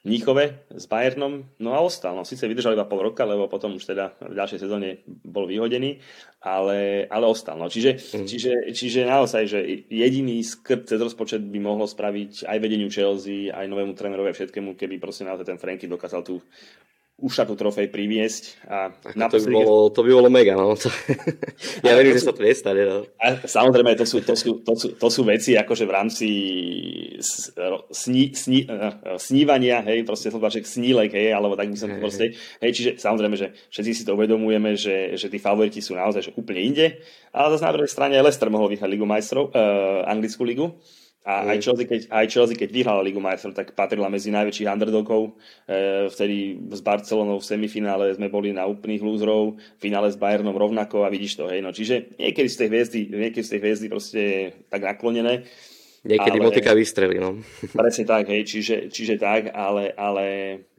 Mníchove 0.00 0.64
s 0.72 0.88
Bayernom, 0.88 1.44
no 1.60 1.76
a 1.76 1.84
ostal. 1.84 2.16
No, 2.16 2.24
síce 2.24 2.48
vydržal 2.48 2.72
iba 2.72 2.88
pol 2.88 3.12
roka, 3.12 3.28
lebo 3.28 3.52
potom 3.52 3.76
už 3.76 3.84
teda 3.84 4.16
v 4.24 4.32
ďalšej 4.32 4.64
sezóne 4.64 5.04
bol 5.04 5.44
vyhodený, 5.44 6.00
ale, 6.40 7.04
ale 7.12 7.24
ostal. 7.28 7.60
No, 7.60 7.68
čiže, 7.68 8.00
mm. 8.00 8.24
čiže, 8.24 8.52
čiže 8.72 9.04
naozaj, 9.04 9.44
že 9.44 9.60
jediný 9.92 10.40
skrt 10.40 10.88
cez 10.88 10.96
rozpočet 10.96 11.44
by 11.44 11.60
mohlo 11.60 11.84
spraviť 11.84 12.48
aj 12.48 12.58
vedeniu 12.64 12.88
Chelsea, 12.88 13.52
aj 13.52 13.68
novému 13.68 13.92
trénerovi 13.92 14.32
a 14.32 14.36
všetkému, 14.40 14.72
keby 14.72 14.96
proste 14.96 15.28
naozaj 15.28 15.44
ten 15.44 15.60
Franky 15.60 15.84
dokázal 15.84 16.24
tú 16.24 16.40
ušatú 17.20 17.54
trofej 17.54 17.92
priviesť. 17.92 18.42
A 18.66 18.92
to, 19.28 19.36
by 19.44 19.52
bolo, 19.52 19.92
to 19.92 20.00
by 20.00 20.10
bolo 20.10 20.28
mega, 20.32 20.56
no. 20.56 20.72
ja 21.86 21.92
verím, 21.94 22.16
že 22.16 22.24
sa 22.24 22.34
to 22.34 22.42
nestane, 22.42 22.82
no. 22.88 23.04
A 23.20 23.44
samozrejme, 23.44 23.94
to 23.94 24.08
sú, 24.08 24.24
to, 24.24 24.34
sú, 24.34 24.64
to, 24.64 24.72
sú, 24.74 24.96
to 24.96 25.08
sú 25.12 25.22
veci, 25.28 25.54
akože 25.54 25.84
v 25.84 25.92
rámci 25.92 26.28
sní, 27.92 28.32
sní, 28.32 28.64
eh, 28.64 28.92
snívania, 29.20 29.84
hej, 29.84 30.02
proste 30.08 30.32
že 30.32 30.64
snílek, 30.64 31.12
hej, 31.12 31.36
alebo 31.36 31.54
tak 31.54 31.68
by 31.68 31.76
som 31.76 31.88
to 31.92 32.00
proste, 32.00 32.34
hej, 32.34 32.70
čiže 32.72 32.90
samozrejme, 32.96 33.36
že 33.36 33.52
všetci 33.70 33.92
si 33.92 34.02
to 34.02 34.16
uvedomujeme, 34.16 34.74
že, 34.74 35.14
že 35.20 35.28
tí 35.28 35.38
favoriti 35.38 35.84
sú 35.84 35.94
naozaj 35.94 36.20
že 36.20 36.32
úplne 36.34 36.60
inde, 36.64 36.86
ale 37.30 37.54
zase 37.54 37.64
na 37.68 37.74
druhej 37.76 37.90
strane 37.92 38.16
Leicester 38.18 38.48
mohol 38.48 38.72
vyhrať 38.72 38.90
Ligu 38.90 39.06
majstrov, 39.06 39.52
uh, 39.52 40.02
anglickú 40.08 40.42
ligu, 40.42 40.66
a 41.20 41.52
aj 41.52 41.60
Chelsea, 41.60 41.84
keď, 41.84 42.00
aj 42.08 42.26
Chelsea, 42.32 42.56
keď 42.56 42.70
vyhrala 42.72 43.04
Ligu 43.04 43.20
majstrov, 43.20 43.52
tak 43.52 43.76
patrila 43.76 44.08
medzi 44.08 44.32
najväčších 44.32 44.72
underdogov. 44.72 45.36
E, 45.68 46.08
vtedy 46.08 46.56
s 46.72 46.80
Barcelonou 46.80 47.36
v 47.36 47.44
semifinále 47.44 48.08
sme 48.16 48.32
boli 48.32 48.56
na 48.56 48.64
úplných 48.64 49.04
lúzrov, 49.04 49.60
v 49.60 49.80
finále 49.80 50.08
s 50.08 50.16
Bayernom 50.16 50.56
rovnako 50.56 51.04
a 51.04 51.12
vidíš 51.12 51.36
to. 51.36 51.44
Hej. 51.52 51.60
No, 51.60 51.76
čiže 51.76 52.16
niekedy 52.16 52.48
z 52.48 52.56
tej 52.56 52.68
hviezdy, 52.72 53.00
niekedy 53.12 53.44
z 53.44 53.52
tej 53.52 53.60
hviezdy 53.60 53.86
proste 53.92 54.22
tak 54.72 54.80
naklonené. 54.80 55.44
Niekedy 56.08 56.40
ale, 56.40 56.46
motika 56.48 56.72
vystrelí, 56.72 57.20
no. 57.20 57.36
Presne 57.76 58.08
tak, 58.08 58.24
hej, 58.32 58.48
čiže, 58.48 58.88
čiže 58.88 59.20
tak, 59.20 59.52
ale, 59.52 59.92
ale 59.92 60.24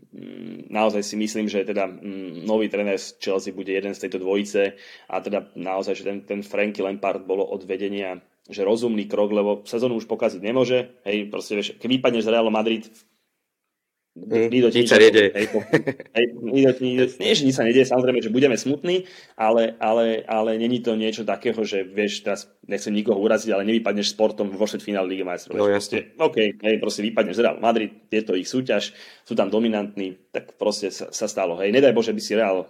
mm, 0.10 0.74
naozaj 0.74 1.06
si 1.06 1.22
myslím, 1.22 1.46
že 1.46 1.62
teda 1.62 1.86
mm, 1.86 2.50
nový 2.50 2.66
tréner 2.66 2.98
z 2.98 3.22
Chelsea 3.22 3.54
bude 3.54 3.70
jeden 3.70 3.94
z 3.94 4.02
tejto 4.02 4.18
dvojice 4.18 4.74
a 5.06 5.22
teda 5.22 5.54
naozaj, 5.54 6.02
že 6.02 6.04
ten, 6.10 6.18
ten 6.26 6.42
Franky 6.42 6.82
Lampard 6.82 7.22
bolo 7.30 7.46
od 7.46 7.62
vedenia 7.70 8.18
že 8.50 8.66
rozumný 8.66 9.06
krok, 9.06 9.30
lebo 9.36 9.62
sezónu 9.68 10.00
už 10.00 10.10
pokaziť 10.10 10.42
nemôže. 10.42 10.98
Hej, 11.06 11.30
proste 11.30 11.54
vieš, 11.60 11.78
keď 11.78 11.90
vypadneš 12.00 12.26
z 12.26 12.32
Real 12.32 12.50
Madrid, 12.50 12.90
Mm, 14.12 14.52
nič 14.52 14.92
sa 14.92 15.00
nedie. 15.00 15.32
Hej, 15.32 15.48
hej, 16.12 16.26
nie, 17.24 17.32
že 17.32 17.48
nič 17.48 17.56
sa 17.56 17.64
nedie, 17.64 17.88
samozrejme, 17.88 18.20
že 18.20 18.28
budeme 18.28 18.60
smutní, 18.60 19.08
ale, 19.40 19.80
ale, 19.80 20.28
ale 20.28 20.60
není 20.60 20.84
to 20.84 21.00
niečo 21.00 21.24
takého, 21.24 21.64
že 21.64 21.88
vieš, 21.88 22.28
teraz 22.28 22.52
nechcem 22.68 22.92
nikoho 22.92 23.16
uraziť, 23.24 23.56
ale 23.56 23.64
nevypadneš 23.64 24.12
sportom 24.12 24.52
vo 24.52 24.68
finále 24.68 25.08
Ligy 25.16 25.24
majstrov. 25.24 25.56
No, 25.56 25.72
proste, 25.72 26.12
OK, 26.20 26.60
hej, 26.60 26.76
proste 26.84 27.08
vypadneš 27.08 27.40
z 27.40 27.44
Real 27.48 27.64
Madrid, 27.64 28.04
je 28.12 28.22
to 28.28 28.36
ich 28.36 28.52
súťaž, 28.52 28.92
sú 29.24 29.32
tam 29.32 29.48
dominantní, 29.48 30.20
tak 30.36 30.60
proste 30.60 30.92
sa, 30.92 31.08
sa 31.16 31.32
stalo. 31.32 31.56
Hej, 31.64 31.72
nedaj 31.72 31.96
Bože, 31.96 32.12
by 32.12 32.20
si 32.20 32.36
Real 32.36 32.68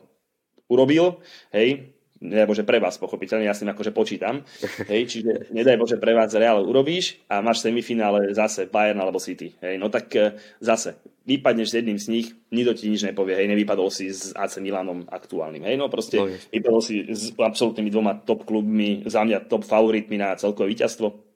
urobil, 0.69 1.25
hej, 1.57 1.90
nedaj 2.21 2.47
Bože 2.47 2.63
pre 2.63 2.77
vás, 2.77 3.01
pochopiteľne, 3.01 3.49
ja 3.49 3.57
s 3.57 3.65
tým 3.65 3.73
akože 3.73 3.91
počítam. 3.91 4.45
Hej, 4.85 5.09
čiže 5.09 5.49
nedaj 5.49 5.75
Bože 5.81 5.97
pre 5.97 6.13
vás 6.13 6.29
Real 6.37 6.61
urobíš 6.61 7.17
a 7.25 7.41
máš 7.41 7.65
semifinále 7.65 8.29
zase 8.37 8.69
Bayern 8.69 9.01
alebo 9.01 9.17
City. 9.17 9.57
Hej, 9.57 9.81
no 9.81 9.89
tak 9.89 10.13
e, 10.13 10.37
zase 10.61 11.01
vypadneš 11.25 11.67
s 11.73 11.77
jedným 11.81 11.97
z 11.97 12.07
nich, 12.13 12.27
nikto 12.53 12.77
ti 12.77 12.89
nič 12.89 13.01
nepovie, 13.05 13.37
hej, 13.37 13.49
nevypadol 13.49 13.89
si 13.89 14.13
s 14.13 14.33
AC 14.37 14.61
Milanom 14.61 15.05
aktuálnym, 15.05 15.65
hej, 15.65 15.77
no 15.77 15.85
proste 15.85 16.17
no, 16.17 16.29
vypadol 16.29 16.81
si 16.81 17.05
s 17.09 17.33
absolútnymi 17.37 17.89
dvoma 17.93 18.13
top 18.25 18.45
klubmi, 18.45 19.05
za 19.05 19.21
mňa 19.21 19.45
top 19.45 19.65
favoritmi 19.65 20.17
na 20.17 20.37
celkové 20.37 20.73
víťazstvo. 20.77 21.29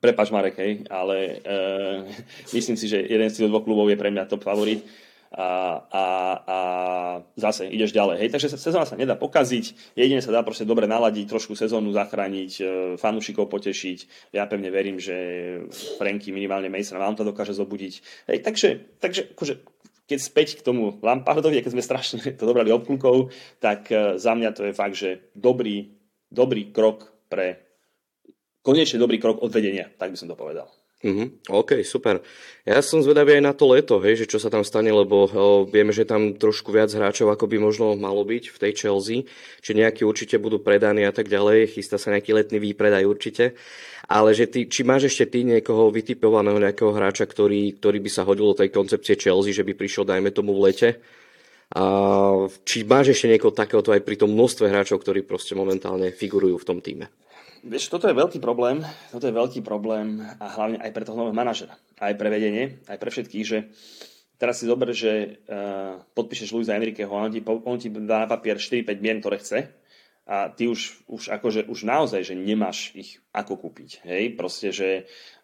Prepač 0.00 0.32
Marek, 0.32 0.56
hej, 0.56 0.88
ale 0.88 1.44
e, 1.44 1.56
myslím 2.56 2.76
si, 2.76 2.88
že 2.88 3.00
jeden 3.00 3.28
z 3.28 3.40
tých 3.40 3.48
dvoch 3.48 3.64
klubov 3.64 3.88
je 3.88 4.00
pre 4.00 4.12
mňa 4.12 4.28
top 4.28 4.44
favorit 4.44 4.84
a, 5.30 5.78
a, 5.86 6.04
a 6.42 6.58
zase 7.38 7.70
ideš 7.70 7.94
ďalej. 7.94 8.26
Hej, 8.26 8.30
takže 8.34 8.48
sezóna 8.58 8.82
sa 8.82 8.98
nedá 8.98 9.14
pokaziť, 9.14 9.94
jedine 9.94 10.18
sa 10.18 10.34
dá 10.34 10.42
proste 10.42 10.66
dobre 10.66 10.90
naladiť, 10.90 11.30
trošku 11.30 11.54
sezónu 11.54 11.94
zachrániť, 11.94 12.52
e, 12.58 12.62
fanúšikov 12.98 13.46
potešiť. 13.46 14.30
Ja 14.34 14.50
pevne 14.50 14.74
verím, 14.74 14.98
že 14.98 15.14
Franky 16.02 16.34
minimálne 16.34 16.66
Mason 16.66 16.98
to 17.14 17.22
dokáže 17.22 17.54
zobudiť. 17.54 18.26
Hej, 18.26 18.38
takže, 18.42 18.68
takže 18.98 19.22
akože, 19.38 19.54
keď 20.10 20.18
späť 20.18 20.48
k 20.58 20.66
tomu 20.66 20.98
Lampardovi, 20.98 21.62
keď 21.62 21.78
sme 21.78 21.86
strašne 21.86 22.18
to 22.34 22.42
dobrali 22.42 22.74
obklukov, 22.74 23.30
tak 23.62 23.86
e, 23.94 24.18
za 24.18 24.34
mňa 24.34 24.50
to 24.50 24.66
je 24.66 24.72
fakt, 24.74 24.98
že 24.98 25.30
dobrý, 25.38 25.94
dobrý 26.26 26.74
krok 26.74 27.06
pre 27.30 27.62
konečne 28.66 28.98
dobrý 28.98 29.22
krok 29.22 29.38
od 29.46 29.54
vedenia, 29.54 29.88
tak 29.94 30.10
by 30.10 30.18
som 30.18 30.26
to 30.26 30.34
povedal. 30.34 30.66
Mm-hmm. 31.00 31.48
OK, 31.48 31.80
super. 31.80 32.20
Ja 32.68 32.84
som 32.84 33.00
zvedavý 33.00 33.40
aj 33.40 33.44
na 33.48 33.56
to 33.56 33.72
leto, 33.72 34.04
hej, 34.04 34.20
že 34.20 34.28
čo 34.28 34.36
sa 34.36 34.52
tam 34.52 34.60
stane, 34.60 34.92
lebo 34.92 35.24
o, 35.24 35.64
vieme, 35.64 35.96
že 35.96 36.04
tam 36.04 36.36
trošku 36.36 36.68
viac 36.76 36.92
hráčov, 36.92 37.32
ako 37.32 37.48
by 37.48 37.56
možno 37.56 37.96
malo 37.96 38.20
byť 38.20 38.52
v 38.52 38.60
tej 38.60 38.72
Chelsea, 38.76 39.24
či 39.64 39.72
nejakí 39.72 40.04
určite 40.04 40.36
budú 40.36 40.60
predaní 40.60 41.08
a 41.08 41.12
tak 41.16 41.32
ďalej, 41.32 41.72
chystá 41.72 41.96
sa 41.96 42.12
nejaký 42.12 42.36
letný 42.36 42.60
výpredaj 42.60 43.08
určite, 43.08 43.56
ale 44.12 44.36
že 44.36 44.52
ty, 44.52 44.68
či 44.68 44.84
máš 44.84 45.08
ešte 45.08 45.32
ty 45.32 45.40
niekoho 45.40 45.88
vytipovaného 45.88 46.60
nejakého 46.60 46.92
hráča, 46.92 47.24
ktorý, 47.24 47.80
ktorý 47.80 47.96
by 48.04 48.10
sa 48.12 48.28
hodil 48.28 48.52
do 48.52 48.60
tej 48.60 48.68
koncepcie 48.68 49.16
Chelsea, 49.16 49.56
že 49.56 49.64
by 49.64 49.72
prišiel, 49.72 50.04
dajme 50.04 50.28
tomu, 50.36 50.52
v 50.52 50.68
lete, 50.68 51.00
a 51.70 51.82
či 52.66 52.82
máš 52.82 53.14
ešte 53.14 53.30
niekoho 53.30 53.54
takéhoto 53.54 53.94
aj 53.94 54.02
pri 54.02 54.18
tom 54.18 54.34
množstve 54.34 54.66
hráčov, 54.66 55.06
ktorí 55.06 55.22
proste 55.22 55.54
momentálne 55.54 56.10
figurujú 56.10 56.58
v 56.58 56.66
tom 56.66 56.82
týme? 56.82 57.06
Vieš, 57.60 57.92
toto 57.92 58.08
je 58.08 58.16
veľký 58.16 58.40
problém, 58.40 58.80
toto 59.12 59.28
je 59.28 59.36
veľký 59.36 59.60
problém 59.60 60.24
a 60.40 60.48
hlavne 60.48 60.80
aj 60.80 60.96
pre 60.96 61.04
toho 61.04 61.20
nového 61.20 61.36
manažera, 61.36 61.76
aj 62.00 62.16
pre 62.16 62.32
vedenie, 62.32 62.80
aj 62.88 62.96
pre 62.96 63.12
všetkých, 63.12 63.44
že 63.44 63.68
teraz 64.40 64.64
si 64.64 64.64
zober, 64.64 64.96
že 64.96 65.44
uh, 65.44 66.00
podpíšeš 66.16 66.56
Luisa 66.56 66.72
Enriqueho 66.72 67.12
a 67.12 67.28
on 67.28 67.28
ti, 67.28 67.44
on 67.44 67.76
ti 67.76 67.92
dá 67.92 68.24
na 68.24 68.28
papier 68.32 68.56
4-5 68.56 69.04
mien, 69.04 69.20
ktoré 69.20 69.44
chce 69.44 69.68
a 70.30 70.48
ty 70.48 70.72
už, 70.72 71.04
už 71.10 71.34
akože 71.36 71.66
už 71.66 71.84
naozaj, 71.84 72.22
že 72.22 72.38
nemáš 72.38 72.94
ich 72.94 73.18
ako 73.34 73.66
kúpiť. 73.66 74.06
Hej, 74.06 74.38
proste, 74.38 74.70
že 74.70 74.88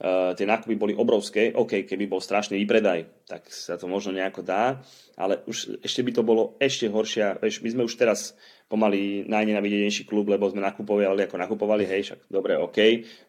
uh, 0.01 0.33
tie 0.39 0.47
nákupy 0.49 0.79
boli 0.79 0.95
obrovské, 0.97 1.53
OK, 1.53 1.85
keby 1.85 2.09
bol 2.09 2.23
strašný 2.23 2.57
výpredaj, 2.65 3.29
tak 3.29 3.45
sa 3.51 3.77
to 3.77 3.91
možno 3.91 4.17
nejako 4.17 4.41
dá, 4.47 4.81
ale 5.19 5.45
už 5.51 5.83
ešte 5.83 6.01
by 6.01 6.13
to 6.17 6.23
bolo 6.23 6.55
ešte 6.63 6.87
horšie. 6.87 7.45
Vieš, 7.45 7.61
my 7.61 7.69
sme 7.77 7.83
už 7.85 7.99
teraz 7.99 8.39
pomaly 8.67 9.23
najnenavidenejší 9.31 10.11
klub, 10.11 10.27
lebo 10.27 10.51
sme 10.51 10.59
nakupovali 10.59 11.23
ako 11.23 11.39
nakupovali, 11.39 11.87
hej, 11.87 12.11
však 12.11 12.21
dobre, 12.27 12.59
OK, 12.59 12.79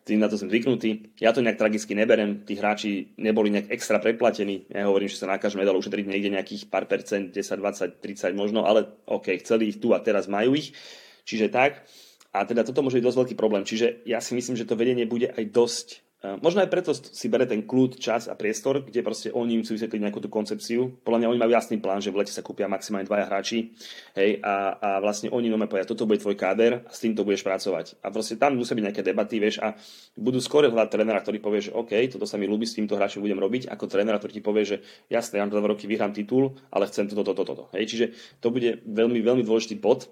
tým 0.02 0.18
na 0.18 0.26
to 0.26 0.34
som 0.34 0.50
zvyknutý. 0.50 1.14
Ja 1.22 1.30
to 1.30 1.46
nejak 1.46 1.62
tragicky 1.62 1.94
neberem, 1.94 2.42
tí 2.42 2.58
hráči 2.58 3.14
neboli 3.22 3.54
nejak 3.54 3.70
extra 3.70 4.02
preplatení, 4.02 4.66
ja 4.74 4.90
hovorím, 4.90 5.14
že 5.14 5.22
sa 5.22 5.30
na 5.30 5.38
každom 5.38 5.62
medal 5.62 5.78
ušetriť 5.78 6.10
niekde 6.10 6.34
nejakých 6.34 6.74
pár 6.74 6.90
percent, 6.90 7.30
10, 7.30 7.38
20, 7.38 8.02
30 8.02 8.34
možno, 8.34 8.66
ale 8.66 8.90
OK, 9.06 9.38
chceli 9.46 9.70
ich 9.70 9.78
tu 9.78 9.94
a 9.94 10.02
teraz 10.02 10.26
majú 10.26 10.58
ich, 10.58 10.74
čiže 11.22 11.54
tak. 11.54 11.86
A 12.34 12.42
teda 12.46 12.66
toto 12.66 12.82
môže 12.82 12.98
byť 12.98 13.06
dosť 13.06 13.20
veľký 13.22 13.36
problém, 13.38 13.62
čiže 13.62 14.02
ja 14.10 14.18
si 14.18 14.34
myslím, 14.34 14.58
že 14.58 14.66
to 14.66 14.74
vedenie 14.74 15.06
bude 15.06 15.30
aj 15.30 15.44
dosť 15.54 16.07
Možno 16.18 16.66
aj 16.66 16.74
preto 16.74 16.98
si 16.98 17.30
bere 17.30 17.46
ten 17.46 17.62
kľud, 17.62 18.02
čas 18.02 18.26
a 18.26 18.34
priestor, 18.34 18.82
kde 18.82 19.06
proste 19.06 19.30
oni 19.30 19.54
im 19.54 19.62
chcú 19.62 19.78
vysvetliť 19.78 20.02
nejakú 20.02 20.18
tú 20.18 20.34
koncepciu. 20.34 20.98
Podľa 21.06 21.22
mňa 21.22 21.28
oni 21.30 21.40
majú 21.46 21.52
jasný 21.54 21.78
plán, 21.78 22.02
že 22.02 22.10
v 22.10 22.26
lete 22.26 22.34
sa 22.34 22.42
kúpia 22.42 22.66
maximálne 22.66 23.06
dvaja 23.06 23.30
hráči 23.30 23.78
hej, 24.18 24.42
a, 24.42 24.82
a 24.82 24.90
vlastne 24.98 25.30
oni 25.30 25.46
nome 25.46 25.70
povedia, 25.70 25.86
toto 25.86 26.10
bude 26.10 26.18
tvoj 26.18 26.34
káder 26.34 26.82
a 26.82 26.90
s 26.90 27.06
týmto 27.06 27.22
budeš 27.22 27.46
pracovať. 27.46 28.02
A 28.02 28.10
proste 28.10 28.34
tam 28.34 28.58
musia 28.58 28.74
byť 28.74 28.86
nejaké 28.90 29.06
debaty, 29.06 29.38
vieš, 29.38 29.62
a 29.62 29.78
budú 30.18 30.42
skôr 30.42 30.66
hľadať 30.66 30.90
trénera, 30.90 31.22
ktorý 31.22 31.38
povie, 31.38 31.70
že 31.70 31.72
OK, 31.78 31.94
toto 32.10 32.26
sa 32.26 32.42
mi 32.42 32.50
ľúbi, 32.50 32.66
s 32.66 32.74
týmto 32.74 32.98
hráčom 32.98 33.22
budem 33.22 33.38
robiť, 33.38 33.70
ako 33.70 33.86
trénera, 33.86 34.18
ktorý 34.18 34.42
ti 34.42 34.42
povie, 34.42 34.66
že 34.66 34.82
jasné, 35.14 35.38
ja 35.38 35.46
na 35.46 35.54
dva 35.54 35.70
roky 35.70 35.86
vyhrám 35.86 36.18
titul, 36.18 36.58
ale 36.74 36.90
chcem 36.90 37.06
toto, 37.14 37.30
toto, 37.30 37.46
toto. 37.46 37.64
Hej, 37.78 37.94
čiže 37.94 38.06
to 38.42 38.50
bude 38.50 38.82
veľmi, 38.90 39.22
veľmi 39.22 39.46
dôležitý 39.46 39.78
bod. 39.78 40.10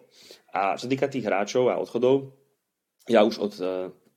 A 0.54 0.78
čo 0.78 0.86
týka 0.86 1.10
tých 1.10 1.26
hráčov 1.26 1.74
a 1.74 1.82
odchodov, 1.82 2.30
ja 3.10 3.26
už 3.26 3.42
od 3.42 3.54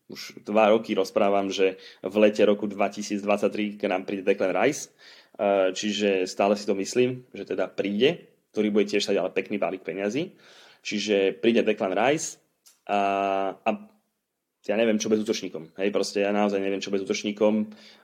už 0.08 0.40
dva 0.44 0.72
roky 0.72 0.96
rozprávam, 0.96 1.52
že 1.52 1.76
v 2.00 2.14
lete 2.20 2.42
roku 2.44 2.64
2023 2.64 3.76
k 3.76 3.82
nám 3.88 4.08
príde 4.08 4.24
Declan 4.24 4.56
Rice, 4.56 4.88
e, 4.88 5.72
čiže 5.76 6.24
stále 6.24 6.56
si 6.56 6.64
to 6.64 6.72
myslím, 6.76 7.28
že 7.36 7.44
teda 7.44 7.68
príde, 7.68 8.28
ktorý 8.52 8.72
bude 8.72 8.88
tiež 8.88 9.04
stať 9.04 9.20
ale 9.20 9.30
pekný 9.30 9.60
balík 9.60 9.84
peňazí. 9.84 10.32
Čiže 10.80 11.36
príde 11.38 11.60
Declan 11.60 11.92
Rice 11.92 12.40
a, 12.88 13.00
a 13.60 13.70
ja 14.68 14.76
neviem, 14.76 15.00
čo 15.00 15.08
bez 15.08 15.20
útočníkom. 15.24 15.76
Hej, 15.80 15.88
proste 15.92 16.24
ja 16.24 16.32
naozaj 16.32 16.60
neviem, 16.60 16.80
čo 16.80 16.92
bez 16.92 17.00
útočníkom. 17.00 17.54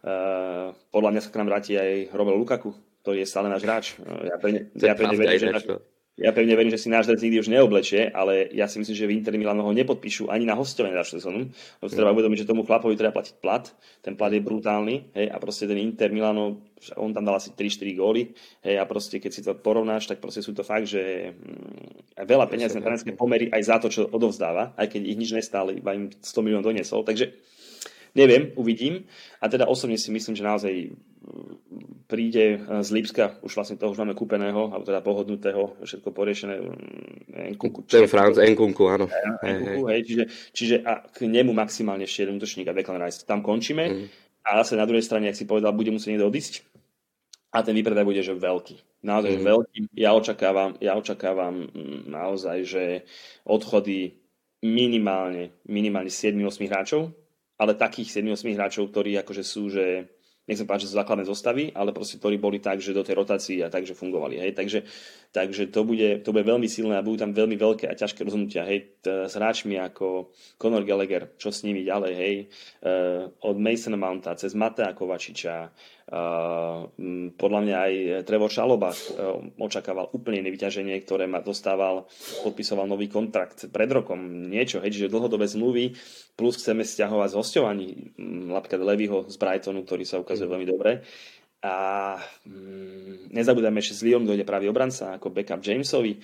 Uh, 0.01 0.73
podľa 0.89 1.11
mňa 1.13 1.21
sa 1.21 1.29
k 1.29 1.39
nám 1.43 1.49
vráti 1.53 1.73
aj 1.77 2.17
Robert 2.17 2.41
Lukaku, 2.41 2.73
ktorý 3.05 3.21
je 3.21 3.29
stále 3.29 3.53
náš 3.53 3.63
hráč. 3.69 3.87
Ja 4.01 4.41
pevne, 4.41 4.73
ja 4.73 4.97
pevne 4.97 5.17
verím, 5.21 5.45
že 5.45 5.53
náš, 5.53 5.67
ja 6.15 6.31
pevne 6.31 6.55
verím, 6.55 6.71
že 6.71 6.79
si 6.79 6.87
náš 6.87 7.11
nikdy 7.11 7.43
už 7.43 7.51
neoblečie, 7.51 8.15
ale 8.15 8.47
ja 8.55 8.71
si 8.71 8.79
myslím, 8.79 8.95
že 8.95 9.09
v 9.11 9.15
Inter 9.19 9.35
Milano 9.35 9.67
ho 9.67 9.75
nepodpíšu 9.75 10.31
ani 10.31 10.47
na 10.47 10.55
hostovanie 10.55 10.95
ďalšiu 10.95 11.19
sezónu. 11.19 11.51
Lebo 11.51 11.91
treba 11.91 12.15
uvedomiť, 12.15 12.47
že 12.47 12.51
tomu 12.55 12.63
chlapovi 12.63 12.95
treba 12.95 13.19
platiť 13.19 13.43
plat. 13.43 13.67
Ten 13.99 14.15
plat 14.15 14.31
je 14.31 14.39
brutálny. 14.39 15.11
Hej, 15.11 15.27
a 15.35 15.37
proste 15.43 15.67
ten 15.67 15.75
Inter 15.83 16.15
Milano, 16.15 16.63
on 16.95 17.11
tam 17.11 17.27
dal 17.27 17.35
asi 17.35 17.51
3-4 17.59 17.99
góly. 17.99 18.31
Hej, 18.63 18.79
a 18.79 18.87
proste 18.87 19.19
keď 19.19 19.31
si 19.35 19.43
to 19.43 19.59
porovnáš, 19.59 20.07
tak 20.07 20.23
proste 20.23 20.39
sú 20.39 20.55
to 20.55 20.63
fakt, 20.63 20.87
že 20.87 21.35
mm, 21.35 22.23
veľa 22.23 22.47
peniazí 22.47 22.79
na 22.79 22.87
trénerské 22.87 23.11
pomery 23.19 23.51
aj 23.51 23.63
za 23.67 23.77
to, 23.83 23.91
čo 23.91 24.07
odovzdáva, 24.07 24.71
aj 24.79 24.95
keď 24.95 25.03
ich 25.03 25.19
nič 25.19 25.35
nestále, 25.35 25.83
iba 25.83 25.99
im 25.99 26.15
100 26.15 26.47
miliónov 26.47 26.71
doniesol. 26.71 27.03
Takže 27.03 27.35
neviem, 28.15 28.55
uvidím. 28.55 29.03
A 29.43 29.51
teda 29.51 29.67
osobne 29.67 29.99
si 29.99 30.15
myslím, 30.15 30.39
že 30.39 30.47
naozaj 30.47 30.75
príde 32.05 32.61
z 32.85 32.89
Lipska, 32.93 33.41
už 33.41 33.53
vlastne 33.57 33.81
toho 33.81 33.93
už 33.93 34.01
máme 34.01 34.13
kúpeného, 34.13 34.71
alebo 34.71 34.85
teda 34.85 35.01
pohodnutého, 35.01 35.81
všetko 35.83 36.09
poriešené. 36.13 36.55
Mm, 36.61 37.55
Enkunku, 37.57 37.89
Ten 37.89 38.07
Franz 38.07 38.37
Enkunku, 38.39 38.85
áno. 38.87 39.09
Enkunku, 39.41 39.89
hej, 39.89 40.01
čiže, 40.05 40.25
čiže 40.53 40.77
a 40.85 41.03
k 41.05 41.27
nemu 41.27 41.51
maximálne 41.57 42.05
ešte 42.05 42.29
jeden 42.29 42.37
útočník 42.39 42.69
a 42.69 42.77
Declan 42.77 43.01
Rice. 43.01 43.25
Tam 43.25 43.41
končíme 43.41 43.85
mm. 43.89 44.07
a 44.45 44.61
zase 44.63 44.77
na 44.77 44.85
druhej 44.85 45.03
strane, 45.05 45.33
ak 45.33 45.39
si 45.39 45.49
povedal, 45.49 45.73
bude 45.73 45.91
musieť 45.91 46.15
niekto 46.15 46.29
odísť 46.29 46.63
a 47.55 47.63
ten 47.63 47.75
výpredaj 47.75 48.05
bude, 48.05 48.21
že 48.21 48.37
veľký. 48.37 49.07
Naozaj, 49.07 49.31
mm. 49.31 49.35
že 49.35 49.41
veľký. 49.47 49.79
Ja 49.97 50.11
očakávam, 50.13 50.71
ja 50.83 50.93
očakávam 50.99 51.71
mm, 51.71 52.11
naozaj, 52.11 52.59
že 52.69 52.85
odchody 53.49 54.19
minimálne, 54.65 55.57
minimálne 55.69 56.09
7-8 56.09 56.69
hráčov, 56.69 57.13
ale 57.61 57.79
takých 57.79 58.21
7-8 58.21 58.57
hráčov, 58.57 58.85
ktorí 58.91 59.17
akože 59.21 59.45
sú, 59.45 59.71
že 59.71 60.14
nechcem 60.45 60.69
povedať, 60.69 60.85
že 60.85 60.91
sú 60.93 61.01
základné 61.01 61.25
zostavy, 61.25 61.73
ale 61.73 61.97
proste 61.97 62.21
ktorí 62.21 62.37
boli 62.37 62.61
tak, 62.61 62.81
že 62.81 62.93
do 62.93 63.01
tej 63.01 63.17
rotácii 63.17 63.65
a 63.65 63.73
takže 63.73 63.97
fungovali. 63.97 64.41
Hej. 64.45 64.53
Takže, 64.53 64.79
takže 65.35 65.75
to, 65.75 65.83
bude, 65.83 66.23
to 66.23 66.31
bude 66.31 66.47
veľmi 66.47 66.71
silné 66.71 66.95
a 66.95 67.03
budú 67.03 67.19
tam 67.19 67.35
veľmi 67.35 67.59
veľké 67.59 67.91
a 67.91 67.99
ťažké 67.99 68.23
rozhodnutia. 68.23 68.63
Hej. 68.63 69.03
S 69.03 69.35
hráčmi 69.35 69.75
ako 69.83 70.31
Conor 70.55 70.87
Gallagher, 70.87 71.35
čo 71.35 71.51
s 71.51 71.67
nimi 71.67 71.83
ďalej, 71.83 72.13
hej. 72.15 72.35
Uh, 72.79 73.35
od 73.43 73.59
Masona 73.59 73.99
Mounta 73.99 74.39
cez 74.39 74.55
Matea 74.55 74.95
Kovačiča, 74.95 75.75
Uh, 76.05 76.85
podľa 77.41 77.61
mňa 77.65 77.77
aj 77.81 77.93
Trevor 78.29 78.53
Šaloba 78.53 78.93
uh, 78.93 79.41
očakával 79.57 80.13
úplne 80.13 80.45
nevyťaženie, 80.45 81.01
ktoré 81.01 81.25
ma 81.25 81.41
dostával, 81.41 82.05
podpisoval 82.45 82.85
nový 82.85 83.09
kontrakt 83.09 83.73
pred 83.73 83.89
rokom, 83.89 84.21
niečo, 84.53 84.85
hej, 84.85 84.93
že 84.93 85.09
dlhodobé 85.09 85.49
zmluvy, 85.49 85.97
plus 86.37 86.61
chceme 86.61 86.85
stiahovať 86.85 87.29
z 87.33 87.39
hostovaní 87.41 87.89
napríklad 88.21 88.85
Levyho 88.85 89.33
z 89.33 89.37
Brightonu, 89.41 89.89
ktorý 89.89 90.05
sa 90.05 90.21
ukazuje 90.21 90.45
veľmi 90.45 90.69
dobre. 90.69 91.01
A 91.65 91.75
um, 92.45 93.33
nezabúdajme, 93.33 93.81
že 93.81 93.97
z 93.97 94.05
Lyon 94.05 94.29
dojde 94.29 94.45
pravý 94.45 94.69
obranca 94.69 95.17
ako 95.17 95.33
backup 95.33 95.65
Jamesovi. 95.65 96.21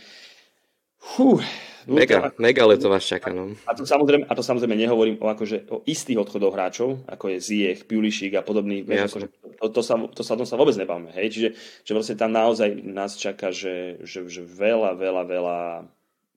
Fú, 1.01 1.41
mega, 1.89 2.29
mega 2.37 2.69
leto 2.69 2.93
vás 2.93 3.09
čaká. 3.09 3.33
No. 3.33 3.57
A, 3.65 3.73
to 3.73 3.89
samozrejme, 3.89 4.29
a 4.29 4.33
to 4.37 4.45
samozrejme 4.45 4.77
nehovorím 4.77 5.17
o, 5.17 5.33
akože, 5.33 5.73
o 5.73 5.81
istých 5.89 6.21
odchodoch 6.21 6.53
hráčov, 6.53 7.01
ako 7.09 7.33
je 7.33 7.39
Ziech, 7.41 7.89
Pulišík 7.89 8.37
a 8.37 8.45
podobný. 8.45 8.85
Ja, 8.85 9.09
akože, 9.09 9.33
to, 9.33 9.67
to, 9.73 9.81
sa, 9.81 9.97
to, 9.97 10.21
sa, 10.21 10.37
to 10.37 10.45
sa 10.45 10.61
vôbec 10.61 10.77
nebavme. 10.77 11.09
Hej? 11.17 11.33
Čiže 11.33 11.49
že 11.89 11.93
vlastne 11.97 12.21
tam 12.21 12.37
naozaj 12.37 12.85
nás 12.85 13.17
čaká, 13.17 13.49
že, 13.49 13.97
že, 14.05 14.29
že 14.29 14.45
veľa, 14.45 14.93
veľa, 15.01 15.23
veľa 15.25 15.59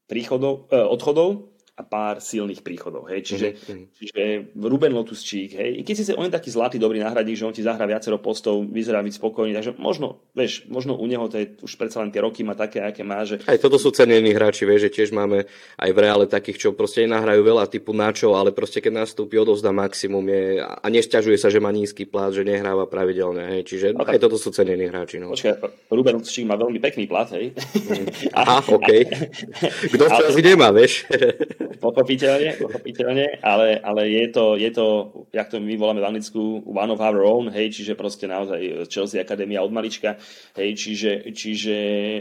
príchodov, 0.07 0.71
eh, 0.71 0.79
odchodov 0.79 1.52
a 1.73 1.81
pár 1.81 2.21
silných 2.21 2.61
príchodov. 2.61 3.09
Hej. 3.09 3.33
Čiže, 3.33 3.47
mm-hmm. 3.57 3.85
čiže 3.97 4.21
Ruben 4.53 4.93
Lotusčík, 4.93 5.57
hej, 5.57 5.81
keď 5.81 5.95
si 5.97 6.13
on 6.13 6.29
je 6.29 6.37
taký 6.37 6.53
zlatý, 6.53 6.77
dobrý 6.77 7.01
náhradník, 7.01 7.33
že 7.33 7.49
on 7.49 7.55
ti 7.55 7.65
zahrá 7.65 7.89
viacero 7.89 8.21
postov, 8.21 8.61
vyzerá 8.69 9.01
byť 9.01 9.17
spokojný, 9.17 9.57
takže 9.57 9.73
možno, 9.81 10.21
vieš, 10.37 10.69
možno 10.69 10.93
u 10.93 11.05
neho 11.09 11.25
to 11.25 11.41
je, 11.41 11.57
už 11.65 11.73
predsa 11.81 12.05
len 12.05 12.13
tie 12.13 12.21
roky 12.21 12.45
má 12.45 12.53
také, 12.53 12.77
aké 12.85 13.01
má. 13.01 13.25
Že... 13.25 13.49
Aj 13.49 13.57
toto 13.57 13.81
sú 13.81 13.89
cenení 13.89 14.37
hráči, 14.37 14.69
vieš, 14.69 14.85
že 14.85 15.01
tiež 15.01 15.17
máme 15.17 15.49
aj 15.81 15.89
v 15.89 15.97
reále 15.97 16.29
takých, 16.29 16.69
čo 16.69 16.77
proste 16.77 17.09
nahrajú 17.09 17.41
veľa 17.41 17.65
typu 17.65 17.89
načo, 17.89 18.37
ale 18.37 18.53
proste 18.53 18.77
keď 18.77 19.09
nastúpi, 19.09 19.41
odovzdá 19.41 19.73
maximum 19.73 20.29
je, 20.29 20.61
a 20.61 20.85
nesťažuje 20.93 21.41
sa, 21.41 21.49
že 21.49 21.57
má 21.57 21.73
nízky 21.73 22.05
plat, 22.05 22.29
že 22.29 22.45
nehráva 22.45 22.85
pravidelne. 22.85 23.49
Hej. 23.49 23.61
Čiže 23.73 23.87
no, 23.97 24.05
aj 24.05 24.21
toto 24.21 24.37
sú 24.37 24.53
cenení 24.53 24.93
hráči. 24.93 25.17
No. 25.17 25.33
Počkaj, 25.33 25.89
Ruben 25.89 26.21
Lotusčík 26.21 26.45
má 26.45 26.53
veľmi 26.53 26.77
pekný 26.77 27.09
plat, 27.09 27.33
hej. 27.33 27.57
Aha, 28.37 28.61
OK. 28.61 28.89
Kto 29.97 30.03
ale... 30.05 30.37
nemá, 30.37 30.69
vieš. 30.69 31.09
pochopiteľne, 31.79 32.59
pochopiteľne, 32.59 33.39
ale, 33.41 33.79
ale 33.79 34.01
je, 34.09 34.25
to, 34.33 34.45
je 34.55 34.69
to, 34.71 34.85
jak 35.33 35.47
to 35.49 35.57
my 35.59 35.75
voláme 35.77 36.01
v 36.01 36.07
Anglicku, 36.09 36.63
one 36.65 36.91
of 36.91 37.01
our 37.03 37.21
own, 37.23 37.49
hej, 37.49 37.71
čiže 37.71 37.97
proste 37.97 38.27
naozaj 38.27 38.87
Chelsea 38.91 39.21
Akadémia 39.21 39.63
od 39.63 39.71
malička, 39.71 40.19
hej, 40.57 40.75
čiže, 40.75 41.31
čiže 41.33 41.75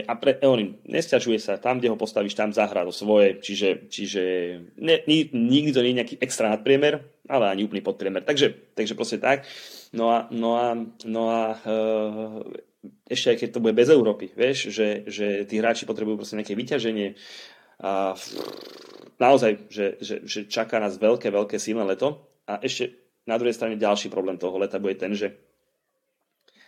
a 0.07 0.13
pre, 0.15 0.39
on 0.43 0.77
nesťažuje 0.87 1.39
sa, 1.39 1.61
tam, 1.61 1.79
kde 1.79 1.91
ho 1.91 1.97
postavíš, 1.97 2.37
tam 2.37 2.55
zahrá 2.55 2.87
to 2.87 2.93
svoje, 2.93 3.39
čiže, 3.43 3.87
čiže 3.91 4.23
ne, 4.79 4.95
nikdy 5.33 5.71
to 5.71 5.83
nie 5.83 5.91
je 5.93 5.99
nejaký 5.99 6.15
extra 6.23 6.51
nadpriemer, 6.51 7.03
ale 7.29 7.45
ani 7.51 7.63
úplný 7.63 7.79
podpriemer, 7.79 8.23
takže, 8.23 8.75
takže 8.75 8.97
proste 8.97 9.17
tak. 9.19 9.47
No 9.93 10.09
a, 10.09 10.25
no 10.33 10.57
a, 10.57 10.73
no 11.05 11.23
a 11.29 11.41
uh, 11.53 12.41
ešte 13.07 13.27
aj 13.31 13.37
keď 13.39 13.49
to 13.53 13.63
bude 13.63 13.77
bez 13.77 13.87
Európy, 13.87 14.33
vieš, 14.33 14.73
že, 14.73 15.07
že 15.07 15.47
tí 15.47 15.61
hráči 15.61 15.87
potrebujú 15.87 16.19
proste 16.19 16.35
nejaké 16.35 16.57
vyťaženie 16.57 17.15
a 17.83 18.15
naozaj, 19.19 19.69
že, 19.69 19.97
že, 19.99 20.15
že 20.23 20.39
čaká 20.47 20.77
nás 20.77 20.97
veľké, 20.97 21.29
veľké 21.29 21.57
silné 21.57 21.83
leto 21.83 22.21
a 22.47 22.59
ešte 22.61 22.95
na 23.23 23.39
druhej 23.39 23.55
strane 23.55 23.79
ďalší 23.79 24.11
problém 24.11 24.35
toho 24.35 24.55
leta 24.59 24.79
bude 24.79 24.99
ten, 24.99 25.15
že 25.15 25.33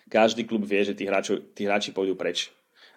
každý 0.08 0.46
klub 0.46 0.64
vie, 0.64 0.86
že 0.86 0.94
tí, 0.94 1.10
hráči, 1.10 1.42
tí 1.58 1.66
hráči 1.66 1.92
pôjdu 1.92 2.14
preč 2.14 2.54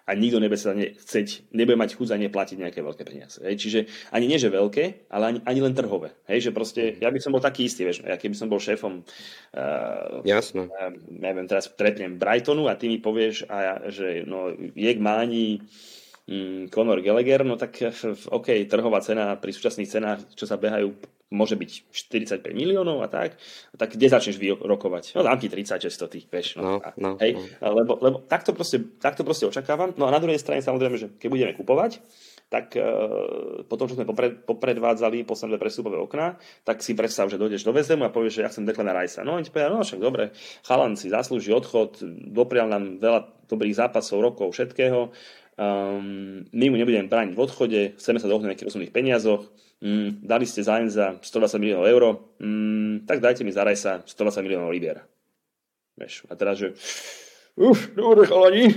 a 0.09 0.17
nikto 0.17 0.41
nebude 0.41 0.57
sa 0.57 0.73
ne, 0.73 0.97
chceť, 0.97 1.53
nebude 1.53 1.77
mať 1.77 1.93
chuť 1.93 2.07
za 2.09 2.17
ne 2.17 2.33
platiť 2.33 2.57
nejaké 2.57 2.81
veľké 2.81 3.03
peniaze. 3.05 3.37
Hej. 3.45 3.61
Čiže 3.61 3.79
ani 4.09 4.25
nie, 4.25 4.41
že 4.41 4.49
veľké, 4.49 5.05
ale 5.13 5.23
ani, 5.29 5.39
ani 5.45 5.59
len 5.61 5.77
trhové. 5.77 6.17
Hej. 6.25 6.49
Že 6.49 6.51
proste, 6.57 6.81
ja 6.97 7.13
by 7.13 7.21
som 7.21 7.29
bol 7.29 7.43
taký 7.45 7.69
istý, 7.69 7.85
vieš, 7.85 8.01
ja 8.01 8.17
keby 8.17 8.33
som 8.33 8.49
bol 8.49 8.57
šéfom 8.57 9.05
uh, 9.05 10.25
Jasno. 10.25 10.65
Uh, 10.65 10.97
neviem, 11.13 11.45
teraz 11.45 11.69
trepnem 11.77 12.17
Brightonu 12.17 12.65
a 12.65 12.73
ty 12.73 12.89
mi 12.89 12.97
povieš, 12.97 13.45
a 13.53 13.57
ja, 13.61 13.75
že 13.93 14.25
no, 14.25 14.49
Jek 14.73 14.97
Máni 14.97 15.61
um, 16.29 16.69
Conor 16.69 17.01
Gallagher, 17.01 17.41
no 17.41 17.57
tak 17.57 17.81
OK, 18.29 18.69
trhová 18.69 19.01
cena 19.01 19.33
pri 19.41 19.49
súčasných 19.49 19.89
cenách, 19.89 20.19
čo 20.37 20.45
sa 20.45 20.61
behajú 20.61 20.93
môže 21.29 21.53
byť 21.53 21.93
45 21.93 22.57
miliónov 22.57 23.05
a 23.05 23.07
tak, 23.07 23.37
tak 23.77 23.93
kde 23.93 24.09
začneš 24.09 24.41
vyrokovať? 24.41 25.13
No 25.13 25.21
dám 25.21 25.37
ti 25.37 25.45
30, 25.45 25.77
600 25.77 26.09
tých, 26.09 26.25
vieš. 26.25 26.57
No, 26.57 26.81
no, 26.81 26.89
no, 26.97 27.09
hej, 27.21 27.37
no. 27.37 27.69
Lebo, 27.69 28.01
lebo 28.01 28.17
takto, 28.25 28.49
proste, 28.57 28.81
takto 28.97 29.21
proste 29.21 29.45
očakávam. 29.45 29.93
No 29.93 30.09
a 30.09 30.13
na 30.13 30.17
druhej 30.17 30.41
strane 30.41 30.65
samozrejme, 30.65 30.97
že 30.97 31.07
keď 31.21 31.29
budeme 31.29 31.53
kupovať, 31.53 32.01
tak 32.49 32.73
e, 32.73 32.81
potom, 33.69 33.85
čo 33.85 33.93
sme 33.93 34.09
popred, 34.09 34.41
popredvádzali 34.41 35.21
posledné 35.21 35.61
prestupové 35.61 36.01
okná, 36.01 36.41
tak 36.65 36.81
si 36.81 36.97
predstav, 36.97 37.29
že 37.29 37.37
dojdeš 37.37 37.61
do 37.61 37.77
Vezemu 37.77 38.09
a 38.09 38.13
povieš, 38.13 38.41
že 38.41 38.43
ja 38.43 38.49
chcem 38.49 38.65
Declana 38.65 38.97
Rajsa. 38.97 39.21
No 39.21 39.37
oni 39.37 39.45
ti 39.45 39.53
povedia, 39.53 39.69
no 39.69 39.85
však 39.85 40.01
dobre, 40.01 40.33
chalan 40.65 40.97
si 40.97 41.13
zaslúži 41.13 41.53
odchod, 41.53 42.01
doprial 42.33 42.65
nám 42.65 42.97
veľa 42.97 43.45
dobrých 43.45 43.77
zápasov, 43.77 44.25
rokov, 44.25 44.57
všetkého. 44.57 45.13
Um, 45.59 46.47
my 46.55 46.65
mu 46.71 46.79
nebudeme 46.79 47.11
brániť 47.11 47.35
v 47.35 47.43
odchode, 47.43 47.81
chceme 47.99 48.15
sa 48.15 48.31
dohodnúť 48.31 48.55
nejakých 48.55 48.69
rozumných 48.71 48.95
peniazoch, 48.95 49.43
mm, 49.83 50.23
dali 50.23 50.47
ste 50.47 50.63
za 50.63 50.79
za 50.87 51.19
120 51.19 51.59
miliónov 51.59 51.83
eur, 51.83 52.03
mm, 52.39 53.03
tak 53.03 53.19
dajte 53.19 53.43
mi 53.43 53.51
za 53.51 53.67
Rajsa 53.67 54.07
120 54.07 54.39
miliónov 54.47 54.71
libier. 54.71 55.03
Vieš, 55.99 56.31
a 56.31 56.39
teraz, 56.39 56.63
že 56.63 56.71
Uf, 57.59 57.91
dobre 57.91 58.23
chalani. 58.23 58.71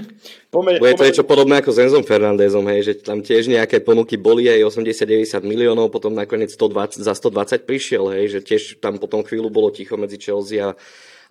Pome, 0.50 0.82
Bude 0.82 0.98
to 0.98 1.06
niečo 1.06 1.22
podobné 1.22 1.62
ako 1.62 1.70
s 1.70 1.78
Enzom 1.86 2.02
Fernandezom, 2.02 2.66
hej, 2.66 2.80
že 2.82 2.92
tam 2.98 3.22
tiež 3.22 3.46
nejaké 3.46 3.78
ponuky 3.78 4.18
boli 4.18 4.50
aj 4.50 4.74
80-90 4.74 5.38
miliónov, 5.46 5.94
potom 5.94 6.10
nakoniec 6.10 6.50
120, 6.50 6.98
za 6.98 7.14
120 7.14 7.62
prišiel, 7.62 8.10
hej, 8.10 8.34
že 8.34 8.38
tiež 8.42 8.82
tam 8.82 8.98
potom 8.98 9.22
chvíľu 9.22 9.54
bolo 9.54 9.70
ticho 9.70 9.94
medzi 9.94 10.18
Chelsea 10.18 10.58
a, 10.58 10.74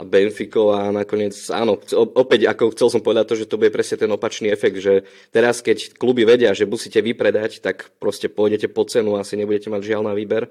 a 0.01 0.03
Benfico 0.03 0.73
a 0.73 0.89
nakoniec, 0.89 1.37
áno, 1.53 1.77
opäť 2.17 2.49
ako 2.49 2.73
chcel 2.73 2.89
som 2.89 3.01
povedať 3.05 3.25
to, 3.29 3.35
že 3.37 3.45
to 3.45 3.61
bude 3.61 3.69
presne 3.69 4.01
ten 4.01 4.09
opačný 4.09 4.49
efekt, 4.49 4.81
že 4.81 5.05
teraz 5.29 5.61
keď 5.61 5.93
kluby 6.01 6.25
vedia, 6.25 6.57
že 6.57 6.65
musíte 6.65 7.05
vypredať, 7.05 7.61
tak 7.61 7.93
proste 8.01 8.25
pôjdete 8.25 8.65
po 8.73 8.81
cenu, 8.89 9.21
asi 9.21 9.37
nebudete 9.37 9.69
mať 9.69 9.81
žiaľ 9.85 10.09
na 10.09 10.13
výber 10.17 10.49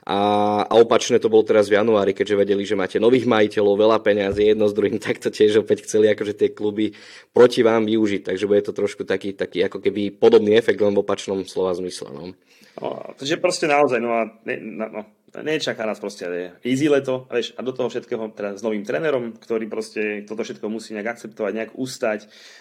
a, 0.00 0.18
a 0.64 0.74
opačne 0.80 1.20
to 1.20 1.28
bolo 1.28 1.44
teraz 1.44 1.68
v 1.68 1.76
januári, 1.76 2.16
keďže 2.16 2.40
vedeli, 2.40 2.64
že 2.64 2.78
máte 2.78 2.96
nových 2.96 3.28
majiteľov, 3.28 3.76
veľa 3.76 3.98
peňazí, 4.00 4.48
jedno 4.48 4.64
s 4.64 4.76
druhým, 4.76 4.96
tak 5.02 5.20
to 5.20 5.28
tiež 5.28 5.60
opäť 5.60 5.84
chceli 5.84 6.08
akože 6.08 6.32
tie 6.36 6.48
kluby 6.52 6.96
proti 7.36 7.60
vám 7.60 7.84
využiť. 7.84 8.32
Takže 8.32 8.48
bude 8.48 8.64
to 8.64 8.72
trošku 8.72 9.04
taký, 9.04 9.36
taký 9.36 9.60
ako 9.68 9.84
keby 9.84 10.16
podobný 10.16 10.56
efekt, 10.56 10.80
len 10.80 10.96
v 10.96 11.02
opačnom 11.04 11.44
slova 11.44 11.76
zmysle. 11.76 12.08
No. 12.16 12.32
No, 12.80 13.12
takže 13.18 13.36
proste 13.36 13.68
naozaj, 13.68 13.98
no 14.00 14.10
a 14.14 14.22
ne, 14.46 14.56
no, 14.62 15.04
nečaká 15.38 15.86
nás 15.86 16.02
proste 16.02 16.26
easy 16.66 16.90
leto, 16.90 17.30
vieš, 17.30 17.54
a 17.54 17.62
do 17.62 17.70
toho 17.70 17.86
všetkého 17.86 18.34
teda 18.34 18.58
s 18.58 18.62
novým 18.66 18.82
trénerom, 18.82 19.38
ktorý 19.38 19.70
proste 19.70 20.26
toto 20.26 20.42
všetko 20.42 20.66
musí 20.66 20.92
nejak 20.98 21.14
akceptovať, 21.18 21.52
nejak 21.54 21.72
ustať. 21.78 22.20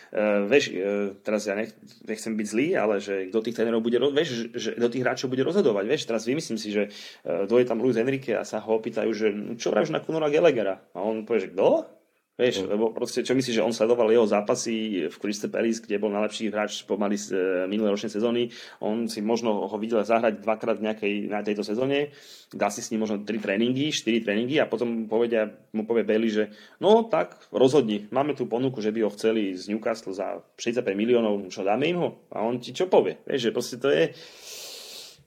Uh, 0.09 0.45
vieš, 0.45 0.73
uh, 0.73 1.17
teraz 1.25 1.49
ja 1.49 1.57
nech, 1.57 1.73
nechcem 2.05 2.37
byť 2.37 2.47
zlý, 2.47 2.67
ale 2.77 3.01
že 3.01 3.29
kto 3.33 3.41
tých 3.41 3.57
trénerov 3.57 3.81
bude, 3.81 3.97
vieš, 4.13 4.53
že 4.53 4.77
do 4.77 4.89
tých 4.89 5.01
hráčov 5.01 5.33
bude 5.33 5.41
rozhodovať, 5.45 5.85
vieš, 5.89 6.05
teraz 6.05 6.29
vymyslím 6.29 6.57
si, 6.61 6.69
že 6.69 6.83
uh, 6.89 7.49
dojde 7.49 7.69
tam 7.69 7.81
Luis 7.81 7.97
Enrique 7.97 8.37
a 8.37 8.45
sa 8.45 8.61
ho 8.61 8.77
opýtajú, 8.77 9.09
že 9.13 9.27
čo 9.57 9.73
vravíš 9.73 9.93
na 9.93 10.01
Conora 10.01 10.29
Gallaghera? 10.29 10.81
A 10.93 11.01
on 11.01 11.25
povie, 11.25 11.49
že 11.49 11.53
kto? 11.53 11.98
Vieš, 12.39 12.63
mm. 12.63 12.71
lebo 12.71 12.95
proste, 12.95 13.19
čo 13.19 13.35
myslíš, 13.35 13.59
že 13.59 13.65
on 13.67 13.75
sledoval 13.75 14.07
jeho 14.07 14.23
zápasy 14.23 15.05
v 15.11 15.15
Crystal 15.19 15.51
Palace, 15.51 15.83
kde 15.83 15.99
bol 15.99 16.07
najlepší 16.07 16.47
hráč 16.47 16.87
pomaly 16.87 17.19
z 17.19 17.35
e, 17.35 17.37
minulé 17.67 17.91
ročnej 17.91 18.15
sezóny. 18.15 18.47
On 18.79 19.11
si 19.11 19.19
možno 19.19 19.67
ho 19.67 19.75
videl 19.75 19.99
zahrať 20.07 20.39
dvakrát 20.39 20.79
v 20.79 20.87
nejakej, 20.87 21.13
na 21.27 21.43
tejto 21.43 21.67
sezóne, 21.67 22.15
dá 22.55 22.71
si 22.71 22.79
s 22.79 22.95
ním 22.95 23.03
možno 23.03 23.27
tri 23.27 23.43
tréningy, 23.43 23.91
štyri 23.91 24.23
tréningy 24.23 24.55
a 24.63 24.71
potom 24.71 25.11
povedia, 25.11 25.51
mu 25.75 25.83
povie 25.83 26.07
Bailey, 26.07 26.31
že 26.31 26.55
no 26.79 27.03
tak, 27.11 27.35
rozhodni, 27.51 28.07
máme 28.07 28.31
tu 28.39 28.47
ponuku, 28.47 28.79
že 28.79 28.95
by 28.95 29.03
ho 29.03 29.11
chceli 29.11 29.59
z 29.59 29.67
Newcastle 29.75 30.15
za 30.15 30.39
65 30.55 30.95
miliónov, 30.95 31.51
čo 31.51 31.67
dáme 31.67 31.91
im 31.91 31.99
ho? 31.99 32.09
A 32.31 32.47
on 32.47 32.63
ti 32.63 32.71
čo 32.71 32.87
povie? 32.87 33.19
Vieš, 33.27 33.51
že 33.51 33.55
proste 33.55 33.75
to 33.83 33.91
je... 33.91 34.15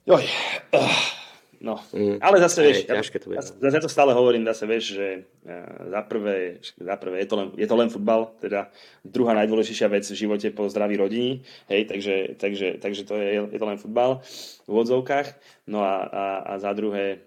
Joj, 0.09 0.25
uh 0.73 1.22
No, 1.63 1.79
mm, 1.95 2.19
ale 2.19 2.43
zase, 2.43 2.59
vieš, 2.59 2.83
ja, 2.83 2.99
to 2.99 3.31
zase, 3.39 3.55
zase 3.55 3.79
to 3.79 3.87
stále 3.87 4.11
hovorím, 4.11 4.43
zase 4.43 4.67
vieš, 4.67 4.99
že 4.99 5.07
uh, 5.47 5.95
za 5.95 6.01
prvé, 6.03 6.59
za 6.59 6.95
prvé 6.99 7.23
je, 7.23 7.27
to 7.31 7.35
len, 7.39 7.47
je 7.55 7.67
to 7.71 7.75
len 7.79 7.87
futbal, 7.87 8.35
teda 8.43 8.67
druhá 8.99 9.31
najdôležitejšia 9.31 9.87
vec 9.87 10.03
v 10.03 10.19
živote 10.27 10.51
po 10.51 10.67
zdraví 10.67 10.99
rodiny, 10.99 11.39
hej, 11.71 11.87
takže, 11.87 12.35
takže, 12.35 12.83
takže 12.83 13.07
to 13.07 13.15
je, 13.15 13.47
je 13.47 13.59
to 13.63 13.63
len 13.63 13.79
futbal 13.79 14.19
v 14.67 14.75
odzovkách, 14.75 15.39
no 15.71 15.87
a, 15.87 16.03
a, 16.03 16.23
a 16.51 16.53
za 16.59 16.75
druhé 16.75 17.23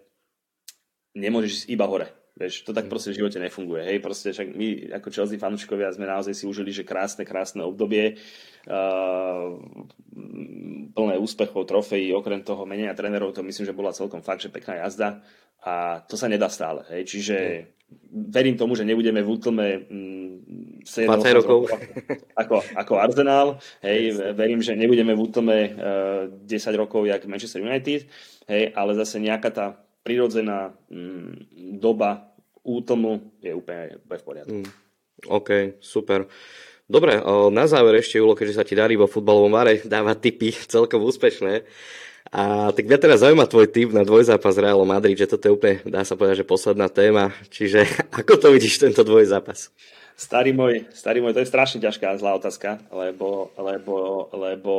nemôžeš 1.16 1.64
ísť 1.64 1.72
iba 1.72 1.88
hore, 1.88 2.12
Vieš, 2.37 2.68
to 2.68 2.77
tak 2.77 2.85
mm. 2.85 2.92
proste 2.92 3.16
v 3.16 3.25
živote 3.25 3.40
nefunguje. 3.40 3.81
Hej, 3.81 4.05
proste 4.05 4.29
však 4.29 4.53
my 4.53 4.92
ako 5.01 5.09
Chelsea 5.09 5.40
fanúškovia 5.40 5.88
sme 5.96 6.05
naozaj 6.05 6.37
si 6.37 6.44
užili, 6.44 6.68
že 6.68 6.85
krásne, 6.85 7.25
krásne 7.25 7.64
obdobie, 7.64 8.20
uh, 8.68 9.57
plné 10.92 11.16
úspechov, 11.16 11.64
trofejí, 11.64 12.12
okrem 12.12 12.44
toho 12.44 12.68
menenia 12.68 12.92
trénerov, 12.92 13.33
to 13.33 13.40
myslím, 13.40 13.64
že 13.64 13.72
bola 13.72 13.96
celkom 13.96 14.20
fakt, 14.20 14.44
že 14.44 14.53
pekná 14.53 14.85
jazda 14.85 15.25
a 15.64 16.05
to 16.05 16.20
sa 16.20 16.29
nedá 16.29 16.53
stále. 16.53 16.85
Hej, 16.92 17.09
čiže 17.09 17.37
mm. 17.40 18.29
verím 18.29 18.61
tomu, 18.61 18.77
že 18.77 18.85
nebudeme 18.85 19.25
v 19.25 19.33
útlme 19.33 19.66
mm, 19.88 20.85
7 20.85 21.09
rokov 21.40 21.72
ako, 22.37 22.61
ako 22.77 22.92
Arsenal. 23.01 23.57
Hej, 23.81 24.12
verím, 24.37 24.61
že 24.61 24.77
nebudeme 24.77 25.16
v 25.16 25.25
útlme 25.25 25.57
uh, 25.72 26.29
10 26.44 26.53
rokov 26.77 27.09
jak 27.09 27.25
Manchester 27.25 27.64
United, 27.64 28.05
hej, 28.44 28.62
ale 28.77 28.92
zase 28.92 29.25
nejaká 29.25 29.49
tá 29.49 29.66
prirodzená 30.07 30.71
mm, 30.87 31.51
doba 31.83 32.31
útlmu 32.62 33.35
je 33.42 33.51
úplne, 33.51 33.99
v 33.99 34.23
poriadku. 34.23 34.62
Mm. 34.62 34.71
OK, 35.27 35.83
super. 35.83 36.31
Dobre, 36.87 37.19
na 37.51 37.66
záver 37.66 37.99
ešte, 37.99 38.23
Julo, 38.23 38.38
keďže 38.38 38.62
sa 38.62 38.66
ti 38.66 38.79
darí 38.79 38.95
vo 38.95 39.11
futbalovom 39.11 39.51
vare 39.51 39.83
dávať 39.99 40.16
tipy 40.23 40.55
celkom 40.55 41.03
úspešné. 41.03 41.66
A 42.31 42.75
tak 42.75 42.90
mňa 42.90 42.99
teraz 42.99 43.23
zaujíma 43.23 43.47
tvoj 43.47 43.71
tip 43.71 43.95
na 43.95 44.03
dvojzápas 44.03 44.59
Real 44.59 44.83
Madrid, 44.83 45.14
že 45.14 45.31
toto 45.31 45.47
je 45.47 45.55
úplne, 45.55 45.79
dá 45.87 46.03
sa 46.03 46.19
povedať, 46.19 46.42
že 46.42 46.47
posledná 46.47 46.90
téma. 46.90 47.35
Čiže 47.51 47.87
ako 48.23 48.38
to 48.38 48.49
vidíš 48.55 48.83
tento 48.83 49.03
dvojzápas? 49.03 49.71
Starý 50.17 50.57
môj, 50.57 50.89
starý 50.97 51.21
môj, 51.21 51.37
to 51.37 51.45
je 51.45 51.53
strašne 51.53 51.77
ťažká 51.77 52.17
zlá 52.17 52.33
otázka, 52.41 52.81
lebo, 52.89 53.53
lebo, 53.61 54.25
lebo 54.33 54.73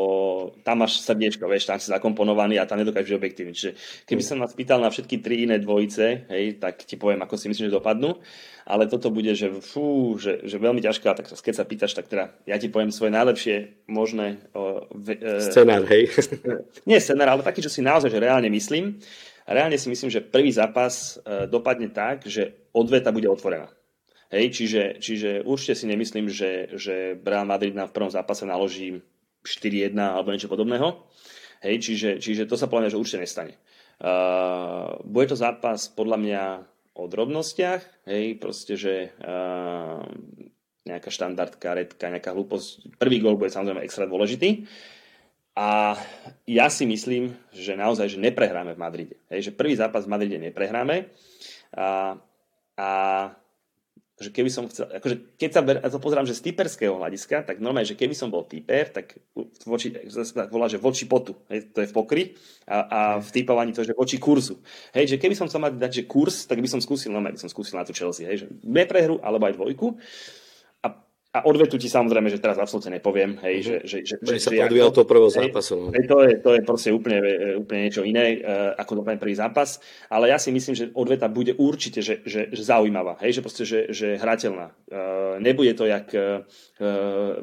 tam 0.66 0.82
máš 0.82 1.06
srdiečko, 1.06 1.46
vieš, 1.46 1.70
tam 1.70 1.78
si 1.78 1.94
zakomponovaný 1.94 2.58
a 2.58 2.66
tam 2.66 2.82
nedokážeš 2.82 3.14
byť 3.14 3.20
objektívny. 3.22 3.54
Čiže 3.54 3.72
keby 4.10 4.24
som 4.26 4.42
nás 4.42 4.58
pýtal 4.58 4.82
na 4.82 4.90
všetky 4.90 5.22
tri 5.22 5.46
iné 5.46 5.62
dvojice, 5.62 6.26
hej, 6.34 6.58
tak 6.58 6.82
ti 6.82 6.98
poviem, 6.98 7.22
ako 7.22 7.38
si 7.38 7.54
myslím, 7.54 7.70
že 7.70 7.78
dopadnú. 7.78 8.18
Ale 8.66 8.90
toto 8.90 9.14
bude, 9.14 9.30
že, 9.38 9.54
fú, 9.62 10.18
že, 10.18 10.42
že 10.42 10.58
veľmi 10.58 10.82
ťažká, 10.82 11.14
tak 11.14 11.30
keď 11.30 11.54
sa 11.54 11.70
pýtaš, 11.70 11.94
tak 11.94 12.10
teda 12.10 12.34
ja 12.50 12.58
ti 12.58 12.74
poviem 12.74 12.90
svoje 12.90 13.14
najlepšie 13.14 13.86
možné... 13.86 14.42
O, 14.58 14.90
v, 14.90 15.22
e, 15.22 15.38
scenár, 15.54 15.86
hej? 15.86 16.18
Nie 16.90 16.98
scenár, 16.98 17.38
ale 17.38 17.46
taký, 17.46 17.62
čo 17.62 17.70
si 17.70 17.86
naozaj 17.86 18.10
že 18.10 18.18
reálne 18.18 18.50
myslím. 18.50 18.98
Reálne 19.46 19.78
si 19.78 19.86
myslím, 19.86 20.10
že 20.10 20.26
prvý 20.26 20.50
zápas 20.50 21.22
e, 21.22 21.46
dopadne 21.46 21.94
tak, 21.94 22.26
že 22.26 22.58
odveta 22.74 23.14
bude 23.14 23.30
otvorená. 23.30 23.77
Hej, 24.28 24.60
čiže, 24.60 24.84
čiže 25.00 25.30
určite 25.48 25.76
si 25.80 25.86
nemyslím, 25.88 26.28
že, 26.28 26.76
že 26.76 27.16
Real 27.24 27.48
Madrid 27.48 27.72
v 27.72 27.96
prvom 27.96 28.12
zápase 28.12 28.44
naloží 28.44 29.00
4-1 29.48 29.96
alebo 29.96 30.36
niečo 30.36 30.52
podobného. 30.52 31.08
Hej, 31.64 31.88
čiže, 31.88 32.10
čiže 32.20 32.44
to 32.44 32.60
sa 32.60 32.68
podľa 32.68 32.88
mňa 32.88 32.94
že 32.94 33.02
určite 33.02 33.24
nestane. 33.24 33.54
Uh, 33.98 35.00
bude 35.08 35.32
to 35.32 35.40
zápas 35.40 35.90
podľa 35.90 36.18
mňa 36.22 36.44
o 36.98 37.04
drobnostiach, 37.10 38.10
hej, 38.10 38.38
proste, 38.38 38.78
že 38.78 39.16
uh, 39.24 40.06
nejaká 40.86 41.10
štandardka, 41.10 41.74
redka, 41.74 42.12
nejaká 42.12 42.32
hlúposť. 42.36 43.00
Prvý 43.00 43.24
gól 43.24 43.40
bude 43.40 43.52
samozrejme 43.52 43.84
extra 43.84 44.06
dôležitý. 44.06 44.68
A 45.58 45.98
ja 46.46 46.70
si 46.70 46.86
myslím, 46.86 47.34
že 47.50 47.74
naozaj, 47.74 48.14
že 48.14 48.22
neprehráme 48.22 48.78
v 48.78 48.82
Madride. 48.82 49.16
Hej, 49.34 49.50
že 49.50 49.58
prvý 49.58 49.74
zápas 49.74 50.06
v 50.06 50.14
Madride 50.14 50.38
neprehráme. 50.38 51.10
A, 51.74 52.22
a 52.78 52.90
že 54.18 54.34
keby 54.34 54.50
som 54.50 54.66
chcel, 54.66 54.90
akože 54.90 55.38
keď 55.38 55.50
sa 55.54 55.62
ber, 55.62 55.78
to 55.78 56.02
pozerám, 56.02 56.26
že 56.26 56.34
z 56.34 56.50
typerského 56.50 56.98
hľadiska, 56.98 57.46
tak 57.46 57.62
normálne, 57.62 57.86
že 57.86 57.94
keby 57.94 58.18
som 58.18 58.34
bol 58.34 58.50
typer, 58.50 58.90
tak 58.90 59.22
voči, 59.70 59.94
tak 59.94 60.50
volá, 60.50 60.66
že 60.66 60.82
voči 60.82 61.06
potu, 61.06 61.38
hej, 61.54 61.70
to 61.70 61.86
je 61.86 61.90
v 61.90 61.94
pokry 61.94 62.24
a, 62.66 62.78
a 62.90 63.00
v 63.22 63.30
typovaní 63.30 63.78
to, 63.78 63.86
že 63.86 63.94
voči 63.94 64.18
kurzu. 64.18 64.58
Hej, 64.98 65.14
že 65.14 65.18
keby 65.22 65.38
som 65.38 65.46
chcel 65.46 65.62
mať 65.62 65.78
dať, 65.78 65.92
že 66.02 66.04
kurz, 66.10 66.50
tak 66.50 66.58
by 66.58 66.66
som 66.66 66.82
skúsil, 66.82 67.14
normálne 67.14 67.38
by 67.38 67.46
som 67.46 67.52
skúsil 67.54 67.78
na 67.78 67.86
tú 67.86 67.94
Chelsea, 67.94 68.26
hej, 68.26 68.46
že 68.46 68.48
prehru 68.90 69.22
alebo 69.22 69.46
aj 69.46 69.54
dvojku. 69.54 70.02
A, 71.38 71.46
odvetu 71.46 71.78
ti 71.78 71.86
samozrejme, 71.86 72.34
že 72.34 72.42
teraz 72.42 72.58
absolútne 72.58 72.98
nepoviem, 72.98 73.38
hej, 73.46 73.56
mm-hmm. 73.62 73.86
že, 73.86 74.02
že, 74.02 74.18
že, 74.18 74.36
že, 74.38 74.42
sa 74.42 74.50
podvíjal 74.50 74.90
toho 74.90 75.06
prvého 75.06 75.30
zápasu. 75.30 75.74
No. 75.78 75.94
Hej, 75.94 76.06
to, 76.10 76.18
je, 76.26 76.32
to 76.42 76.50
je 76.58 76.62
proste 76.66 76.90
úplne, 76.90 77.20
úplne 77.62 77.80
niečo 77.86 78.02
iné, 78.02 78.42
uh, 78.42 78.74
ako 78.80 79.06
dopadne 79.06 79.22
prvý 79.22 79.38
zápas, 79.38 79.78
ale 80.10 80.34
ja 80.34 80.42
si 80.42 80.50
myslím, 80.50 80.74
že 80.74 80.90
odveta 80.98 81.30
bude 81.30 81.54
určite 81.54 82.02
že, 82.02 82.26
že, 82.26 82.50
že 82.50 82.64
zaujímavá, 82.66 83.22
hej, 83.22 83.38
že 83.38 83.42
proste, 83.46 83.64
že, 83.68 83.80
že 83.94 84.18
hrateľná. 84.18 84.74
Uh, 84.90 85.38
nebude 85.38 85.78
to 85.78 85.86
jak 85.86 86.10
uh, 86.16 86.42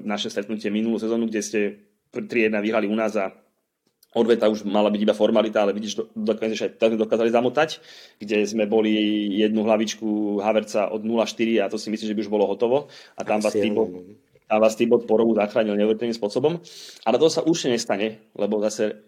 naše 0.02 0.32
stretnutie 0.32 0.74
minulú 0.74 0.98
sezónu, 0.98 1.30
kde 1.30 1.40
ste 1.44 1.60
3-1 2.10 2.54
vyhrali 2.62 2.86
u 2.90 2.96
nás 2.96 3.14
a 3.14 3.43
odveta 4.14 4.46
už 4.46 4.62
mala 4.64 4.88
byť 4.88 5.00
iba 5.02 5.12
formalita, 5.12 5.66
ale 5.66 5.74
vidíš, 5.74 6.14
dokonca 6.14 6.54
aj 6.54 6.78
tak 6.78 6.94
dokázali 6.94 7.34
zamotať, 7.34 7.82
kde 8.22 8.46
sme 8.46 8.64
boli 8.64 8.94
jednu 9.34 9.66
hlavičku 9.66 10.38
Haverca 10.40 10.88
od 10.94 11.02
0-4 11.02 11.66
a 11.66 11.68
to 11.68 11.76
si 11.76 11.90
myslím, 11.90 12.14
že 12.14 12.16
by 12.16 12.22
už 12.22 12.32
bolo 12.32 12.46
hotovo. 12.46 12.86
A 13.18 13.26
tam 13.26 13.42
vás 13.42 13.52
Tibot, 13.52 13.90
tam 14.46 14.58
vás 14.62 14.78
Tibot 14.78 15.02
porovu 15.04 15.34
zachránil 15.34 15.74
neuveriteľným 15.74 16.16
spôsobom. 16.16 16.62
Ale 17.02 17.16
to 17.18 17.26
sa 17.26 17.42
už 17.42 17.66
nestane, 17.68 18.22
lebo 18.38 18.62
zase 18.62 19.02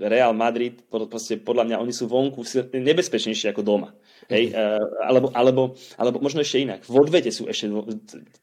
Real 0.00 0.32
Madrid, 0.32 0.80
proste 0.88 1.36
podľa 1.36 1.66
mňa 1.68 1.76
oni 1.82 1.92
sú 1.92 2.08
vonku 2.08 2.40
nebezpečnejšie 2.72 3.52
ako 3.52 3.60
doma. 3.60 3.92
Hej, 4.30 4.54
mm. 4.54 5.02
alebo, 5.02 5.28
alebo, 5.34 5.62
alebo 5.98 6.16
možno 6.22 6.40
ešte 6.40 6.62
inak. 6.62 6.86
V 6.86 6.94
odvete 7.02 7.34
sú 7.34 7.50
ešte, 7.50 7.66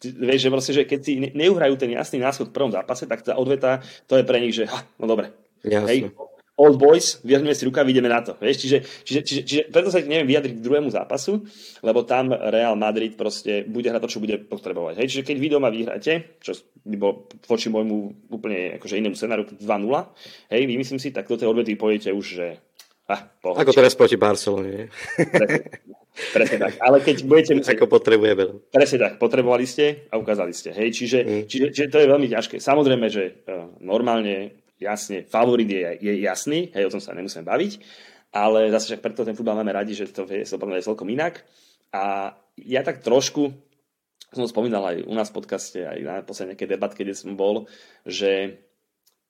vieš, 0.03 0.41
že, 0.43 0.49
proste, 0.51 0.71
že 0.75 0.83
keď 0.83 0.99
si 0.99 1.13
neuhrajú 1.31 1.79
ten 1.79 1.95
jasný 1.95 2.19
náschod 2.19 2.51
v 2.51 2.55
prvom 2.60 2.75
zápase, 2.75 3.07
tak 3.07 3.23
tá 3.23 3.39
odveta, 3.39 3.79
to 4.05 4.19
je 4.19 4.27
pre 4.27 4.43
nich, 4.43 4.51
že 4.51 4.67
ha, 4.67 4.83
no 4.99 5.07
dobre, 5.07 5.31
Jasne. 5.67 5.89
Hej, 5.91 5.99
old 6.58 6.82
boys, 6.82 7.21
viažme 7.21 7.53
si 7.53 7.63
ruka, 7.69 7.86
ideme 7.86 8.10
na 8.10 8.25
to. 8.25 8.34
Vieš? 8.41 8.65
Čiže, 8.65 8.77
čiže, 9.06 9.21
čiže, 9.21 9.41
čiže 9.45 9.62
preto 9.69 9.93
sa 9.93 10.01
neviem 10.01 10.25
vyjadriť 10.25 10.58
k 10.58 10.65
druhému 10.65 10.89
zápasu, 10.89 11.45
lebo 11.86 12.01
tam 12.01 12.34
Real 12.34 12.73
Madrid 12.73 13.13
proste 13.13 13.62
bude 13.69 13.93
hrať 13.93 14.01
to, 14.01 14.12
čo 14.17 14.23
bude 14.23 14.41
potrebovať. 14.41 14.97
Hej? 14.97 15.08
Čiže 15.13 15.23
keď 15.23 15.38
vy 15.38 15.47
doma 15.53 15.69
vyhráte, 15.69 16.41
čo 16.41 16.58
by 16.82 16.95
bolo 16.97 17.30
voči 17.45 17.69
môjmu 17.69 18.27
úplne 18.34 18.82
akože 18.82 18.97
inému 18.97 19.13
scenáru 19.13 19.45
2-0, 19.45 19.62
hej, 20.49 20.62
vy 20.65 20.75
myslím 20.82 20.97
si, 20.97 21.13
tak 21.13 21.30
do 21.30 21.38
tej 21.38 21.53
odvety 21.53 21.77
pojete 21.77 22.10
už, 22.10 22.25
že 22.25 22.47
Ah, 23.08 23.23
Ako 23.39 23.71
teraz 23.71 23.95
proti 23.95 24.19
Barcelone, 24.19 24.91
Presne, 25.15 25.63
presne 26.36 26.58
tak. 26.60 26.75
Ale 26.84 26.99
keď 26.99 27.23
budete... 27.23 27.51
Ako 27.63 27.88
potrebujeme. 27.88 28.67
Presne 28.67 28.99
tak. 28.99 29.13
Potrebovali 29.15 29.63
ste 29.63 30.12
a 30.12 30.19
ukázali 30.19 30.51
ste. 30.51 30.75
Hej? 30.75 30.91
Čiže, 30.91 31.19
mm. 31.23 31.43
čiže, 31.47 31.65
čiže 31.71 31.88
to 31.88 32.03
je 32.03 32.12
veľmi 32.12 32.27
ťažké. 32.27 32.60
Samozrejme, 32.60 33.08
že 33.08 33.47
uh, 33.47 33.71
normálne 33.80 34.66
jasne, 34.78 35.26
favorit 35.26 35.70
je, 35.70 35.98
je 36.02 36.13
jasný, 36.22 36.72
hej, 36.74 36.88
o 36.88 36.94
tom 36.94 37.02
sa 37.02 37.18
nemusíme 37.18 37.46
baviť, 37.46 37.74
ale 38.34 38.70
zase 38.70 38.94
však 38.94 39.04
preto 39.04 39.26
ten 39.26 39.38
futbal 39.38 39.58
máme 39.58 39.74
radi, 39.74 39.98
že 39.98 40.10
to 40.13 40.30
je 40.30 40.46
celkom 40.46 41.10
inak. 41.10 41.42
A 41.94 42.36
ja 42.60 42.82
tak 42.86 43.02
trošku, 43.02 43.54
som 44.34 44.46
spomínal 44.46 44.84
aj 44.86 44.98
u 45.08 45.13
nás 45.16 45.32
v 45.32 45.38
podcaste, 45.40 45.80
aj 45.82 46.00
na 46.04 46.16
poslednej 46.22 46.54
nejakej 46.54 46.72
debatke, 46.78 47.02
kde 47.02 47.16
som 47.16 47.34
bol, 47.34 47.66
že 48.04 48.62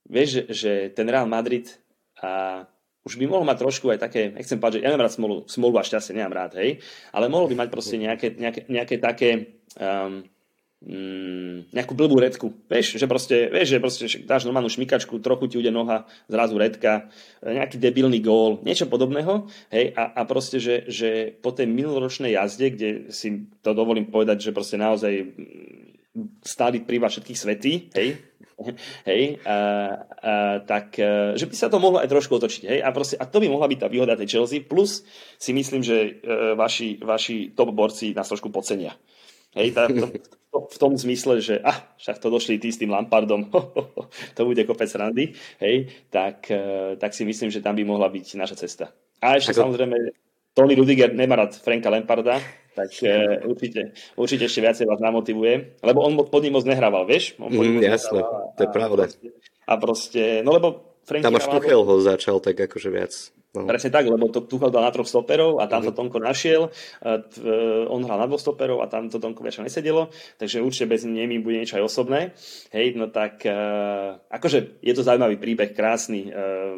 vieš, 0.09 0.29
že, 0.29 0.43
že 0.49 0.71
ten 0.91 1.07
Real 1.07 1.29
Madrid 1.29 1.69
a 2.17 2.63
už 3.07 3.15
by 3.15 3.25
mohol 3.29 3.47
mať 3.47 3.63
trošku 3.63 3.87
aj 3.87 4.03
také, 4.03 4.35
nechcem 4.35 4.59
že 4.59 4.83
ja 4.83 4.91
nemám 4.91 5.07
rád 5.07 5.15
smolu, 5.15 5.35
smolu 5.47 5.79
a 5.79 5.87
šťastie, 5.87 6.17
nemám 6.17 6.35
rád, 6.43 6.59
hej, 6.59 6.83
ale 7.15 7.31
mohol 7.31 7.47
by 7.47 7.63
mať 7.63 7.69
proste 7.71 7.95
nejaké, 7.95 8.35
nejaké, 8.35 8.67
nejaké 8.67 8.95
také 8.99 9.29
um, 9.79 10.27
mm, 10.83 11.73
nejakú 11.73 11.93
blbú 11.97 12.21
redku. 12.21 12.53
Vieš, 12.69 13.01
že 13.01 13.05
proste, 13.09 13.49
vieš, 13.49 13.77
že 13.77 13.79
proste 13.81 14.05
dáš 14.25 14.45
normálnu 14.45 14.69
šmikačku, 14.69 15.17
trochu 15.23 15.49
ti 15.49 15.55
ide 15.57 15.73
noha, 15.73 16.05
zrazu 16.29 16.59
redka, 16.59 17.09
e, 17.41 17.57
nejaký 17.57 17.81
debilný 17.81 18.21
gól, 18.21 18.61
niečo 18.61 18.85
podobného. 18.85 19.49
Hej, 19.73 19.97
a, 19.97 20.03
a 20.13 20.21
proste, 20.29 20.61
že, 20.61 20.85
že 20.89 21.33
po 21.41 21.53
tej 21.53 21.65
minuloročnej 21.69 22.37
jazde, 22.37 22.67
kde 22.73 22.89
si 23.09 23.49
to 23.65 23.73
dovolím 23.73 24.09
povedať, 24.09 24.49
že 24.49 24.55
proste 24.55 24.77
naozaj 24.77 25.13
mm, 25.25 26.41
stáli 26.45 26.81
pri 26.81 26.97
vás 27.01 27.13
všetkých 27.17 27.39
svetí, 27.39 27.73
hej, 27.93 28.17
hej, 29.09 29.37
a, 29.45 29.53
a, 29.53 29.57
tak, 30.65 30.97
e, 30.97 31.37
že 31.37 31.45
by 31.45 31.55
sa 31.57 31.69
to 31.69 31.77
mohlo 31.77 32.01
aj 32.01 32.09
trošku 32.09 32.37
otočiť, 32.37 32.63
hej, 32.65 32.79
a, 32.81 32.89
proste, 32.89 33.17
a 33.17 33.25
to 33.29 33.37
by 33.37 33.49
mohla 33.49 33.69
byť 33.69 33.79
tá 33.81 33.87
výhoda 33.89 34.17
tej 34.17 34.37
Chelsea, 34.37 34.65
plus 34.65 35.05
si 35.37 35.53
myslím, 35.53 35.85
že 35.85 36.21
e, 36.21 36.53
vaši, 36.57 36.97
vaši 37.01 37.53
top 37.53 37.69
borci 37.73 38.17
nás 38.17 38.29
trošku 38.29 38.49
podcenia. 38.49 38.97
Hej, 39.57 39.73
tá, 39.73 39.89
to, 39.89 40.05
to, 40.53 40.57
v 40.69 40.77
tom 40.77 40.93
zmysle, 40.93 41.41
že 41.41 41.57
ah, 41.65 41.81
však 41.97 42.21
to 42.21 42.29
došli 42.29 42.61
tí 42.61 42.69
s 42.69 42.77
tým 42.77 42.93
Lampardom, 42.93 43.49
to 44.37 44.41
bude 44.45 44.61
kopec 44.69 44.89
randy, 44.93 45.33
hej, 45.57 45.89
tak, 46.13 46.45
eh, 46.53 46.93
tak 47.01 47.17
si 47.17 47.25
myslím, 47.25 47.49
že 47.49 47.65
tam 47.65 47.73
by 47.73 47.83
mohla 47.83 48.07
byť 48.07 48.37
naša 48.37 48.55
cesta. 48.55 48.93
A 49.17 49.41
ešte 49.41 49.57
Ako... 49.57 49.69
samozrejme, 49.69 50.13
Tony 50.53 50.73
Rudiger 50.73 51.13
nemá 51.13 51.37
rád 51.37 51.57
Franka 51.57 51.89
Lamparda, 51.89 52.41
tak 52.77 52.93
uh, 53.01 53.41
určite, 53.49 53.97
určite 54.13 54.45
ešte 54.45 54.61
viacej 54.61 54.85
vás 54.85 55.01
namotivuje, 55.01 55.81
lebo 55.81 56.05
on 56.05 56.13
pod 56.29 56.41
ním 56.45 56.57
moc 56.57 56.65
nehrával, 56.65 57.09
vieš? 57.09 57.33
On 57.41 57.49
mm, 57.49 57.81
jasné, 57.81 58.21
to 58.53 58.61
je 58.65 58.69
pravda. 58.69 59.09
A 59.65 59.73
proste, 59.81 60.45
no 60.45 60.53
lebo 60.53 60.97
Franky 61.05 61.25
Tam 61.25 61.37
až 61.37 61.49
Tuchel 61.49 61.81
ho 61.81 61.95
začal 62.01 62.37
tak 62.37 62.57
akože 62.57 62.89
viac 62.89 63.13
No. 63.57 63.65
Presne 63.65 63.89
tak, 63.89 64.05
lebo 64.05 64.29
to 64.29 64.45
Tuchel 64.45 64.69
dal 64.69 64.85
na 64.85 64.93
troch 64.93 65.09
stoperov 65.09 65.57
a 65.57 65.65
tam 65.65 65.81
to 65.81 65.89
Tonko 65.89 66.21
našiel. 66.21 66.69
On 67.89 68.01
hral 68.05 68.19
na 68.21 68.29
dvoch 68.29 68.41
stoperov 68.41 68.83
a 68.83 68.87
tam 68.87 69.09
to 69.09 69.17
Tonko 69.17 69.41
viac 69.41 69.57
nesedelo, 69.57 70.13
takže 70.37 70.61
určite 70.61 70.85
bez 70.93 71.01
nimi 71.09 71.41
bude 71.41 71.57
niečo 71.57 71.81
aj 71.81 71.85
osobné. 71.89 72.37
Hej, 72.69 72.93
no 72.93 73.09
tak 73.09 73.43
akože 74.29 74.79
je 74.85 74.93
to 74.93 75.01
zaujímavý 75.01 75.41
príbeh, 75.41 75.73
krásny. 75.73 76.29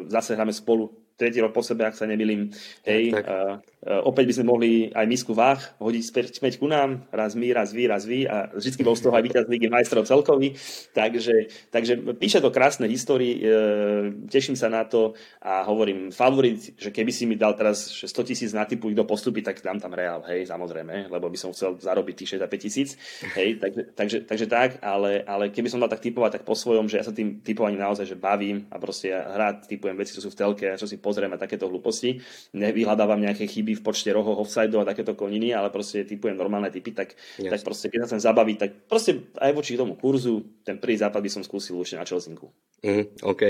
Zase 0.08 0.34
hráme 0.34 0.56
spolu 0.56 0.88
tretí 1.20 1.36
rok 1.44 1.52
po 1.52 1.60
sebe, 1.60 1.84
ak 1.84 1.92
sa 1.92 2.08
nemilím. 2.08 2.48
Hej, 2.88 3.12
tak, 3.12 3.28
tak. 3.28 3.69
Uh, 3.80 4.04
opäť 4.04 4.28
by 4.28 4.34
sme 4.36 4.46
mohli 4.46 4.70
aj 4.92 5.06
misku 5.08 5.32
váh 5.32 5.56
hodiť 5.80 6.04
späť, 6.04 6.24
späť 6.36 6.60
ku 6.60 6.68
nám, 6.68 7.08
raz 7.08 7.32
my, 7.32 7.48
raz 7.56 7.72
vy, 7.72 7.88
raz 7.88 8.04
vy 8.04 8.28
a 8.28 8.52
vždy 8.52 8.84
bol 8.84 8.92
z 8.92 9.08
toho 9.08 9.16
aj 9.16 9.24
víťaz 9.24 9.44
Ligy 9.48 9.72
majstrov 9.72 10.04
celkový. 10.04 10.52
Takže, 10.92 11.48
takže 11.72 11.96
píše 12.20 12.44
to 12.44 12.52
krásne 12.52 12.84
histórii, 12.92 13.40
uh, 13.40 14.12
teším 14.28 14.52
sa 14.52 14.68
na 14.68 14.84
to 14.84 15.16
a 15.40 15.64
hovorím 15.64 16.12
favorit, 16.12 16.76
že 16.76 16.92
keby 16.92 17.08
si 17.08 17.24
mi 17.24 17.40
dal 17.40 17.56
teraz 17.56 18.04
100 18.04 18.28
tisíc 18.28 18.52
na 18.52 18.68
typu, 18.68 18.92
kto 18.92 19.08
postupí, 19.08 19.40
tak 19.40 19.64
dám 19.64 19.80
tam 19.80 19.96
Real, 19.96 20.20
hej, 20.28 20.44
samozrejme, 20.44 21.08
lebo 21.08 21.32
by 21.32 21.38
som 21.40 21.56
chcel 21.56 21.80
zarobiť 21.80 22.14
tých 22.20 22.36
65 22.36 22.60
tisíc, 22.60 22.88
hej, 23.32 23.56
takže, 23.56 23.82
takže, 23.96 24.18
takže 24.28 24.46
tak, 24.46 24.70
ale, 24.84 25.24
ale 25.24 25.48
keby 25.48 25.72
som 25.72 25.80
mal 25.80 25.88
tak 25.88 26.04
typovať, 26.04 26.40
tak 26.40 26.44
po 26.44 26.52
svojom, 26.52 26.84
že 26.84 27.00
ja 27.00 27.04
sa 27.06 27.16
tým 27.16 27.40
typovaním 27.40 27.80
naozaj 27.80 28.10
že 28.10 28.18
bavím 28.18 28.66
a 28.68 28.76
proste 28.82 29.14
ja 29.14 29.22
rád 29.24 29.70
typujem 29.70 29.94
veci, 29.94 30.12
čo 30.18 30.22
sú 30.24 30.34
v 30.34 30.38
telke 30.38 30.66
a 30.66 30.80
čo 30.80 30.90
si 30.90 30.98
pozrieme 30.98 31.38
takéto 31.38 31.70
hlúposti. 31.70 32.18
Nevyhľadávam 32.52 33.22
nejaké 33.22 33.46
chyby 33.46 33.69
v 33.74 33.82
počte 33.82 34.10
rohov, 34.10 34.40
offside 34.40 34.72
a 34.74 34.86
takéto 34.86 35.18
koniny, 35.18 35.54
ale 35.54 35.68
proste 35.68 36.06
typujem 36.06 36.38
normálne 36.38 36.70
typy, 36.70 36.94
tak, 36.94 37.14
yes. 37.38 37.50
tak 37.50 37.60
proste 37.66 37.86
keď 37.90 37.98
sa 38.04 38.08
chcem 38.14 38.22
zabaviť, 38.22 38.56
tak 38.56 38.70
proste 38.86 39.30
aj 39.36 39.52
voči 39.52 39.76
tomu 39.76 39.98
kurzu, 39.98 40.62
ten 40.62 40.78
prvý 40.78 40.96
západ 40.98 41.20
by 41.20 41.30
som 41.30 41.42
skúsil 41.42 41.78
už 41.78 41.98
na 41.98 42.04
Chelsea. 42.06 42.32
Mm, 42.80 43.04
OK. 43.20 43.42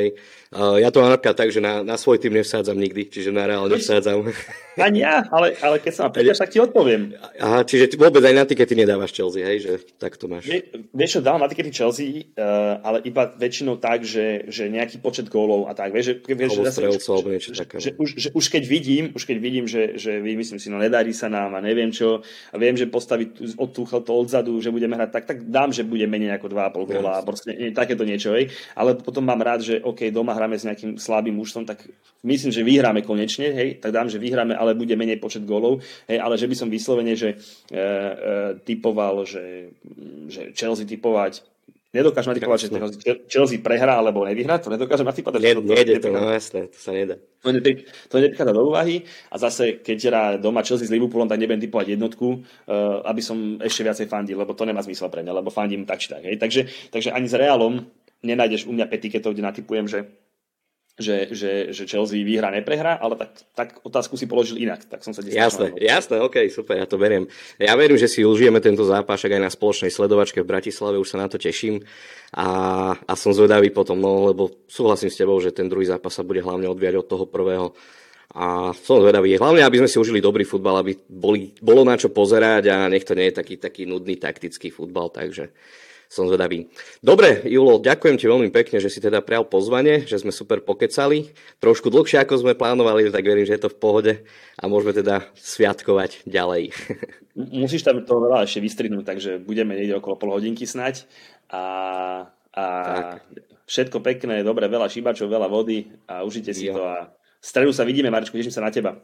Uh, 0.50 0.82
ja 0.82 0.90
to 0.90 1.06
mám 1.06 1.14
tak, 1.14 1.54
že 1.54 1.62
na, 1.62 1.86
na 1.86 1.94
svoj 1.94 2.18
tým 2.18 2.34
nevsádzam 2.34 2.74
nikdy, 2.74 3.06
čiže 3.06 3.30
na 3.30 3.46
reálne 3.46 3.70
nevsádzam. 3.78 4.26
Ani 4.74 5.06
ja, 5.06 5.22
ale, 5.30 5.54
ale 5.62 5.78
keď 5.78 5.92
sa 5.94 6.02
ma 6.06 6.10
pýtaš, 6.10 6.42
tak 6.42 6.50
ti 6.50 6.58
odpoviem. 6.58 7.14
Aha, 7.38 7.62
čiže 7.62 7.94
vôbec 7.94 8.18
aj 8.26 8.34
na 8.34 8.42
tikety 8.42 8.74
nedávaš 8.74 9.14
Chelsea, 9.14 9.46
hej, 9.46 9.58
že 9.62 9.72
tak 10.02 10.18
to 10.18 10.26
máš. 10.26 10.50
Vie, 10.50 10.66
vieš 10.90 11.18
čo, 11.18 11.20
dávam 11.22 11.38
na 11.38 11.46
tikety 11.46 11.70
Chelsea, 11.70 12.26
uh, 12.34 12.82
ale 12.82 13.06
iba 13.06 13.30
väčšinou 13.30 13.78
tak, 13.78 14.02
že, 14.02 14.50
že 14.50 14.66
nejaký 14.66 14.98
počet 14.98 15.30
gólov 15.30 15.70
a 15.70 15.78
tak, 15.78 15.94
vieš, 15.94 16.18
že, 16.26 16.34
vieš, 16.34 16.50
že, 16.58 16.62
strelcov, 16.70 17.12
alebo 17.14 17.28
niečo 17.30 17.50
že, 17.54 17.64
že, 17.78 17.90
už, 17.94 18.08
že, 18.18 18.28
už 18.34 18.44
keď 18.50 18.62
vidím, 18.66 19.04
už 19.14 19.22
keď 19.26 19.38
vidím, 19.38 19.64
že, 19.70 19.94
že 19.94 20.18
vymyslím 20.18 20.58
si, 20.58 20.74
no 20.74 20.82
nedarí 20.82 21.14
sa 21.14 21.30
nám 21.30 21.54
a 21.54 21.62
neviem 21.62 21.94
čo, 21.94 22.26
a 22.50 22.54
viem, 22.58 22.74
že 22.74 22.90
postaviť 22.90 23.58
od 23.60 23.70
Tuchel 23.70 24.02
to 24.02 24.12
odzadu, 24.16 24.58
že 24.58 24.74
budeme 24.74 24.98
hrať 24.98 25.10
tak, 25.14 25.24
tak 25.30 25.38
dám, 25.46 25.70
že 25.70 25.86
bude 25.86 26.10
menej 26.10 26.34
ako 26.34 26.50
2,5 26.50 26.90
góla 26.90 27.12
a 27.18 27.24
proste 27.26 27.54
takéto 27.70 28.02
niečo, 28.02 28.34
hej. 28.34 28.50
Ale 28.74 28.96
potom 28.98 29.19
mám 29.24 29.40
rád, 29.40 29.60
že 29.64 29.74
OK, 29.80 30.08
doma 30.10 30.34
hráme 30.34 30.58
s 30.58 30.66
nejakým 30.66 30.96
slabým 30.96 31.36
mužstvom, 31.36 31.64
tak 31.64 31.84
myslím, 32.24 32.52
že 32.52 32.66
vyhráme 32.66 33.00
konečne, 33.02 33.52
hej, 33.52 33.68
tak 33.80 33.92
dám, 33.92 34.08
že 34.08 34.20
vyhráme, 34.20 34.56
ale 34.56 34.76
bude 34.76 34.96
menej 34.96 35.20
počet 35.20 35.44
gólov, 35.44 35.80
hej, 36.08 36.18
ale 36.20 36.36
že 36.36 36.48
by 36.48 36.54
som 36.56 36.68
vyslovene, 36.68 37.16
že 37.16 37.36
e, 37.36 37.36
e, 37.76 37.82
typoval, 38.64 39.24
že, 39.24 39.72
že 40.28 40.52
Chelsea 40.52 40.88
typovať 40.88 41.46
Nedokážem 41.90 42.38
typovať, 42.38 42.70
že 43.02 43.12
Chelsea 43.26 43.58
prehrá 43.58 43.98
alebo 43.98 44.22
nevyhrá, 44.22 44.62
to 44.62 44.70
nedokážem 44.70 45.10
typovať. 45.10 45.42
Nie, 45.42 45.58
to, 45.58 45.62
nejde 45.66 45.98
to, 45.98 46.14
no 46.14 46.30
jasné, 46.30 46.70
to 46.70 46.78
sa 46.78 46.94
nedá. 46.94 47.18
To, 47.42 47.50
ne, 47.50 47.58
to 47.82 48.14
neprichádza 48.22 48.52
do 48.54 48.62
úvahy 48.70 49.02
a 49.26 49.36
zase, 49.42 49.82
keď 49.82 49.98
hrá 50.06 50.22
doma 50.38 50.62
Chelsea 50.62 50.86
s 50.86 50.94
Liverpoolom, 50.94 51.26
tak 51.26 51.42
nebudem 51.42 51.66
typovať 51.66 51.98
jednotku, 51.98 52.28
uh, 52.30 53.02
aby 53.10 53.18
som 53.18 53.58
ešte 53.58 53.82
viacej 53.82 54.06
fandil, 54.06 54.38
lebo 54.38 54.54
to 54.54 54.62
nemá 54.62 54.78
zmysel 54.86 55.10
pre 55.10 55.26
mňa, 55.26 55.42
lebo 55.42 55.50
fandím 55.50 55.82
tak 55.82 55.98
či 55.98 56.14
tak. 56.14 56.22
Hej. 56.22 56.38
Takže, 56.38 56.60
takže 56.94 57.10
ani 57.10 57.26
s 57.26 57.34
Realom 57.34 57.82
nenájdeš 58.20 58.68
u 58.68 58.72
mňa 58.72 58.86
petiketov, 58.86 59.32
kde 59.32 59.44
natypujem, 59.44 59.86
že 59.88 60.08
že, 61.00 61.32
že, 61.32 61.52
že 61.72 61.88
Chelsea 61.88 62.22
vyhrá, 62.22 62.52
neprehrá, 62.52 63.00
ale 63.00 63.16
tak, 63.16 63.32
tak 63.56 63.68
otázku 63.82 64.20
si 64.20 64.28
položil 64.28 64.60
inak. 64.60 64.84
Tak 64.84 65.00
som 65.00 65.16
sa 65.16 65.24
jasné, 65.24 65.72
jasné, 65.80 66.20
ok, 66.20 66.52
super, 66.52 66.76
ja 66.76 66.84
to 66.84 67.00
beriem. 67.00 67.24
Ja 67.56 67.72
verím, 67.74 67.96
že 67.96 68.06
si 68.06 68.20
užijeme 68.20 68.60
tento 68.60 68.84
zápas 68.84 69.24
aj 69.24 69.40
na 69.40 69.48
spoločnej 69.48 69.88
sledovačke 69.88 70.44
v 70.44 70.50
Bratislave, 70.52 71.00
už 71.00 71.16
sa 71.16 71.18
na 71.24 71.26
to 71.32 71.40
teším 71.40 71.80
a, 72.36 72.46
a 72.94 73.12
som 73.16 73.32
zvedavý 73.32 73.72
potom, 73.72 73.96
no, 73.96 74.28
lebo 74.28 74.52
súhlasím 74.68 75.08
s 75.08 75.18
tebou, 75.18 75.40
že 75.40 75.56
ten 75.56 75.72
druhý 75.72 75.88
zápas 75.88 76.12
sa 76.12 76.22
bude 76.22 76.44
hlavne 76.44 76.68
odviať 76.68 76.94
od 77.00 77.06
toho 77.08 77.24
prvého 77.24 77.72
a 78.30 78.70
som 78.76 79.02
zvedavý. 79.02 79.34
Hlavne, 79.34 79.66
aby 79.66 79.82
sme 79.82 79.90
si 79.90 79.98
užili 79.98 80.22
dobrý 80.22 80.46
futbal, 80.46 80.78
aby 80.78 80.94
boli, 81.10 81.50
bolo 81.58 81.82
na 81.82 81.98
čo 81.98 82.14
pozerať 82.14 82.70
a 82.70 82.86
nech 82.86 83.02
to 83.02 83.18
nie 83.18 83.32
je 83.32 83.34
taký, 83.42 83.58
taký 83.58 83.82
nudný 83.90 84.20
taktický 84.22 84.70
futbal, 84.70 85.10
takže 85.10 85.50
som 86.10 86.26
zvedavý. 86.26 86.66
Dobre, 86.98 87.46
Julo, 87.46 87.78
ďakujem 87.78 88.18
ti 88.18 88.26
veľmi 88.26 88.50
pekne, 88.50 88.82
že 88.82 88.90
si 88.90 88.98
teda 88.98 89.22
prijal 89.22 89.46
pozvanie, 89.46 90.02
že 90.02 90.18
sme 90.18 90.34
super 90.34 90.58
pokecali. 90.58 91.30
Trošku 91.62 91.86
dlhšie, 91.86 92.18
ako 92.18 92.42
sme 92.42 92.58
plánovali, 92.58 93.14
tak 93.14 93.22
verím, 93.22 93.46
že 93.46 93.54
je 93.54 93.62
to 93.62 93.70
v 93.70 93.78
pohode 93.78 94.12
a 94.58 94.62
môžeme 94.66 94.90
teda 94.90 95.22
sviatkovať 95.38 96.26
ďalej. 96.26 96.74
Musíš 97.62 97.86
tam 97.86 98.02
toho 98.02 98.26
veľa 98.26 98.42
ešte 98.42 98.58
vystrihnúť, 98.58 99.06
takže 99.06 99.38
budeme 99.38 99.78
niekde 99.78 100.02
okolo 100.02 100.18
pol 100.18 100.34
hodinky 100.34 100.66
snať 100.66 101.06
a, 101.54 101.62
a 102.58 102.64
všetko 103.70 104.02
pekné, 104.02 104.42
dobre, 104.42 104.66
veľa 104.66 104.90
šíbačov, 104.90 105.30
veľa 105.30 105.46
vody 105.46 105.94
a 106.10 106.26
užite 106.26 106.50
si 106.50 106.66
jo. 106.66 106.74
to 106.74 106.82
a 106.90 107.06
v 107.40 107.46
stredu 107.46 107.70
sa 107.70 107.86
vidíme, 107.86 108.10
Marečku, 108.10 108.34
teším 108.34 108.52
sa 108.52 108.66
na 108.66 108.74
teba. 108.74 108.98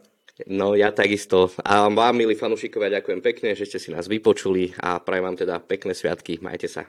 No 0.45 0.77
ja 0.77 0.93
takisto. 0.93 1.49
A 1.65 1.89
vám, 1.89 2.13
milí 2.13 2.37
fanúšikovia, 2.37 3.01
ďakujem 3.01 3.21
pekne, 3.25 3.49
že 3.57 3.65
ste 3.65 3.81
si 3.81 3.89
nás 3.89 4.05
vypočuli 4.05 4.77
a 4.77 5.01
prajem 5.01 5.25
vám 5.25 5.37
teda 5.37 5.55
pekné 5.59 5.97
sviatky. 5.97 6.37
Majte 6.39 6.69
sa. 6.69 6.87